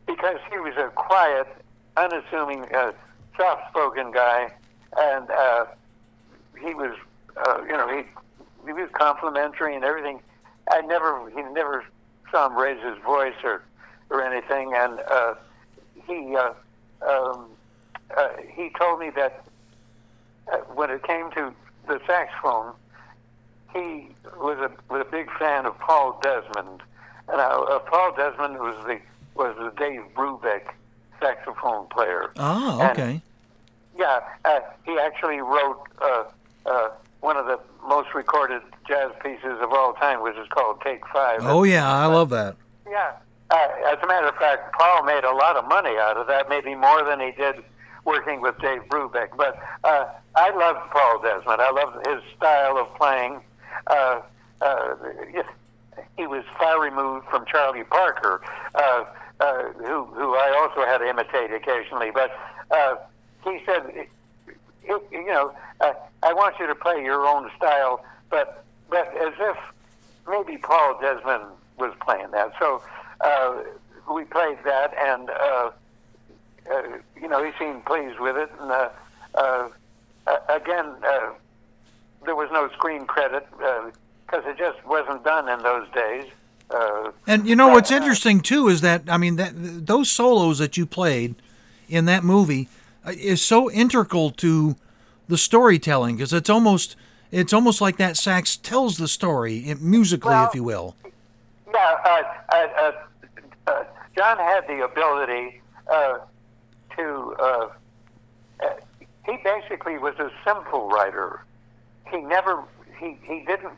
because 0.07 0.39
he 0.51 0.59
was 0.59 0.75
a 0.77 0.89
quiet, 0.95 1.47
unassuming, 1.97 2.65
uh, 2.75 2.93
soft-spoken 3.37 4.11
guy, 4.11 4.51
and 4.97 5.31
uh, 5.31 5.67
he 6.61 6.75
was, 6.75 6.97
uh, 7.37 7.63
you 7.63 7.73
know, 7.73 7.89
he 7.95 8.03
he 8.67 8.73
was 8.73 8.89
complimentary 8.93 9.75
and 9.77 9.85
everything. 9.85 10.21
I 10.71 10.81
never, 10.83 11.31
he 11.31 11.43
never 11.53 11.85
saw 12.31 12.47
raise 12.49 12.83
his 12.83 12.99
voice 13.05 13.35
or 13.45 13.63
or 14.11 14.23
anything, 14.23 14.73
and 14.75 15.01
uh, 15.11 15.35
he 16.07 16.35
uh, 16.37 16.53
um, 17.07 17.47
uh, 18.17 18.29
he 18.55 18.71
told 18.79 19.01
me 19.01 19.11
that 19.11 19.45
uh, 20.53 20.57
when 20.75 20.91
it 20.91 21.03
came 21.03 21.31
to 21.33 21.53
the 21.87 22.01
saxophone, 22.07 22.73
he 23.75 24.09
was 24.39 24.59
a 24.59 24.71
was 24.93 25.05
a 25.07 25.11
big 25.11 25.31
fan 25.39 25.67
of 25.67 25.79
Paul 25.79 26.19
Desmond, 26.23 26.83
and 27.29 27.41
uh, 27.41 27.61
uh, 27.63 27.79
Paul 27.81 28.15
Desmond 28.17 28.59
was 28.59 28.77
the 28.87 28.99
was 29.35 29.55
the 29.59 29.73
Dave 29.79 30.03
Brubeck 30.15 30.73
saxophone 31.21 31.87
player. 31.89 32.31
oh 32.39 32.81
and- 32.81 32.91
okay, 32.99 33.21
Yeah, 33.99 34.21
uh, 34.45 34.61
he 34.85 34.99
actually 34.99 35.41
wrote 35.41 35.81
uh, 36.01 36.25
uh, 36.67 36.89
one 37.21 37.37
of 37.37 37.47
the 37.47 37.59
most 37.87 38.15
recorded 38.15 38.63
jazz 38.89 39.13
pieces 39.23 39.59
of 39.61 39.71
all 39.73 39.93
time, 39.95 40.23
which 40.23 40.37
is 40.37 40.49
called 40.49 40.81
Take 40.83 41.07
Five. 41.13 41.41
oh 41.43 41.65
yeah, 41.65 41.91
I 41.91 42.07
love 42.07 42.31
that. 42.31 42.57
Yeah. 42.91 43.13
Uh, 43.51 43.69
as 43.87 43.99
a 44.03 44.07
matter 44.07 44.29
of 44.29 44.35
fact, 44.37 44.75
Paul 44.79 45.05
made 45.05 45.25
a 45.25 45.33
lot 45.33 45.57
of 45.57 45.67
money 45.69 45.97
out 45.99 46.17
of 46.17 46.27
that, 46.27 46.49
maybe 46.49 46.75
more 46.75 47.05
than 47.05 47.21
he 47.21 47.31
did 47.33 47.57
working 48.05 48.41
with 48.41 48.59
Dave 48.59 48.83
Brubeck. 48.89 49.29
But 49.37 49.59
uh, 49.85 50.07
I 50.35 50.51
loved 50.51 50.91
Paul 50.91 51.23
Desmond. 51.23 51.61
I 51.61 51.71
loved 51.71 52.07
his 52.07 52.23
style 52.37 52.77
of 52.77 52.95
playing. 52.97 53.41
Uh, 53.87 54.21
uh, 54.61 54.95
he 56.17 56.27
was 56.27 56.45
far 56.59 56.81
removed 56.81 57.27
from 57.29 57.45
Charlie 57.47 57.85
Parker, 57.85 58.43
uh, 58.75 59.05
uh, 59.41 59.63
who, 59.73 60.05
who 60.05 60.35
I 60.35 60.55
also 60.59 60.87
had 60.87 60.99
to 60.99 61.09
imitate 61.09 61.53
occasionally. 61.53 62.11
But 62.13 62.31
uh, 62.71 62.97
he 63.45 63.61
said, 63.65 64.07
you, 64.87 65.03
you 65.11 65.27
know, 65.27 65.55
uh, 65.81 65.93
I 66.23 66.33
want 66.33 66.57
you 66.59 66.67
to 66.67 66.75
play 66.75 67.03
your 67.03 67.27
own 67.27 67.51
style, 67.57 68.05
but 68.31 68.65
but 68.89 69.09
as 69.17 69.35
if 69.39 69.57
maybe 70.29 70.59
Paul 70.59 70.99
Desmond 71.01 71.45
was 71.79 71.93
playing 72.01 72.31
that. 72.33 72.53
So 72.59 72.83
uh, 73.21 73.63
we 74.13 74.25
played 74.25 74.59
that, 74.65 74.95
and 74.97 75.31
uh, 75.31 75.71
uh, 76.71 76.83
you 77.21 77.29
know 77.29 77.43
he 77.43 77.53
seemed 77.59 77.85
pleased 77.85 78.19
with 78.19 78.37
it. 78.37 78.51
And 78.61 78.71
uh, 78.71 78.89
uh, 79.35 79.69
uh, 80.27 80.37
again, 80.49 80.87
uh, 81.05 81.31
there 82.25 82.35
was 82.37 82.51
no 82.53 82.69
screen 82.71 83.07
credit 83.07 83.47
because 84.27 84.45
it 84.47 84.59
just 84.59 84.85
wasn't 84.87 85.25
done 85.25 85.49
in 85.49 85.63
those 85.63 85.89
days. 85.91 86.27
Uh, 86.71 87.11
And 87.27 87.47
you 87.47 87.57
know 87.57 87.69
what's 87.69 87.91
uh, 87.91 87.97
interesting 87.97 88.41
too 88.41 88.69
is 88.69 88.81
that 88.83 89.03
I 89.09 89.17
mean 89.17 89.37
that 89.37 89.53
those 89.87 90.11
solos 90.11 90.59
that 90.59 90.77
you 90.77 90.85
played 90.85 91.35
in 91.89 92.05
that 92.05 92.25
movie 92.25 92.69
uh, 93.07 93.13
is 93.17 93.41
so 93.41 93.71
integral 93.71 94.31
to 94.33 94.77
the 95.29 95.39
storytelling 95.39 96.17
because 96.17 96.33
it's 96.33 96.51
almost 96.51 96.97
it's 97.31 97.53
almost 97.53 97.81
like 97.81 97.97
that 97.99 98.17
sax 98.17 98.57
tells 98.57 98.97
the 98.99 99.09
story 99.09 99.59
it- 99.69 99.81
musically, 99.81 100.31
Well, 100.31 100.47
if 100.49 100.55
you 100.55 100.65
will. 100.65 100.97
Yeah, 101.73 101.97
uh, 102.05 102.23
uh, 102.51 102.57
uh, 102.57 102.93
uh, 103.67 103.85
John 104.17 104.39
had 104.39 104.67
the 104.67 104.85
ability 104.85 105.61
uh, 105.91 106.19
to. 106.97 107.37
Uh, 107.39 107.69
uh, 108.65 108.69
he 109.27 109.37
basically 109.45 109.99
was 109.99 110.15
a 110.19 110.31
simple 110.45 110.89
writer. 110.89 111.45
He 112.11 112.19
never. 112.19 112.63
He, 112.99 113.17
he 113.23 113.45
didn't 113.47 113.75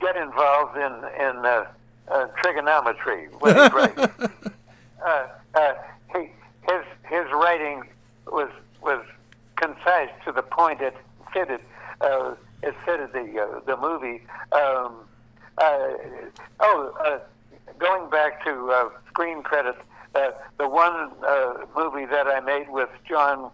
get 0.00 0.16
involved 0.16 0.76
in 0.76 0.92
in 1.20 1.44
uh, 1.44 1.66
uh, 2.08 2.26
trigonometry 2.42 3.26
when 3.40 3.54
he 3.54 3.76
wrote. 3.76 3.98
uh, 5.04 5.26
uh, 5.54 5.74
he, 6.14 6.30
his 6.68 6.84
his 7.08 7.26
writing 7.32 7.82
was 8.26 8.50
was 8.80 9.04
concise 9.56 10.10
to 10.24 10.32
the 10.32 10.42
point 10.42 10.80
it 10.80 10.96
fitted 11.32 11.60
uh, 12.00 12.34
it 12.68 12.74
fitted 12.84 13.12
the 13.12 13.40
uh, 13.40 13.60
the 13.66 13.76
movie. 13.76 14.22
Um, 14.52 15.06
uh, 15.58 15.88
oh, 16.60 16.94
uh, 17.04 17.18
going 17.78 18.10
back 18.10 18.44
to 18.44 18.70
uh, 18.70 18.88
screen 19.08 19.42
credits, 19.42 19.78
uh, 20.14 20.30
the 20.58 20.68
one 20.68 21.10
uh, 21.26 21.64
movie 21.76 22.06
that 22.06 22.26
I 22.26 22.40
made 22.40 22.68
with 22.68 22.88
John 23.08 23.50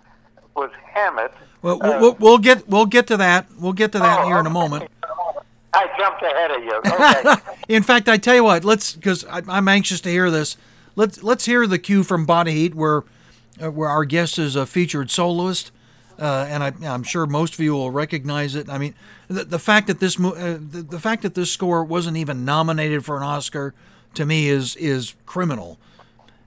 was 0.54 0.70
Hammett. 0.94 1.32
Well, 1.62 1.82
Uh, 1.82 1.98
we'll, 2.00 2.16
we'll 2.18 2.38
get 2.38 2.68
we'll 2.68 2.86
get 2.86 3.06
to 3.08 3.16
that. 3.18 3.46
We'll 3.58 3.72
get 3.72 3.92
to 3.92 3.98
that 3.98 4.20
oh, 4.20 4.26
here 4.26 4.38
in 4.38 4.46
a 4.46 4.50
moment. 4.50 4.90
I 5.72 5.86
jumped 5.98 6.22
ahead 6.22 6.50
of 6.50 6.64
you. 6.64 6.80
Okay. 6.86 7.52
In 7.76 7.82
fact, 7.82 8.08
I 8.08 8.16
tell 8.16 8.34
you 8.34 8.44
what, 8.44 8.64
let's 8.64 8.94
because 8.94 9.24
I'm 9.28 9.68
anxious 9.68 10.00
to 10.02 10.10
hear 10.10 10.30
this. 10.30 10.56
Let's 10.96 11.22
let's 11.22 11.46
hear 11.46 11.66
the 11.66 11.78
cue 11.78 12.02
from 12.02 12.26
Body 12.26 12.52
Heat 12.52 12.74
where 12.74 13.04
uh, 13.62 13.70
where 13.70 13.88
our 13.88 14.04
guest 14.04 14.38
is 14.38 14.56
a 14.56 14.66
featured 14.66 15.10
soloist, 15.10 15.70
uh, 16.20 16.46
and 16.48 16.62
I, 16.62 16.72
I'm 16.82 17.02
sure 17.02 17.26
most 17.26 17.54
of 17.54 17.60
you 17.60 17.72
will 17.72 17.90
recognize 17.90 18.54
it. 18.54 18.68
I 18.68 18.78
mean, 18.78 18.94
the, 19.28 19.44
the 19.44 19.58
fact 19.58 19.86
that 19.86 20.00
this 20.00 20.18
mo- 20.18 20.34
uh, 20.34 20.58
the, 20.60 20.82
the 20.82 21.00
fact 21.00 21.22
that 21.22 21.34
this 21.34 21.50
score 21.50 21.82
wasn't 21.82 22.16
even 22.16 22.44
nominated 22.44 23.04
for 23.04 23.16
an 23.16 23.22
Oscar 23.22 23.74
to 24.14 24.26
me 24.26 24.48
is 24.48 24.76
is 24.76 25.14
criminal. 25.26 25.78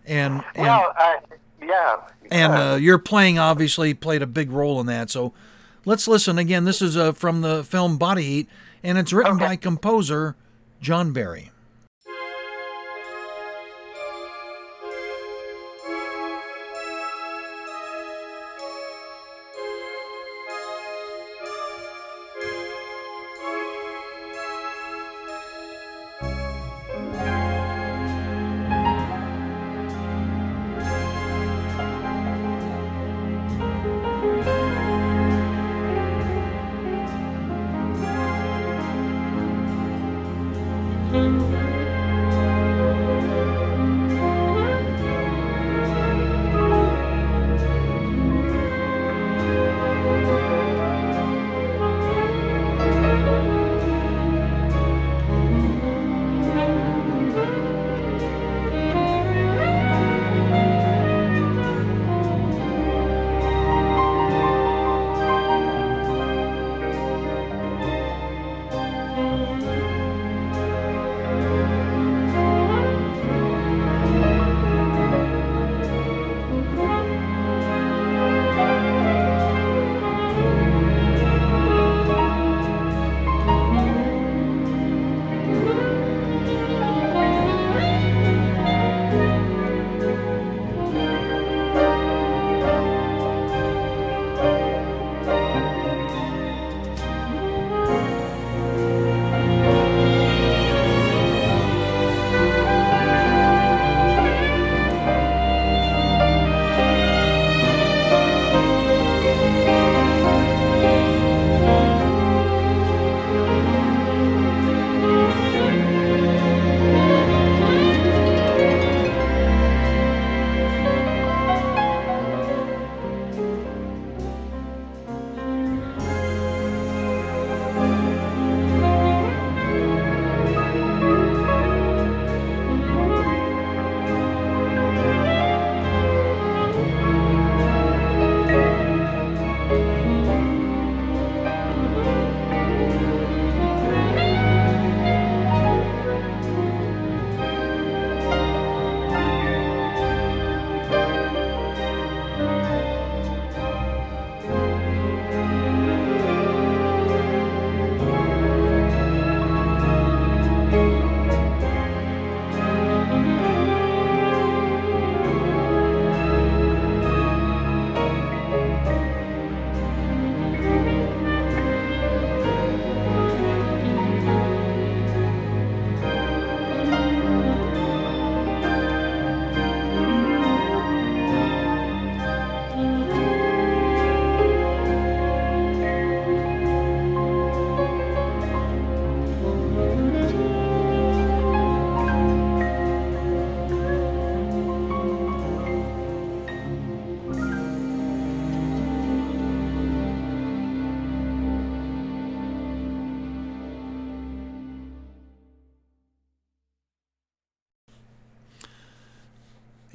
And 0.05 0.43
and 0.55 0.65
well, 0.67 0.93
I, 0.97 1.19
yeah. 1.61 1.97
and 2.29 2.53
uh, 2.53 2.71
uh, 2.73 2.75
your 2.75 2.97
playing 2.97 3.39
obviously 3.39 3.93
played 3.93 4.21
a 4.21 4.27
big 4.27 4.51
role 4.51 4.79
in 4.79 4.85
that. 4.87 5.09
So 5.09 5.33
let's 5.85 6.07
listen 6.07 6.37
again. 6.37 6.65
This 6.65 6.81
is 6.81 6.97
uh, 6.97 7.13
from 7.13 7.41
the 7.41 7.63
film 7.63 7.97
Body 7.97 8.23
Heat, 8.23 8.49
and 8.83 8.97
it's 8.97 9.13
written 9.13 9.35
Okay. 9.35 9.45
by 9.45 9.55
composer 9.55 10.35
John 10.81 11.13
Barry. 11.13 11.51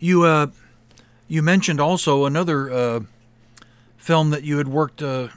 You 0.08 0.24
uh, 0.24 0.46
you 1.26 1.42
mentioned 1.42 1.80
also 1.82 2.24
another 2.24 2.70
uh, 2.70 3.00
film 3.98 4.30
that 4.30 4.42
you 4.42 4.56
had 4.56 4.66
worked 4.66 5.02
uh, 5.02 5.28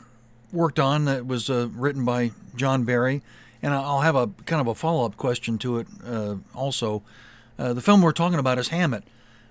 worked 0.53 0.79
on 0.79 1.03
that 1.03 1.27
was 1.27 1.49
uh, 1.49 1.67
written 1.73 2.05
by 2.05 2.31
John 2.55 2.85
Barry, 2.85 3.21
and 3.61 3.73
I'll 3.73 3.99
have 3.99 4.15
a 4.15 4.27
kind 4.45 4.61
of 4.61 4.67
a 4.67 4.73
follow 4.73 5.05
up 5.05 5.17
question 5.17 5.57
to 5.57 5.79
it 5.79 5.87
uh, 6.07 6.35
also. 6.55 7.03
Uh, 7.59 7.73
the 7.73 7.81
film 7.81 8.01
we're 8.01 8.13
talking 8.13 8.39
about 8.39 8.57
is 8.59 8.69
Hammett, 8.69 9.03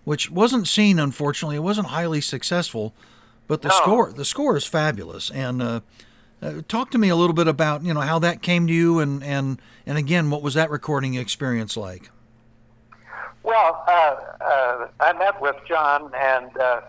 which 0.05 0.31
wasn't 0.31 0.67
seen 0.67 0.99
unfortunately. 0.99 1.57
It 1.57 1.63
wasn't 1.63 1.89
highly 1.89 2.23
successful, 2.23 2.95
but 3.47 3.61
the 3.61 3.69
No. 3.69 3.75
score 3.75 4.13
the 4.13 4.25
score 4.25 4.57
is 4.57 4.65
fabulous. 4.65 5.31
And 5.31 5.61
uh, 5.61 5.81
uh, 6.41 6.63
talk 6.67 6.91
to 6.93 6.99
me 6.99 7.11
a 7.11 7.17
little 7.17 7.35
bit 7.35 7.47
about 7.47 7.85
you 7.85 7.93
know 7.93 8.01
how 8.01 8.19
that 8.21 8.41
came 8.41 8.67
to 8.69 8.73
you, 8.73 9.01
and 9.01 9.23
and 9.23 9.61
and 9.85 9.99
again, 9.99 10.31
what 10.31 10.41
was 10.41 10.55
that 10.55 10.71
recording 10.71 11.13
experience 11.13 11.77
like? 11.77 12.11
Well, 13.51 13.83
uh, 13.89 14.17
uh, 14.41 14.89
I 15.01 15.13
met 15.15 15.43
with 15.43 15.57
John, 15.67 16.13
and 16.15 16.57
uh, 16.57 16.83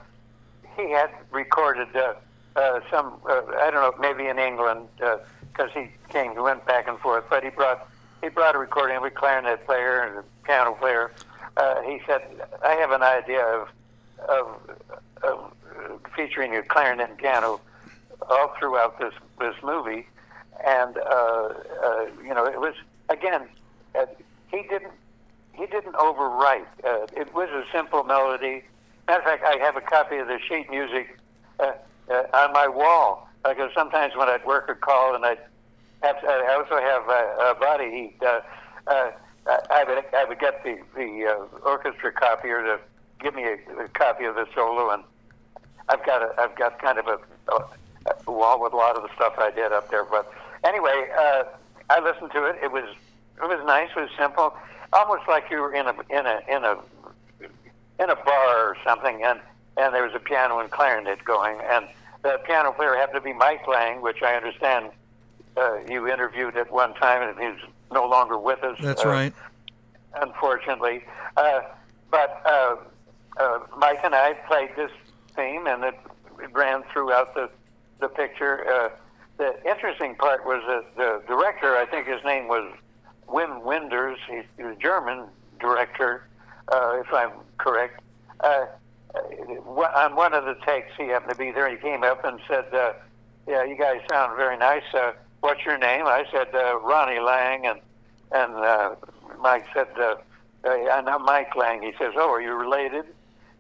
he 0.78 0.92
had 0.92 1.10
recorded 1.32 1.88
uh, 1.96 2.14
uh, 2.56 2.82
some, 2.92 3.14
uh, 3.28 3.42
I 3.60 3.72
don't 3.72 3.82
know, 3.82 3.96
maybe 4.00 4.30
in 4.30 4.38
England, 4.38 4.88
because 4.96 5.72
he 5.74 5.90
came, 6.10 6.34
he 6.34 6.38
went 6.38 6.64
back 6.68 6.88
and 6.88 7.00
forth, 7.00 7.24
but 7.32 7.44
he 7.44 7.50
brought 7.50 7.90
he 8.22 8.30
brought 8.30 8.54
a 8.54 8.60
recording 8.60 8.96
of 8.96 9.04
a 9.04 9.10
clarinet 9.10 9.66
player 9.66 10.04
and 10.04 10.20
a 10.20 10.24
piano 10.46 10.74
player. 10.74 11.12
Uh, 11.58 11.82
he 11.82 12.00
said, 12.06 12.22
I 12.64 12.74
have 12.74 12.92
an 12.92 13.02
idea 13.02 13.44
of, 13.44 13.70
of, 14.30 14.78
of 15.24 15.52
featuring 16.16 16.56
a 16.56 16.62
clarinet 16.62 17.10
and 17.10 17.18
piano 17.18 17.60
all 18.30 18.54
throughout 18.60 19.00
this, 19.00 19.16
this 19.40 19.56
movie. 19.64 20.08
And, 20.64 20.96
uh, 20.96 21.54
uh, 21.84 22.06
you 22.24 22.36
know, 22.36 22.46
it 22.46 22.60
was, 22.60 22.76
again, 23.10 23.48
uh, 23.96 24.06
he 24.52 24.62
didn't 24.70 24.94
he 25.54 25.66
didn't 25.68 25.94
overwrite. 25.94 26.66
Uh, 26.84 27.08
it 27.16 27.34
was 27.34 27.50
a 27.50 27.64
simple 27.72 28.04
melody. 28.04 28.64
Matter 29.08 29.20
of 29.20 29.26
fact, 29.26 29.44
I 29.46 29.58
have 29.64 29.76
a 29.76 29.82
copy 29.82 30.18
of 30.18 30.28
the 30.28 30.40
sheet 30.48 30.70
music 30.70 31.18
uh, 31.60 31.74
uh, 32.10 32.24
on 32.34 32.54
my 32.54 32.68
wall 32.68 33.28
because 33.48 33.72
sometimes 33.74 34.16
when 34.16 34.30
I'd 34.30 34.46
work 34.46 34.70
a 34.70 34.76
call 34.76 35.16
and 35.16 35.26
I'd 35.26 35.40
have, 36.02 36.18
I 36.24 36.56
also 36.56 36.80
have 36.80 37.10
uh, 37.10 37.52
a 37.52 37.56
body 37.60 37.92
heat. 37.92 38.16
Uh, 38.22 38.42
uh, 38.88 39.12
I 39.70 39.84
would 39.84 40.04
I 40.14 40.26
would 40.26 40.40
get 40.40 40.64
the 40.64 40.78
the 40.96 41.26
uh, 41.28 41.68
orchestra 41.68 42.12
copier 42.12 42.62
to 42.62 42.80
give 43.20 43.36
me 43.36 43.44
a, 43.44 43.84
a 43.84 43.88
copy 43.90 44.26
of 44.26 44.36
the 44.36 44.46
solo, 44.54 44.92
and 44.92 45.04
I've 45.90 46.06
got 46.06 46.22
a 46.22 46.40
I've 46.40 46.56
got 46.56 46.80
kind 46.80 47.00
of 47.00 47.08
a, 47.08 47.20
a 48.28 48.32
wall 48.32 48.62
with 48.62 48.74
a 48.74 48.76
lot 48.76 48.96
of 48.96 49.04
the 49.04 49.10
stuff 49.16 49.34
I 49.38 49.52
did 49.52 49.72
up 49.72 49.90
there. 49.90 50.04
But 50.04 50.32
anyway, 50.64 51.08
uh, 51.18 51.44
I 51.90 52.00
listened 52.00 52.32
to 52.32 52.46
it. 52.46 52.58
It 52.64 52.72
was 52.72 52.86
it 53.42 53.48
was 53.48 53.66
nice. 53.66 53.90
It 53.96 54.02
was 54.02 54.10
simple, 54.18 54.56
almost 54.94 55.28
like 55.28 55.46
you 55.50 55.58
were 55.58 55.74
in 55.74 55.88
a 55.88 55.96
in 56.10 56.26
a 56.26 56.40
in 56.48 56.64
a 56.64 56.78
in 58.00 58.10
a 58.10 58.16
bar 58.16 58.70
or 58.70 58.78
something, 58.84 59.24
and 59.24 59.40
and 59.78 59.94
there 59.94 60.04
was 60.04 60.14
a 60.16 60.20
piano 60.20 60.60
and 60.60 60.70
clarinet 60.72 61.24
going, 61.24 61.60
and 61.70 61.88
the 62.24 62.40
piano 62.46 62.72
player 62.72 62.96
happened 62.96 63.16
to 63.16 63.22
be 63.22 63.34
Mike 63.34 63.68
Lang, 63.68 64.02
which 64.02 64.22
I 64.22 64.36
understand 64.36 64.92
uh, 65.58 65.78
you 65.88 66.08
interviewed 66.08 66.56
at 66.58 66.72
one 66.72 66.94
time, 66.96 67.22
and 67.28 67.40
he's 67.40 67.70
no 67.92 68.08
longer 68.08 68.38
with 68.38 68.64
us. 68.64 68.78
That's 68.82 69.06
uh, 69.06 69.10
right. 69.10 69.34
unfortunately. 70.22 71.04
Uh, 71.38 71.62
but 72.10 72.42
uh, 72.46 72.76
uh, 73.38 73.60
Mike 73.78 74.00
and 74.04 74.14
I 74.14 74.34
played 74.48 74.70
this 74.76 74.92
theme, 75.36 75.68
and 75.68 75.84
it, 75.84 76.00
it 76.42 76.52
ran 76.54 76.84
throughout 76.92 77.34
the 77.36 77.50
the 78.00 78.08
picture. 78.08 78.68
Uh, 78.68 78.90
the 79.38 79.56
interesting 79.68 80.16
part 80.16 80.46
was 80.46 80.62
that 80.68 80.96
the 80.96 81.22
director, 81.28 81.76
I 81.76 81.86
think 81.86 82.08
his 82.08 82.24
name 82.24 82.48
was 82.48 82.72
Wim 83.32 83.64
Wenders, 83.64 84.20
he's, 84.30 84.44
he's 84.58 84.66
a 84.66 84.76
German 84.76 85.26
director, 85.60 86.24
uh, 86.68 86.98
if 87.00 87.14
I'm 87.14 87.32
correct. 87.58 88.02
Uh, 88.40 88.66
uh, 89.16 89.20
on 89.20 90.16
one 90.16 90.34
of 90.34 90.46
the 90.46 90.56
takes, 90.66 90.92
he 90.98 91.08
happened 91.08 91.32
to 91.32 91.38
be 91.38 91.52
there. 91.52 91.70
He 91.70 91.78
came 91.78 92.04
up 92.04 92.24
and 92.24 92.40
said, 92.48 92.74
uh, 92.74 92.94
"Yeah, 93.48 93.64
you 93.64 93.76
guys 93.76 94.02
sound 94.10 94.38
very 94.38 94.58
nice. 94.58 94.84
Uh, 94.94 95.12
what's 95.42 95.66
your 95.66 95.78
name?" 95.78 96.06
I 96.06 96.26
said, 96.32 96.48
uh, 96.54 96.80
"Ronnie 96.80 97.20
Lang," 97.20 97.68
and 97.68 97.80
and 98.32 98.56
uh, 98.56 98.96
Mike 99.40 99.66
said, 99.74 99.88
uh, 99.98 100.16
uh, 100.64 100.70
"I'm 100.70 101.06
not 101.06 101.22
Mike 101.22 101.56
Lang." 101.56 101.82
He 101.82 101.92
says, 102.00 102.14
"Oh, 102.16 102.32
are 102.32 102.42
you 102.42 102.54
related?" 102.54 103.06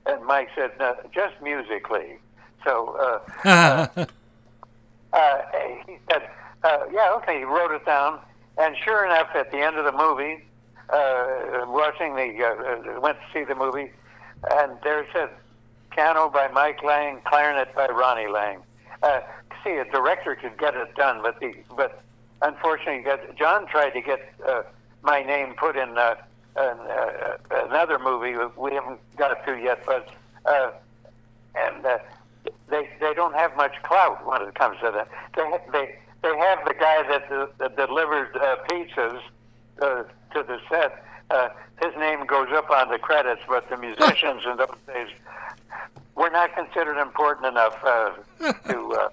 And 0.05 0.25
Mike 0.25 0.49
said, 0.55 0.71
no, 0.79 0.95
"Just 1.13 1.35
musically." 1.41 2.17
So 2.63 3.21
uh, 3.45 3.87
uh, 5.13 5.41
he 5.85 5.97
said, 6.09 6.29
uh, 6.63 6.85
"Yeah, 6.91 7.13
okay." 7.17 7.39
He 7.39 7.43
wrote 7.43 7.71
it 7.71 7.85
down, 7.85 8.19
and 8.57 8.75
sure 8.83 9.05
enough, 9.05 9.29
at 9.35 9.51
the 9.51 9.59
end 9.59 9.77
of 9.77 9.85
the 9.85 9.91
movie, 9.91 10.43
uh, 10.89 11.65
watching 11.67 12.15
the 12.15 12.43
uh, 12.43 12.97
uh, 12.97 12.99
went 12.99 13.17
to 13.17 13.25
see 13.33 13.43
the 13.43 13.55
movie, 13.55 13.91
and 14.51 14.77
there 14.83 15.05
said, 15.13 15.29
"Piano 15.91 16.29
by 16.29 16.47
Mike 16.49 16.83
Lang, 16.83 17.21
clarinet 17.25 17.73
by 17.75 17.87
Ronnie 17.87 18.27
Lang." 18.27 18.59
Uh, 19.01 19.21
see, 19.63 19.71
a 19.71 19.85
director 19.85 20.35
could 20.35 20.57
get 20.57 20.75
it 20.75 20.93
done, 20.95 21.21
but 21.21 21.39
the 21.39 21.53
but 21.75 22.01
unfortunately, 22.41 23.05
John 23.37 23.67
tried 23.67 23.91
to 23.91 24.01
get 24.01 24.19
uh, 24.47 24.63
my 25.01 25.23
name 25.23 25.53
put 25.57 25.75
in 25.75 25.97
uh, 25.97 26.15
an, 26.55 26.77
uh, 26.79 27.37
another 27.67 27.97
movie 27.99 28.35
we 28.57 28.73
haven't 28.73 28.99
got 29.17 29.31
it 29.31 29.45
to 29.45 29.57
yet, 29.57 29.83
but 29.85 30.09
uh, 30.45 30.71
and 31.55 31.85
uh, 31.85 31.97
they 32.69 32.89
they 32.99 33.13
don't 33.13 33.35
have 33.35 33.55
much 33.55 33.81
clout 33.83 34.25
when 34.25 34.41
it 34.41 34.55
comes 34.55 34.77
to 34.81 34.91
that. 34.91 35.07
They 35.35 35.71
they 35.71 35.95
they 36.21 36.37
have 36.37 36.59
the 36.65 36.73
guy 36.73 37.03
that, 37.07 37.31
uh, 37.31 37.47
that 37.57 37.75
delivered 37.75 38.35
uh, 38.35 38.57
pizzas 38.69 39.19
uh, 39.81 40.03
to 40.33 40.43
the 40.43 40.59
set. 40.69 41.03
Uh, 41.29 41.49
his 41.81 41.95
name 41.97 42.25
goes 42.25 42.49
up 42.51 42.69
on 42.69 42.89
the 42.89 42.99
credits, 42.99 43.41
but 43.47 43.67
the 43.69 43.77
musicians 43.77 44.43
in 44.45 44.57
those 44.57 44.75
days 44.87 45.07
were 46.15 46.29
not 46.29 46.53
considered 46.53 47.01
important 47.01 47.47
enough 47.47 47.77
uh, 47.83 48.11
to. 48.67 48.93
Uh, 48.93 49.09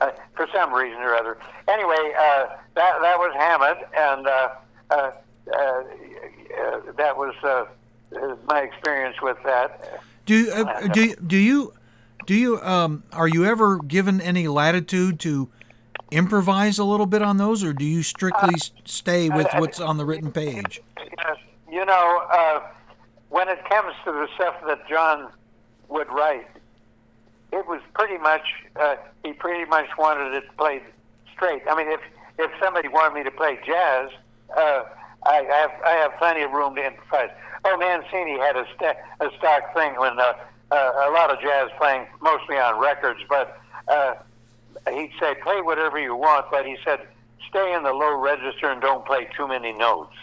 uh, 0.00 0.10
for 0.34 0.46
some 0.52 0.74
reason 0.74 1.00
or 1.00 1.14
other. 1.14 1.38
Anyway, 1.68 1.94
uh, 2.18 2.46
that 2.74 3.00
that 3.00 3.18
was 3.18 3.34
Hammett, 3.34 3.88
and 3.96 4.26
uh, 4.26 4.48
uh, 4.90 5.10
uh, 5.52 5.58
uh, 5.58 6.92
that 6.96 7.16
was 7.16 7.34
uh, 7.42 7.64
uh, 8.14 8.36
my 8.46 8.60
experience 8.60 9.16
with 9.22 9.38
that. 9.44 10.02
Do 10.26 10.50
uh, 10.52 10.88
do 10.88 11.14
do 11.14 11.36
you 11.36 11.72
do 12.26 12.34
you 12.34 12.60
um 12.60 13.04
are 13.12 13.28
you 13.28 13.44
ever 13.46 13.78
given 13.78 14.20
any 14.20 14.48
latitude 14.48 15.20
to 15.20 15.48
improvise 16.10 16.78
a 16.78 16.84
little 16.84 17.06
bit 17.06 17.22
on 17.22 17.36
those, 17.36 17.64
or 17.64 17.72
do 17.72 17.84
you 17.84 18.02
strictly 18.02 18.54
s 18.54 18.70
stay 18.84 19.28
with 19.28 19.48
what's 19.58 19.80
on 19.80 19.96
the 19.96 20.04
written 20.04 20.30
page? 20.30 20.80
You 21.70 21.84
know, 21.84 22.22
uh, 22.32 22.60
when 23.28 23.48
it 23.48 23.58
comes 23.68 23.94
to 24.04 24.12
the 24.12 24.28
stuff 24.36 24.54
that 24.66 24.88
John 24.88 25.28
would 25.88 26.08
write, 26.08 26.48
it 27.52 27.66
was 27.66 27.80
pretty 27.94 28.18
much 28.18 28.42
uh, 28.76 28.96
he 29.24 29.32
pretty 29.32 29.68
much 29.68 29.86
wanted 29.98 30.32
it 30.34 30.44
played 30.56 30.82
straight. 31.32 31.62
I 31.68 31.76
mean, 31.76 31.90
if 31.90 32.00
if 32.38 32.50
somebody 32.62 32.88
wanted 32.88 33.14
me 33.14 33.24
to 33.24 33.30
play 33.30 33.58
jazz, 33.66 34.10
uh, 34.56 34.84
I, 35.24 35.38
I 35.38 35.56
have 35.56 35.70
I 35.84 35.90
have 36.02 36.12
plenty 36.18 36.42
of 36.42 36.52
room 36.52 36.74
to 36.76 36.86
improvise. 36.86 37.30
Oh, 37.64 37.76
Mancini 37.78 38.38
had 38.38 38.56
a, 38.56 38.64
st- 38.76 38.96
a 39.20 39.28
stock 39.38 39.74
thing 39.74 39.94
when 39.98 40.18
uh, 40.20 40.34
uh, 40.70 41.08
a 41.08 41.10
lot 41.10 41.30
of 41.30 41.40
jazz 41.40 41.68
playing 41.78 42.06
mostly 42.20 42.56
on 42.56 42.80
records, 42.80 43.20
but 43.28 43.58
uh, 43.88 44.14
he'd 44.92 45.12
say 45.20 45.34
play 45.42 45.60
whatever 45.60 45.98
you 45.98 46.14
want, 46.16 46.46
but 46.50 46.66
he 46.66 46.76
said 46.84 47.00
stay 47.48 47.74
in 47.74 47.82
the 47.82 47.92
low 47.92 48.18
register 48.18 48.70
and 48.70 48.80
don't 48.80 49.04
play 49.06 49.28
too 49.36 49.48
many 49.48 49.72
notes. 49.72 50.16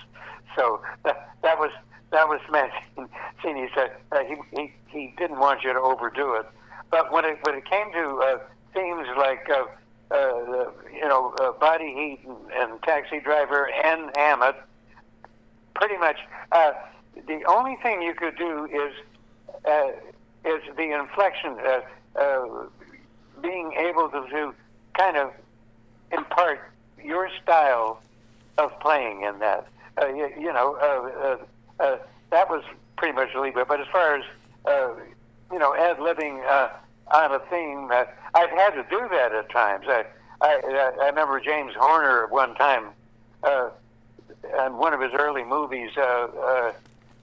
So 0.55 0.81
that 1.03 1.29
that 1.41 1.59
was 1.59 1.71
that 2.11 2.27
was 2.27 2.39
Mancini 2.49 3.69
said 3.75 3.91
uh, 4.11 4.23
he, 4.23 4.35
he 4.55 4.73
he 4.87 5.13
didn't 5.17 5.39
want 5.39 5.63
you 5.63 5.73
to 5.73 5.79
overdo 5.79 6.33
it. 6.35 6.45
But 6.91 7.11
when 7.11 7.25
it 7.25 7.39
when 7.43 7.55
it 7.55 7.65
came 7.65 7.91
to 7.91 8.21
uh, 8.23 8.37
themes 8.73 9.07
like 9.17 9.49
uh, 9.49 9.65
uh, 10.13 10.71
you 10.93 11.07
know 11.07 11.33
uh, 11.39 11.51
body 11.53 11.93
heat 11.93 12.19
and, 12.27 12.71
and 12.71 12.83
taxi 12.83 13.19
driver 13.19 13.69
and 13.83 14.11
Hammett, 14.15 14.55
pretty 15.75 15.97
much 15.97 16.17
uh, 16.51 16.73
the 17.27 17.43
only 17.47 17.77
thing 17.81 18.01
you 18.01 18.13
could 18.13 18.37
do 18.37 18.65
is 18.65 18.93
uh, 19.65 19.91
is 20.45 20.61
the 20.75 20.91
inflection, 20.91 21.57
uh, 21.59 22.19
uh, 22.19 22.65
being 23.43 23.73
able 23.73 24.09
to, 24.09 24.25
to 24.29 24.53
kind 24.97 25.17
of 25.17 25.31
impart 26.11 26.59
your 27.03 27.29
style 27.43 28.01
of 28.57 28.79
playing 28.79 29.21
in 29.21 29.37
that. 29.39 29.67
Uh, 30.01 30.07
you, 30.07 30.31
you 30.39 30.51
know, 30.51 30.75
uh, 30.81 31.27
uh, 31.27 31.83
uh, 31.83 31.97
that 32.31 32.49
was 32.49 32.63
pretty 32.97 33.13
much 33.13 33.29
lead. 33.35 33.53
But 33.53 33.79
as 33.79 33.87
far 33.91 34.15
as 34.15 34.23
uh, 34.65 34.89
you 35.51 35.59
know, 35.59 35.75
ad 35.75 35.97
libbing 35.97 36.43
uh, 36.47 36.69
on 37.13 37.31
a 37.31 37.39
theme, 37.51 37.91
I've 38.33 38.49
had 38.49 38.71
to 38.71 38.85
do 38.89 39.07
that 39.11 39.33
at 39.33 39.51
times. 39.51 39.85
I 39.87 40.05
I, 40.41 40.91
I 41.01 41.05
remember 41.07 41.39
James 41.39 41.73
Horner 41.77 42.23
at 42.23 42.31
one 42.31 42.55
time. 42.55 42.89
On 44.59 44.77
one 44.77 44.93
of 44.93 44.99
his 44.99 45.11
early 45.13 45.43
movies, 45.43 45.91
I 45.97 46.73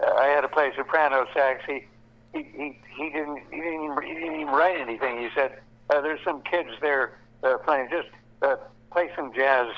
had 0.01 0.43
to 0.43 0.49
play 0.49 0.73
soprano 0.77 1.27
sax. 1.35 1.65
He 1.67 1.85
he 2.33 2.43
he, 2.43 2.79
he 2.97 3.11
didn't 3.11 3.43
he 3.51 3.61
didn't, 3.61 4.03
he 4.03 4.15
didn't 4.15 4.41
even 4.41 4.47
write 4.55 4.81
anything. 4.81 5.19
He 5.19 5.29
said, 5.35 5.59
uh, 5.91 6.01
"There's 6.01 6.21
some 6.25 6.43
kids 6.43 6.71
there 6.81 7.13
uh, 7.43 7.59
playing. 7.59 7.89
Just 7.91 8.09
uh, 8.43 8.57
play 8.91 9.11
some 9.17 9.33
jazz." 9.35 9.69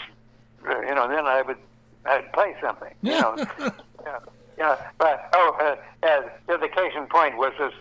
Uh, 0.68 0.80
you 0.80 0.94
know, 0.94 1.08
then 1.08 1.26
I 1.26 1.42
would 1.42 1.56
I'd 2.04 2.32
play 2.32 2.54
something. 2.60 2.94
You 3.02 3.20
know, 3.20 3.36
yeah, 4.04 4.18
Yeah, 4.58 4.76
but 4.98 5.28
oh, 5.34 5.56
uh, 6.02 6.06
uh, 6.06 6.56
the 6.56 6.68
case 6.68 6.92
in 6.96 7.06
point 7.06 7.36
was 7.36 7.52
this 7.58 7.72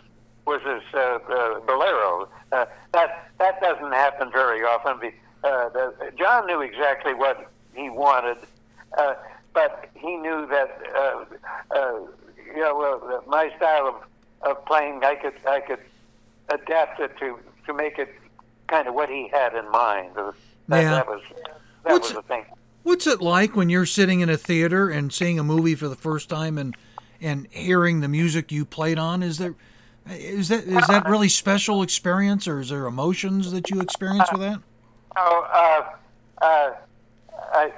was 0.46 0.62
this 0.64 0.84
uh, 0.94 1.20
uh, 1.30 1.60
bolero. 1.62 2.28
Uh, 2.52 2.66
that 2.94 3.30
that 3.40 3.62
doesn't 3.62 3.94
happen 3.94 4.32
very 4.32 4.64
often. 4.64 5.00
The, 5.00 5.48
uh, 5.48 5.70
the, 5.70 6.12
John 6.18 6.48
knew 6.48 6.62
exactly 6.62 7.14
what 7.14 7.52
he 7.76 7.90
wanted, 7.90 8.38
uh, 8.98 9.16
but 9.54 9.90
he 9.94 10.16
knew 10.18 10.48
that 10.48 10.82
uh, 10.96 11.26
uh, 11.72 12.00
you 12.48 12.62
know 12.62 12.78
well, 12.78 13.24
my 13.28 13.52
style 13.58 13.88
of, 13.88 14.50
of 14.50 14.66
playing, 14.66 15.04
I 15.04 15.16
could 15.16 15.36
I 15.48 15.60
could 15.60 15.80
adapt 16.50 17.00
it 17.00 17.18
to 17.20 17.38
to 17.66 17.74
make 17.74 17.98
it 18.00 18.10
kind 18.68 18.88
of 18.88 18.94
what 18.94 19.10
he 19.10 19.28
had 19.32 19.54
in 19.56 19.70
mind. 19.72 20.16
That, 20.16 20.34
Yeah. 20.82 20.92
that 20.92 21.08
was 21.08 21.22
that 21.84 21.92
What's- 21.94 22.14
was 22.14 22.24
the 22.24 22.28
thing. 22.28 22.46
What's 22.84 23.06
it 23.06 23.22
like 23.22 23.56
when 23.56 23.70
you're 23.70 23.86
sitting 23.86 24.22
in 24.22 24.30
a 24.30 24.38
theater 24.38 24.90
and 24.90 25.14
seeing 25.14 25.38
a 25.38 25.44
movie 25.44 25.76
for 25.76 25.88
the 25.88 25.96
first 25.96 26.30
time 26.30 26.58
and 26.58 26.76
and 27.22 27.48
hearing 27.52 28.00
the 28.02 28.08
music 28.08 28.52
you 28.52 28.66
played 28.66 28.98
on? 28.98 29.22
Is 29.22 29.38
there 29.38 29.54
is 30.10 30.48
that 30.50 30.64
is 30.64 30.88
that 30.88 31.08
really 31.08 31.30
special 31.30 31.84
experience, 31.84 32.48
or 32.48 32.60
is 32.60 32.70
there 32.70 32.88
emotions 32.88 33.52
that 33.52 33.70
you 33.70 33.82
experience 33.82 34.32
with 34.32 34.42
that? 34.42 34.60
Oh, 35.16 35.48
uh, 36.42 36.44
uh, 36.44 36.72
I, 37.54 37.72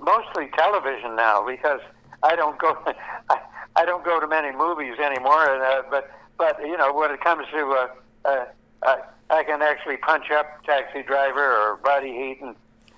mostly 0.00 0.48
television 0.56 1.16
now 1.16 1.44
because 1.44 1.80
I 2.22 2.36
don't 2.36 2.56
go. 2.58 2.76
I, 3.30 3.40
I 3.76 3.84
don't 3.84 4.04
go 4.04 4.20
to 4.20 4.28
many 4.28 4.56
movies 4.56 4.98
anymore. 5.00 5.52
And, 5.52 5.62
uh, 5.62 5.82
but 5.90 6.10
but 6.38 6.60
you 6.60 6.76
know 6.76 6.92
when 6.94 7.10
it 7.10 7.20
comes 7.20 7.46
to 7.52 7.66
uh, 7.66 7.88
uh, 8.28 8.44
uh, 8.82 8.96
I 9.28 9.44
can 9.44 9.62
actually 9.62 9.96
punch 9.98 10.30
up 10.30 10.64
Taxi 10.64 11.02
Driver 11.02 11.44
or 11.44 11.76
Body 11.76 12.12
Heat 12.12 12.38
and 12.42 12.54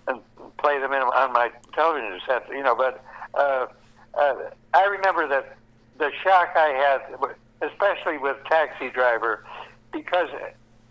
and 0.09 0.21
play 0.59 0.79
them 0.81 0.93
in 0.93 1.03
on 1.03 1.33
my 1.33 1.51
television 1.75 2.21
set. 2.27 2.49
You 2.49 2.63
know, 2.63 2.75
but 2.75 3.05
uh, 3.35 3.67
uh, 4.15 4.35
I 4.75 4.85
remember 4.85 5.29
that 5.29 5.57
the 5.99 6.11
shock 6.23 6.51
I 6.57 6.69
had, 6.69 7.71
especially 7.71 8.19
with 8.19 8.37
Taxi 8.49 8.91
Driver, 8.91 9.45
because 9.93 10.29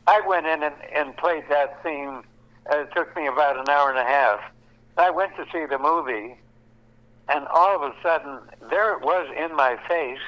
I 0.07 0.21
went 0.21 0.45
in 0.45 0.63
and, 0.63 0.75
and 0.93 1.17
played 1.17 1.43
that 1.49 1.81
theme. 1.83 2.23
Uh, 2.71 2.79
it 2.79 2.89
took 2.95 3.15
me 3.15 3.27
about 3.27 3.57
an 3.57 3.67
hour 3.69 3.89
and 3.89 3.97
a 3.97 4.03
half. 4.03 4.39
I 4.97 5.09
went 5.09 5.35
to 5.37 5.45
see 5.51 5.65
the 5.65 5.79
movie, 5.79 6.35
and 7.27 7.47
all 7.47 7.75
of 7.75 7.81
a 7.81 7.93
sudden, 8.03 8.39
there 8.69 8.93
it 8.93 9.01
was 9.01 9.27
in 9.37 9.55
my 9.55 9.77
face, 9.87 10.19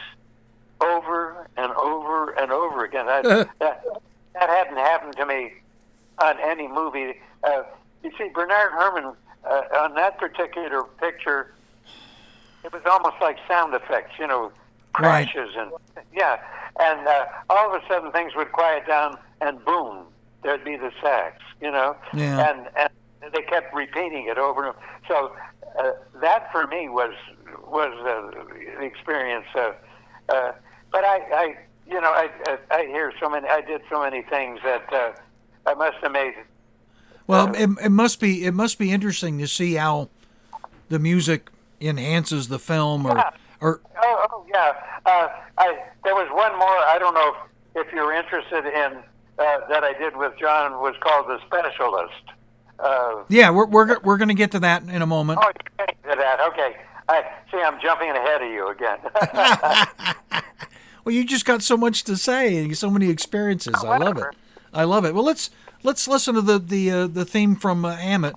over 0.81 1.47
and 1.57 1.71
over 1.73 2.31
and 2.31 2.51
over 2.51 2.83
again. 2.83 3.07
I, 3.07 3.21
that, 3.59 3.83
that 4.33 4.49
hadn't 4.49 4.77
happened 4.77 5.15
to 5.17 5.25
me 5.25 5.53
on 6.19 6.35
any 6.41 6.67
movie. 6.67 7.13
Uh, 7.43 7.63
you 8.03 8.11
see, 8.17 8.29
Bernard 8.33 8.71
Herrmann 8.73 9.15
uh, 9.49 9.61
on 9.79 9.95
that 9.95 10.17
particular 10.17 10.83
picture, 10.83 11.53
it 12.63 12.71
was 12.73 12.81
almost 12.89 13.15
like 13.21 13.37
sound 13.47 13.73
effects, 13.73 14.13
you 14.19 14.27
know, 14.27 14.51
Right. 14.99 15.27
crashes 15.27 15.55
and 15.57 15.71
yeah, 16.15 16.37
and 16.79 17.07
uh, 17.07 17.25
all 17.49 17.73
of 17.75 17.81
a 17.81 17.87
sudden 17.87 18.11
things 18.11 18.33
would 18.35 18.51
quiet 18.51 18.85
down, 18.87 19.17
and 19.41 19.63
boom, 19.65 20.05
there'd 20.43 20.63
be 20.63 20.77
the 20.77 20.91
sax, 21.01 21.41
you 21.59 21.71
know, 21.71 21.95
Yeah. 22.13 22.51
and 22.51 22.69
and 22.77 23.33
they 23.33 23.41
kept 23.41 23.73
repeating 23.73 24.27
it 24.29 24.37
over 24.37 24.67
and 24.67 24.69
over. 24.69 24.79
So 25.07 25.33
uh, 25.79 25.93
that 26.21 26.51
for 26.51 26.67
me 26.67 26.89
was 26.89 27.15
was 27.67 27.91
uh, 28.05 28.43
the 28.79 28.83
experience. 28.85 29.47
Uh, 29.55 29.71
uh, 30.29 30.51
but 30.91 31.03
I, 31.03 31.21
I, 31.33 31.55
you 31.89 31.99
know, 32.01 32.09
I, 32.11 32.29
I 32.47 32.57
I 32.71 32.85
hear 32.87 33.11
so 33.19 33.29
many. 33.29 33.47
I 33.47 33.61
did 33.61 33.81
so 33.89 34.01
many 34.01 34.21
things 34.23 34.59
that 34.63 34.91
uh, 34.93 35.11
I 35.65 35.73
must 35.73 35.97
have 36.03 36.11
made. 36.11 36.33
Well, 37.27 37.53
it, 37.55 37.69
it 37.85 37.89
must 37.91 38.19
be 38.19 38.45
it 38.45 38.53
must 38.53 38.77
be 38.77 38.91
interesting 38.91 39.37
to 39.39 39.47
see 39.47 39.75
how 39.75 40.09
the 40.89 40.99
music 40.99 41.49
enhances 41.81 42.47
the 42.49 42.59
film, 42.59 43.05
or 43.05 43.15
Yeah. 43.15 43.29
or 43.61 43.81
Oh, 44.03 44.27
oh 44.31 44.45
yeah. 44.53 44.73
Uh, 45.05 45.27
I 45.57 45.77
there 46.03 46.15
was 46.15 46.27
one 46.31 46.57
more. 46.57 46.67
I 46.67 46.97
don't 46.99 47.13
know 47.13 47.35
if, 47.75 47.87
if 47.87 47.93
you're 47.93 48.13
interested 48.13 48.65
in 48.65 48.97
uh, 49.39 49.59
that 49.69 49.83
I 49.83 49.93
did 49.97 50.15
with 50.17 50.33
John 50.39 50.79
was 50.81 50.95
called 50.99 51.27
the 51.27 51.39
Specialist. 51.45 52.13
Uh, 52.79 53.23
yeah, 53.29 53.49
we're 53.51 53.67
we're 53.67 53.99
we're 54.01 54.17
going 54.17 54.27
to 54.29 54.33
get 54.33 54.51
to 54.51 54.59
that 54.59 54.83
in 54.83 55.01
a 55.01 55.07
moment. 55.07 55.39
oh, 55.41 55.51
you 55.79 55.85
to 56.11 56.15
that. 56.17 56.39
Okay. 56.51 56.75
I 57.07 57.23
see. 57.51 57.57
I'm 57.57 57.79
jumping 57.81 58.09
ahead 58.09 58.41
of 58.41 58.49
you 58.49 58.67
again. 58.69 58.97
Well, 61.03 61.13
you 61.13 61.25
just 61.25 61.45
got 61.45 61.61
so 61.61 61.75
much 61.75 62.03
to 62.05 62.15
say 62.15 62.57
and 62.57 62.77
so 62.77 62.89
many 62.89 63.09
experiences. 63.09 63.75
I 63.83 63.97
love 63.97 64.17
it. 64.17 64.25
I 64.73 64.83
love 64.85 65.05
it. 65.05 65.13
Well, 65.13 65.23
let's 65.23 65.49
let's 65.83 66.07
listen 66.07 66.35
to 66.35 66.41
the 66.41 66.59
the 66.59 66.91
uh, 66.91 67.07
the 67.07 67.25
theme 67.25 67.55
from 67.55 67.85
uh, 67.85 67.95
Hammett, 67.95 68.35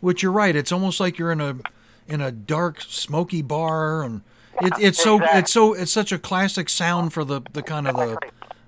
which 0.00 0.22
you're 0.22 0.32
right. 0.32 0.54
It's 0.54 0.72
almost 0.72 1.00
like 1.00 1.18
you're 1.18 1.32
in 1.32 1.40
a 1.40 1.56
in 2.08 2.20
a 2.20 2.30
dark, 2.32 2.80
smoky 2.80 3.42
bar, 3.42 4.02
and 4.02 4.22
it, 4.60 4.72
it's 4.78 5.02
so 5.02 5.16
exactly. 5.16 5.40
it's 5.40 5.52
so 5.52 5.72
it's 5.74 5.92
such 5.92 6.12
a 6.12 6.18
classic 6.18 6.68
sound 6.68 7.12
for 7.12 7.24
the 7.24 7.40
the 7.52 7.62
kind 7.62 7.88
of 7.88 7.96
the 7.96 8.18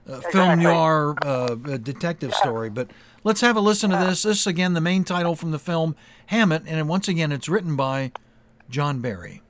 uh, 0.09 0.21
film 0.21 0.61
Exactly. 0.61 0.65
noir 0.65 1.15
uh, 1.23 1.27
uh, 1.27 1.77
detective 1.77 2.35
story. 2.35 2.71
But 2.71 2.91
let's 3.25 3.41
have 3.41 3.57
a 3.57 3.61
listen 3.61 3.91
to 3.91 3.97
this. 3.97 4.25
This 4.25 4.41
is, 4.41 4.47
again 4.47 4.75
the 4.75 4.81
main 4.81 5.05
title 5.05 5.37
from 5.37 5.51
the 5.53 5.59
film 5.59 5.97
Hammett, 6.27 6.65
and 6.67 6.89
once 6.89 7.09
again 7.09 7.33
it's 7.33 7.49
written 7.49 7.77
by 7.77 8.13
John 8.69 9.01
Barry. 9.01 9.43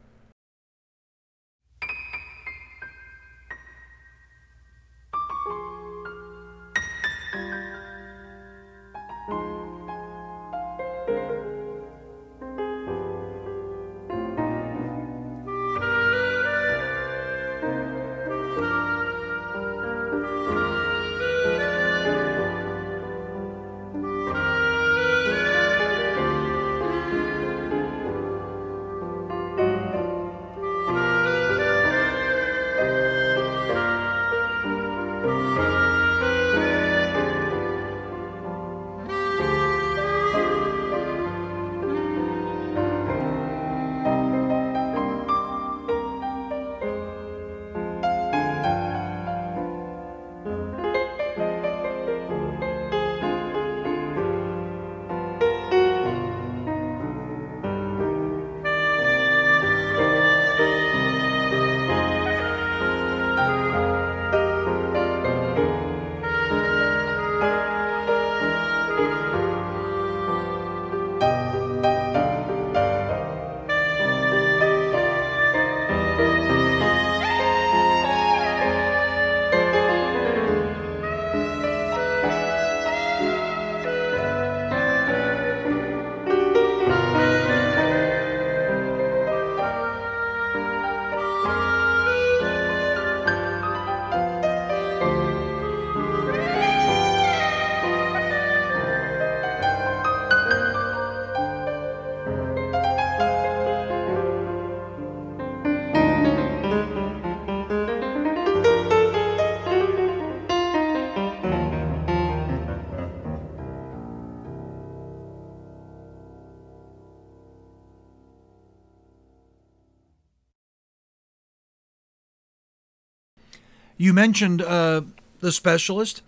You 124.13 124.17
mentioned 124.17 124.61
uh, 124.61 125.01
the 125.41 125.51
specialist. 125.51 126.21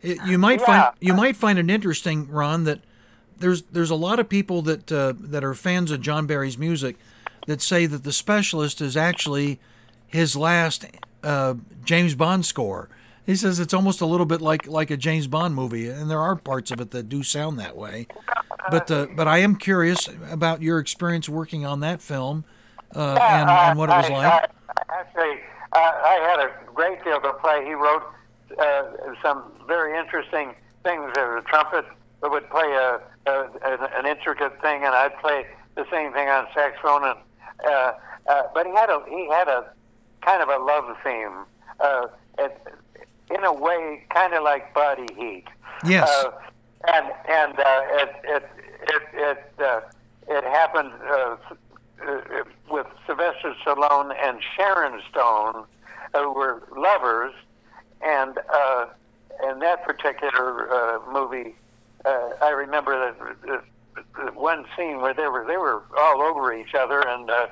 It, 0.00 0.16
you 0.24 0.38
might 0.38 0.62
find 0.62 0.94
you 0.98 1.12
might 1.12 1.36
find 1.36 1.58
it 1.58 1.68
interesting, 1.68 2.26
Ron, 2.26 2.64
that 2.64 2.80
there's 3.36 3.64
there's 3.64 3.90
a 3.90 3.96
lot 3.96 4.18
of 4.18 4.30
people 4.30 4.62
that 4.62 4.90
uh, 4.90 5.12
that 5.14 5.44
are 5.44 5.52
fans 5.52 5.90
of 5.90 6.00
John 6.00 6.26
Barry's 6.26 6.56
music 6.56 6.96
that 7.46 7.60
say 7.60 7.84
that 7.84 8.02
the 8.02 8.14
specialist 8.14 8.80
is 8.80 8.96
actually 8.96 9.60
his 10.06 10.36
last 10.36 10.86
uh, 11.22 11.56
James 11.84 12.14
Bond 12.14 12.46
score. 12.46 12.88
He 13.26 13.36
says 13.36 13.60
it's 13.60 13.74
almost 13.74 14.00
a 14.00 14.06
little 14.06 14.24
bit 14.24 14.40
like 14.40 14.66
like 14.66 14.90
a 14.90 14.96
James 14.96 15.26
Bond 15.26 15.54
movie, 15.54 15.86
and 15.86 16.10
there 16.10 16.20
are 16.20 16.34
parts 16.34 16.70
of 16.70 16.80
it 16.80 16.92
that 16.92 17.10
do 17.10 17.22
sound 17.22 17.58
that 17.58 17.76
way. 17.76 18.06
But 18.70 18.90
uh, 18.90 19.08
but 19.14 19.28
I 19.28 19.40
am 19.40 19.56
curious 19.56 20.08
about 20.30 20.62
your 20.62 20.78
experience 20.78 21.28
working 21.28 21.66
on 21.66 21.80
that 21.80 22.00
film 22.00 22.46
uh, 22.96 23.18
and, 23.20 23.50
and 23.50 23.78
what 23.78 23.90
it 23.90 23.96
was 23.96 24.08
like. 24.08 24.50
Actually, 24.88 25.40
I 25.74 26.26
had 26.30 26.40
a 26.40 26.67
great 26.78 27.02
deal 27.02 27.20
to 27.20 27.32
play. 27.42 27.64
He 27.64 27.74
wrote 27.74 28.04
uh, 28.56 28.82
some 29.20 29.50
very 29.66 29.98
interesting 29.98 30.54
things. 30.84 31.10
There 31.14 31.34
was 31.34 31.42
a 31.44 31.48
trumpet 31.48 31.84
that 32.22 32.30
would 32.30 32.48
play 32.50 32.70
a, 32.86 33.00
a, 33.26 33.34
an, 33.64 33.78
an 33.98 34.06
intricate 34.06 34.54
thing, 34.62 34.84
and 34.84 34.94
I'd 34.94 35.18
play 35.20 35.44
the 35.74 35.84
same 35.90 36.12
thing 36.12 36.28
on 36.28 36.46
saxophone. 36.54 37.02
And 37.02 37.18
uh, 37.66 37.92
uh, 38.30 38.42
but 38.54 38.64
he 38.66 38.72
had 38.72 38.90
a 38.90 39.02
he 39.08 39.28
had 39.28 39.48
a 39.48 39.60
kind 40.22 40.40
of 40.40 40.48
a 40.48 40.58
love 40.64 40.96
theme. 41.02 41.36
Uh, 41.80 42.06
it, 42.38 42.56
in 43.36 43.42
a 43.44 43.52
way, 43.52 44.04
kind 44.10 44.32
of 44.34 44.44
like 44.44 44.72
Body 44.72 45.06
Heat. 45.16 45.48
Yes. 45.84 46.08
Uh, 46.08 46.30
and 46.94 47.06
and 47.28 47.58
uh, 47.58 47.80
it 48.02 48.10
it 48.22 48.44
it 48.82 49.02
it, 49.14 49.52
uh, 49.58 49.80
it 50.28 50.44
happened 50.44 50.92
uh, 51.10 51.36
uh, 52.06 52.20
with 52.70 52.86
Sylvester 53.04 53.52
Stallone 53.64 54.14
and 54.22 54.38
Sharon 54.54 55.02
Stone, 55.10 55.64
who 56.14 56.32
were 56.32 56.62
lovers, 56.76 57.34
and 58.00 58.38
uh, 58.52 58.86
in 59.50 59.58
that 59.60 59.84
particular 59.84 60.72
uh, 60.72 60.98
movie, 61.12 61.54
uh, 62.04 62.30
I 62.42 62.50
remember 62.50 63.14
that 63.14 63.50
uh, 63.50 64.30
one 64.32 64.64
scene 64.76 65.00
where 65.00 65.14
they 65.14 65.28
were 65.28 65.44
they 65.46 65.56
were 65.56 65.82
all 65.96 66.22
over 66.22 66.52
each 66.52 66.74
other, 66.74 67.00
and 67.06 67.30
uh, 67.30 67.46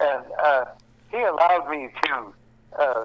and 0.00 0.24
uh, 0.42 0.64
he 1.10 1.18
allowed 1.18 1.68
me 1.70 1.88
to. 2.04 2.34
Uh, 2.78 3.04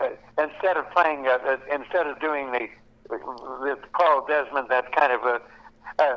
uh, 0.00 0.08
instead 0.38 0.76
of 0.76 0.90
playing, 0.90 1.26
uh, 1.26 1.38
uh, 1.46 1.56
instead 1.72 2.06
of 2.06 2.20
doing 2.20 2.50
the, 2.52 2.68
the 3.08 3.78
Paul 3.94 4.26
Desmond, 4.26 4.68
that 4.68 4.94
kind 4.94 5.12
of 5.12 5.22
a, 5.22 5.40
uh, 5.98 6.02
uh, 6.02 6.16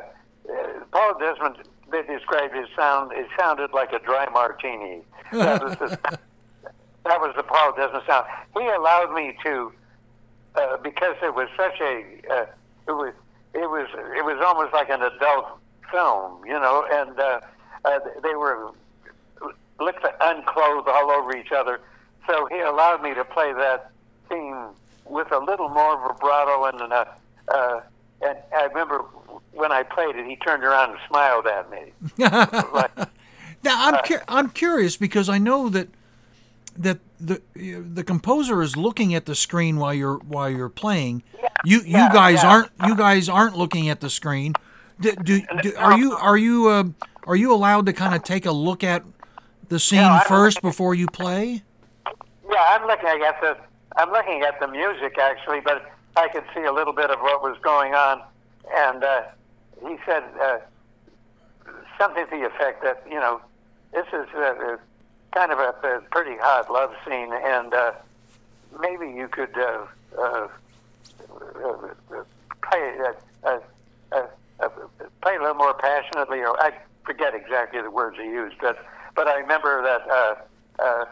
Paul 0.92 1.18
Desmond, 1.18 1.56
they 1.90 2.02
described 2.02 2.54
his 2.54 2.68
sound, 2.76 3.12
it 3.12 3.26
sounded 3.38 3.72
like 3.72 3.92
a 3.92 3.98
dry 3.98 4.26
martini. 4.32 5.02
That 5.32 5.62
was 5.62 5.76
the, 5.78 6.18
that 7.06 7.20
was 7.20 7.34
the 7.36 7.42
Paul 7.42 7.72
Desmond 7.76 8.04
sound. 8.06 8.26
He 8.54 8.66
allowed 8.66 9.14
me 9.14 9.36
to, 9.44 9.72
uh, 10.54 10.76
because 10.78 11.16
it 11.22 11.34
was 11.34 11.48
such 11.56 11.80
a, 11.80 12.04
uh, 12.30 12.46
it 12.88 12.92
was, 12.92 13.14
it 13.54 13.70
was, 13.70 13.88
it 14.16 14.24
was 14.24 14.42
almost 14.44 14.72
like 14.72 14.90
an 14.90 15.02
adult 15.02 15.58
film, 15.90 16.44
you 16.44 16.58
know, 16.58 16.84
and 16.90 17.18
uh, 17.18 17.40
uh, 17.84 17.98
they 18.22 18.34
were 18.34 18.70
looked 19.78 20.06
unclothed 20.20 20.88
all 20.88 21.10
over 21.10 21.36
each 21.36 21.52
other. 21.52 21.80
So 22.26 22.46
he 22.46 22.60
allowed 22.60 23.02
me 23.02 23.14
to 23.14 23.24
play 23.24 23.52
that 23.52 23.90
theme 24.28 24.68
with 25.04 25.30
a 25.32 25.38
little 25.38 25.68
more 25.68 25.96
vibrato 26.08 26.64
and 26.64 26.92
uh, 26.92 27.04
uh, 27.48 27.80
and 28.22 28.36
I 28.52 28.64
remember 28.64 29.04
when 29.52 29.70
I 29.72 29.82
played 29.82 30.16
it, 30.16 30.26
he 30.26 30.36
turned 30.36 30.64
around 30.64 30.90
and 30.90 30.98
smiled 31.06 31.46
at 31.46 31.70
me. 31.70 31.92
like, 32.18 32.96
Now 33.62 33.86
I'm 33.86 34.02
cu- 34.04 34.24
I'm 34.26 34.48
curious 34.50 34.96
because 34.96 35.28
I 35.28 35.38
know 35.38 35.68
that 35.68 35.88
that 36.78 36.98
the 37.20 37.40
the 37.54 38.04
composer 38.04 38.62
is 38.62 38.76
looking 38.76 39.14
at 39.14 39.26
the 39.26 39.34
screen 39.34 39.78
while 39.78 39.94
you're 39.94 40.18
while 40.18 40.50
you're 40.50 40.68
playing. 40.68 41.22
Yeah, 41.40 41.48
You 41.64 41.78
you 41.78 41.84
yeah, 41.86 42.12
guys 42.12 42.42
yeah. 42.42 42.50
aren't 42.50 42.70
you 42.86 42.96
guys 42.96 43.28
aren't 43.28 43.56
looking 43.56 43.88
at 43.88 44.00
the 44.00 44.10
screen. 44.10 44.54
Do, 45.00 45.12
do, 45.16 45.42
do, 45.62 45.74
are 45.76 45.98
you 45.98 46.12
are 46.12 46.36
you 46.38 46.68
uh, 46.68 46.84
are 47.26 47.36
you 47.36 47.52
allowed 47.52 47.86
to 47.86 47.92
kind 47.92 48.14
of 48.14 48.22
take 48.22 48.46
a 48.46 48.52
look 48.52 48.82
at 48.82 49.04
the 49.68 49.78
scene 49.78 50.00
don't 50.00 50.24
first 50.24 50.62
before 50.62 50.94
you 50.94 51.06
play? 51.06 51.62
yeah, 52.50 52.64
I'm 52.68 52.86
looking 52.86 53.22
at 53.22 53.40
the 53.40 53.56
I'm 53.96 54.10
looking 54.10 54.42
at 54.42 54.58
the 54.60 54.68
music 54.68 55.18
actually, 55.18 55.60
but 55.60 55.90
I 56.16 56.28
could 56.28 56.44
see 56.54 56.62
a 56.62 56.72
little 56.72 56.92
bit 56.92 57.10
of 57.10 57.20
what 57.20 57.42
was 57.42 57.56
going 57.62 57.94
on, 57.94 58.22
and 58.74 59.04
uh, 59.04 59.22
he 59.86 59.96
said 60.06 60.22
uh, 60.40 60.58
something 61.98 62.24
to 62.24 62.30
the 62.30 62.46
effect 62.46 62.82
that 62.82 63.02
you 63.08 63.18
know 63.20 63.40
this 63.92 64.06
is 64.12 64.26
uh, 64.34 64.76
kind 65.36 65.52
of 65.52 65.58
a, 65.58 65.74
a 65.86 66.00
pretty 66.10 66.36
hot 66.40 66.70
love 66.72 66.92
scene, 67.06 67.30
and 67.30 67.74
uh, 67.74 67.92
maybe 68.80 69.06
you 69.06 69.28
could 69.28 69.54
uh, 69.56 69.84
uh, 70.18 70.48
uh, 71.62 72.24
play 72.62 72.96
uh, 73.04 73.12
uh, 73.44 73.58
uh, 74.12 74.26
uh, 74.60 74.68
play 75.20 75.36
a 75.36 75.40
little 75.40 75.54
more 75.54 75.74
passionately, 75.74 76.40
or 76.40 76.58
I 76.58 76.72
forget 77.04 77.34
exactly 77.34 77.82
the 77.82 77.90
words 77.90 78.16
he 78.16 78.24
used, 78.24 78.56
but 78.62 78.78
but 79.14 79.28
I 79.28 79.36
remember 79.36 79.82
that 79.82 80.10
uh, 80.10 80.34
uh, 80.78 81.04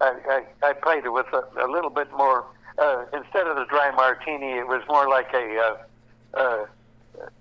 I, 0.00 0.42
I, 0.62 0.68
I 0.68 0.72
played 0.72 1.04
it 1.04 1.12
with 1.12 1.26
a, 1.34 1.44
a 1.66 1.68
little 1.70 1.90
bit 1.90 2.10
more. 2.12 2.46
Uh, 2.78 3.04
instead 3.12 3.46
of 3.46 3.56
the 3.56 3.64
dry 3.66 3.90
martini, 3.90 4.52
it 4.52 4.66
was 4.66 4.82
more 4.88 5.08
like 5.08 5.32
a 5.34 5.58
uh, 5.58 6.38
uh, 6.38 6.66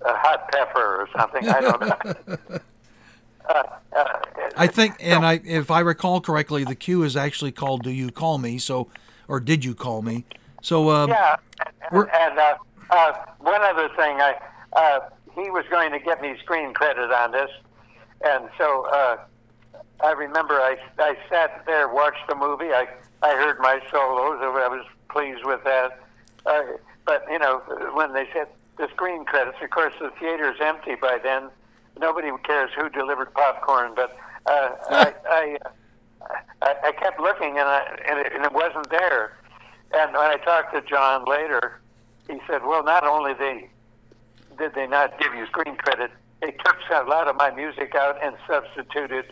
a 0.06 0.14
hot 0.18 0.52
pepper 0.52 1.02
or 1.02 1.10
something. 1.18 1.48
I 1.48 1.62
don't 1.62 1.82
know. 1.82 2.60
I 4.58 4.68
think, 4.68 4.96
and 5.00 5.26
I 5.26 5.42
if 5.44 5.70
I 5.70 5.80
recall 5.82 6.22
correctly, 6.22 6.64
the 6.64 6.76
cue 6.76 7.04
is 7.04 7.16
actually 7.16 7.52
called 7.52 7.84
"Do 7.84 7.92
You 7.92 8.10
Call 8.12 8.38
Me?" 8.38 8.58
So, 8.58 8.88
or 9.28 9.40
"Did 9.40 9.66
You 9.66 9.76
Call 9.76 10.02
Me?" 10.02 10.26
So, 10.62 10.90
uh, 10.90 11.08
Yeah, 11.08 11.36
We're- 11.92 12.10
and 12.14 12.40
uh, 12.40 12.56
uh, 12.90 13.14
one 13.40 13.62
other 13.62 13.90
thing, 13.90 14.22
I 14.22 14.36
uh, 14.74 15.00
he 15.34 15.50
was 15.50 15.66
going 15.70 15.92
to 15.92 16.00
get 16.00 16.22
me 16.22 16.36
screen 16.42 16.74
credit 16.74 17.12
on 17.12 17.32
this, 17.32 17.52
and 18.26 18.50
so 18.58 18.88
uh, 18.88 19.18
I 20.04 20.12
remember 20.12 20.56
I 20.56 20.78
I 21.00 21.18
sat 21.30 21.66
there, 21.66 21.88
watched 21.90 22.28
the 22.28 22.36
movie. 22.36 22.72
I 22.72 22.88
I 23.22 23.34
heard 23.36 23.60
my 23.60 23.80
solos. 23.92 24.40
I 24.42 24.68
was 24.68 24.86
pleased 25.10 25.46
with 25.46 25.64
that. 25.64 26.00
Uh, 26.46 26.62
but 27.06 27.26
you 27.30 27.40
know, 27.40 27.60
when 27.94 28.14
they 28.14 28.28
said 28.34 28.48
the 28.78 28.88
screen 28.90 29.26
credits, 29.26 29.58
of 29.62 29.70
course 29.70 29.94
the 30.00 30.12
theater's 30.20 30.58
empty 30.62 30.96
by 30.96 31.20
then. 31.22 31.50
Nobody 32.00 32.30
cares 32.44 32.72
who 32.78 32.90
delivered 32.90 33.34
popcorn, 33.34 33.94
but 33.96 34.18
uh, 34.46 34.70
I. 34.90 35.14
I 35.30 35.58
I, 36.62 36.74
I 36.86 36.92
kept 36.94 37.20
looking 37.20 37.50
and, 37.60 37.68
I, 37.68 37.84
and, 38.10 38.20
it, 38.20 38.34
and 38.34 38.44
it 38.46 38.52
wasn't 38.52 38.90
there. 38.90 39.38
And 39.94 40.14
when 40.14 40.22
I 40.32 40.38
talked 40.38 40.74
to 40.74 40.82
John 40.82 41.24
later, 41.26 41.80
he 42.28 42.40
said, 42.48 42.64
"Well, 42.66 42.84
not 42.84 43.06
only 43.06 43.34
they 43.36 43.70
did 44.58 44.74
they 44.74 44.88
not 44.88 45.20
give 45.20 45.36
you 45.36 45.46
screen 45.46 45.76
credit, 45.76 46.10
they 46.42 46.50
took 46.52 46.78
a 46.92 47.04
lot 47.04 47.28
of 47.28 47.36
my 47.36 47.52
music 47.52 47.94
out 47.94 48.18
and 48.24 48.36
substituted 48.48 49.26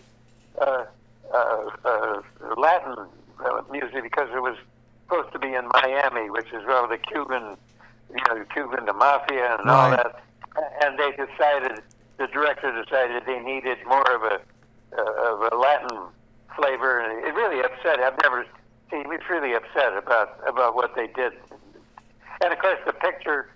uh, 0.61 0.86
uh, 1.34 1.70
uh, 1.84 2.22
Latin 2.57 3.07
uh, 3.43 3.61
music 3.72 4.03
because 4.03 4.30
it 4.36 4.41
was 4.41 4.57
supposed 5.07 5.32
to 5.34 5.39
be 5.39 5.55
in 5.55 5.68
Miami, 5.74 6.30
which 6.30 6.47
is 6.53 6.64
where 6.66 6.88
the 6.88 6.97
Cuban, 6.99 7.57
you 8.11 8.22
know, 8.28 8.45
Cuban 8.53 8.86
the 8.86 8.93
mafia 8.93 9.57
and 9.59 9.68
all 9.68 9.89
Right. 9.89 9.97
that. 10.03 10.24
And 10.84 10.99
they 10.99 11.11
decided, 11.11 11.82
the 12.24 12.32
director 12.32 12.71
decided 12.71 13.24
they 13.26 13.39
needed 13.39 13.78
more 13.86 14.09
of 14.15 14.24
a 14.24 14.39
uh, 14.97 15.34
of 15.34 15.51
a 15.51 15.55
Latin 15.57 15.97
flavor, 16.55 16.99
and 16.99 17.26
it 17.26 17.34
really 17.34 17.59
upset. 17.59 17.99
I've 17.99 18.17
never 18.21 18.45
seen. 18.89 19.01
He 19.01 19.07
was 19.07 19.19
really 19.30 19.53
upset 19.53 19.97
about 19.97 20.39
about 20.47 20.76
what 20.76 20.95
they 20.95 21.07
did. 21.07 21.34
And 22.41 22.53
of 22.53 22.59
course, 22.59 22.80
the 22.86 22.93
picture. 22.93 23.49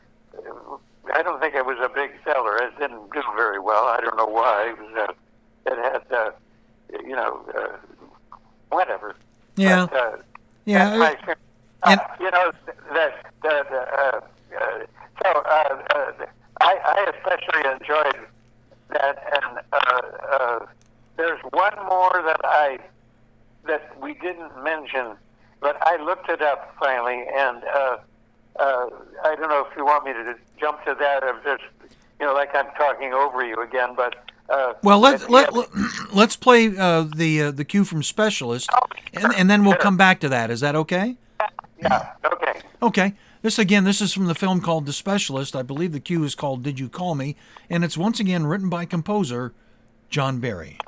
I 1.13 1.24
don't 1.24 1.39
think 1.39 1.55
it 1.55 1.65
was 1.65 1.78
a 1.82 1.88
big 1.88 2.11
seller. 2.26 2.57
It 2.57 2.78
didn't 2.78 3.13
do 3.13 3.22
very 3.38 3.59
well. 3.59 3.86
I 3.86 4.01
don't 4.01 4.18
know 4.18 4.26
why. 4.26 4.74
It, 4.74 4.78
was, 4.78 5.09
uh, 5.09 5.72
it 5.72 5.77
had, 5.77 6.14
uh, 6.14 6.31
you 7.02 7.15
know, 7.15 7.39
uh, 7.57 8.38
whatever. 8.69 9.15
Yeah. 9.56 9.88
But, 9.89 9.98
uh, 9.98 10.18
yeah, 10.65 10.89
that's 10.89 10.99
my 10.99 11.07
uh, 11.07 11.11
experience. 11.14 11.41
and- 11.85 11.99
uh, 12.02 12.03
you 12.19 12.31
know, 12.31 12.52
that 12.94 13.31
that 13.44 13.72
uh, 13.72 14.19
uh, 14.60 14.85
so 15.23 15.30
uh, 15.30 15.81
uh, 15.95 16.26
I, 16.60 16.76
I 16.84 17.11
especially 17.15 17.72
enjoyed 17.72 18.27
that, 18.89 19.18
and 19.34 19.59
uh, 19.73 20.01
uh, 20.31 20.65
there's 21.15 21.39
one 21.51 21.76
more 21.88 22.22
that 22.26 22.41
I 22.43 22.80
that 23.65 23.99
we 24.01 24.14
didn't 24.14 24.64
mention, 24.64 25.15
but 25.59 25.77
I 25.81 26.01
looked 26.01 26.30
it 26.30 26.41
up 26.41 26.73
finally, 26.80 27.26
and 27.35 27.64
uh, 27.64 27.97
uh, 28.59 28.89
I 29.23 29.35
don't 29.35 29.49
know 29.49 29.65
if 29.69 29.76
you 29.76 29.85
want 29.85 30.05
me 30.05 30.14
to 30.14 30.35
jump 30.59 30.84
to 30.85 30.95
that 30.99 31.23
or 31.23 31.39
just 31.43 31.64
you 32.19 32.26
know, 32.26 32.34
like 32.34 32.55
I'm 32.55 32.72
talking 32.77 33.14
over 33.14 33.45
you 33.45 33.55
again, 33.61 33.93
but. 33.95 34.15
Uh, 34.49 34.73
Well, 34.81 34.99
let, 34.99 35.30
let, 35.30 35.53
let 35.53 35.68
let's 36.14 36.38
play 36.38 36.76
uh, 36.77 37.05
the 37.14 37.43
uh, 37.43 37.51
the 37.51 37.65
cue 37.65 37.84
from 37.84 38.01
Specialist, 38.01 38.69
and, 39.14 39.34
and 39.35 39.49
then 39.49 39.65
we'll 39.65 39.76
come 39.76 39.97
back 39.97 40.22
to 40.22 40.30
that. 40.30 40.49
Is 40.49 40.61
that 40.61 40.73
okay? 40.73 41.18
yeah, 41.81 42.14
okay. 42.23 42.61
Okay. 42.81 43.14
This 43.41 43.59
again, 43.59 43.84
this 43.84 44.01
is 44.01 44.14
from 44.14 44.26
the 44.26 44.35
film 44.35 44.61
called 44.61 44.85
The 44.85 44.93
Specialist. 44.93 45.55
I 45.55 45.61
believe 45.61 45.91
the 45.91 45.99
cue 45.99 46.23
is 46.23 46.34
called 46.34 46.64
"Did 46.64 46.80
You 46.80 46.89
Call 46.89 47.14
Me?" 47.14 47.35
and 47.69 47.84
it's 47.84 47.97
once 47.97 48.19
again 48.19 48.47
written 48.47 48.69
by 48.69 48.85
composer 48.85 49.53
John 50.09 50.39
Barry. 50.39 50.80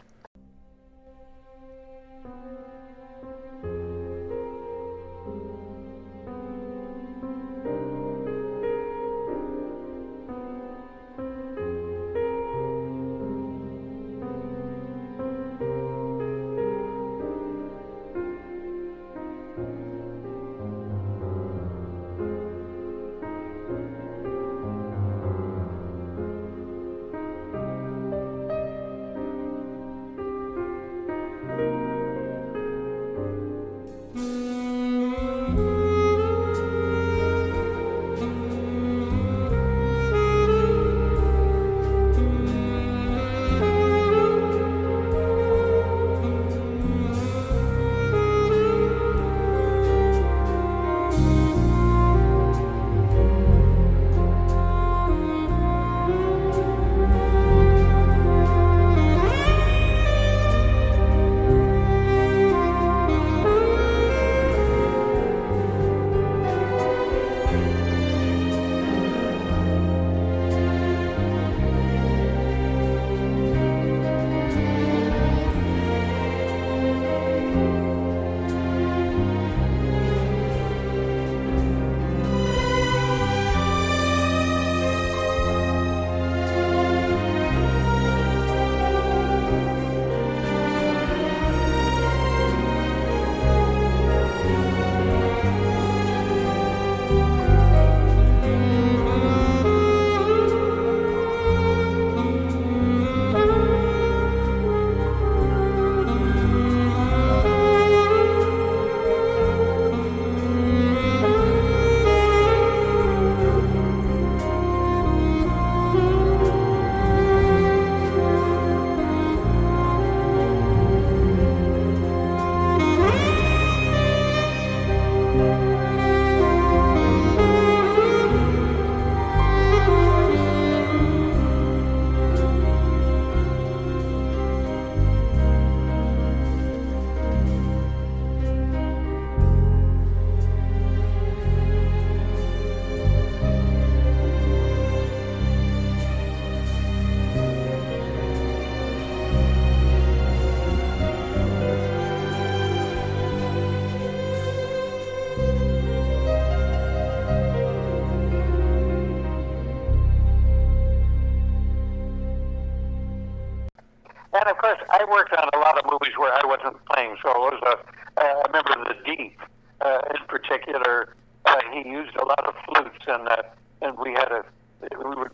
Course, 164.59 164.79
I 164.91 165.03
worked 165.09 165.33
on 165.33 165.49
a 165.53 165.57
lot 165.57 165.77
of 165.77 165.85
movies 165.91 166.15
where 166.17 166.33
I 166.33 166.41
wasn't 166.45 166.83
playing 166.85 167.15
solos. 167.21 167.59
Uh, 167.65 167.75
uh, 168.17 168.21
I 168.21 168.43
remember 168.47 168.93
The 168.93 169.15
Deep, 169.15 169.39
uh, 169.81 170.01
in 170.11 170.25
particular. 170.27 171.13
Uh, 171.45 171.59
he 171.71 171.89
used 171.89 172.15
a 172.17 172.25
lot 172.25 172.45
of 172.45 172.53
flutes, 172.65 173.05
and 173.07 173.27
uh, 173.27 173.41
and 173.81 173.97
we 173.97 174.11
had 174.13 174.31
a 174.31 174.43
we 174.81 175.15
were 175.15 175.31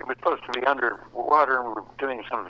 it 0.00 0.06
was 0.06 0.16
supposed 0.18 0.42
to 0.46 0.52
be 0.60 0.64
underwater, 0.66 1.58
and 1.58 1.68
we 1.68 1.74
were 1.74 1.84
doing 1.98 2.22
some. 2.30 2.48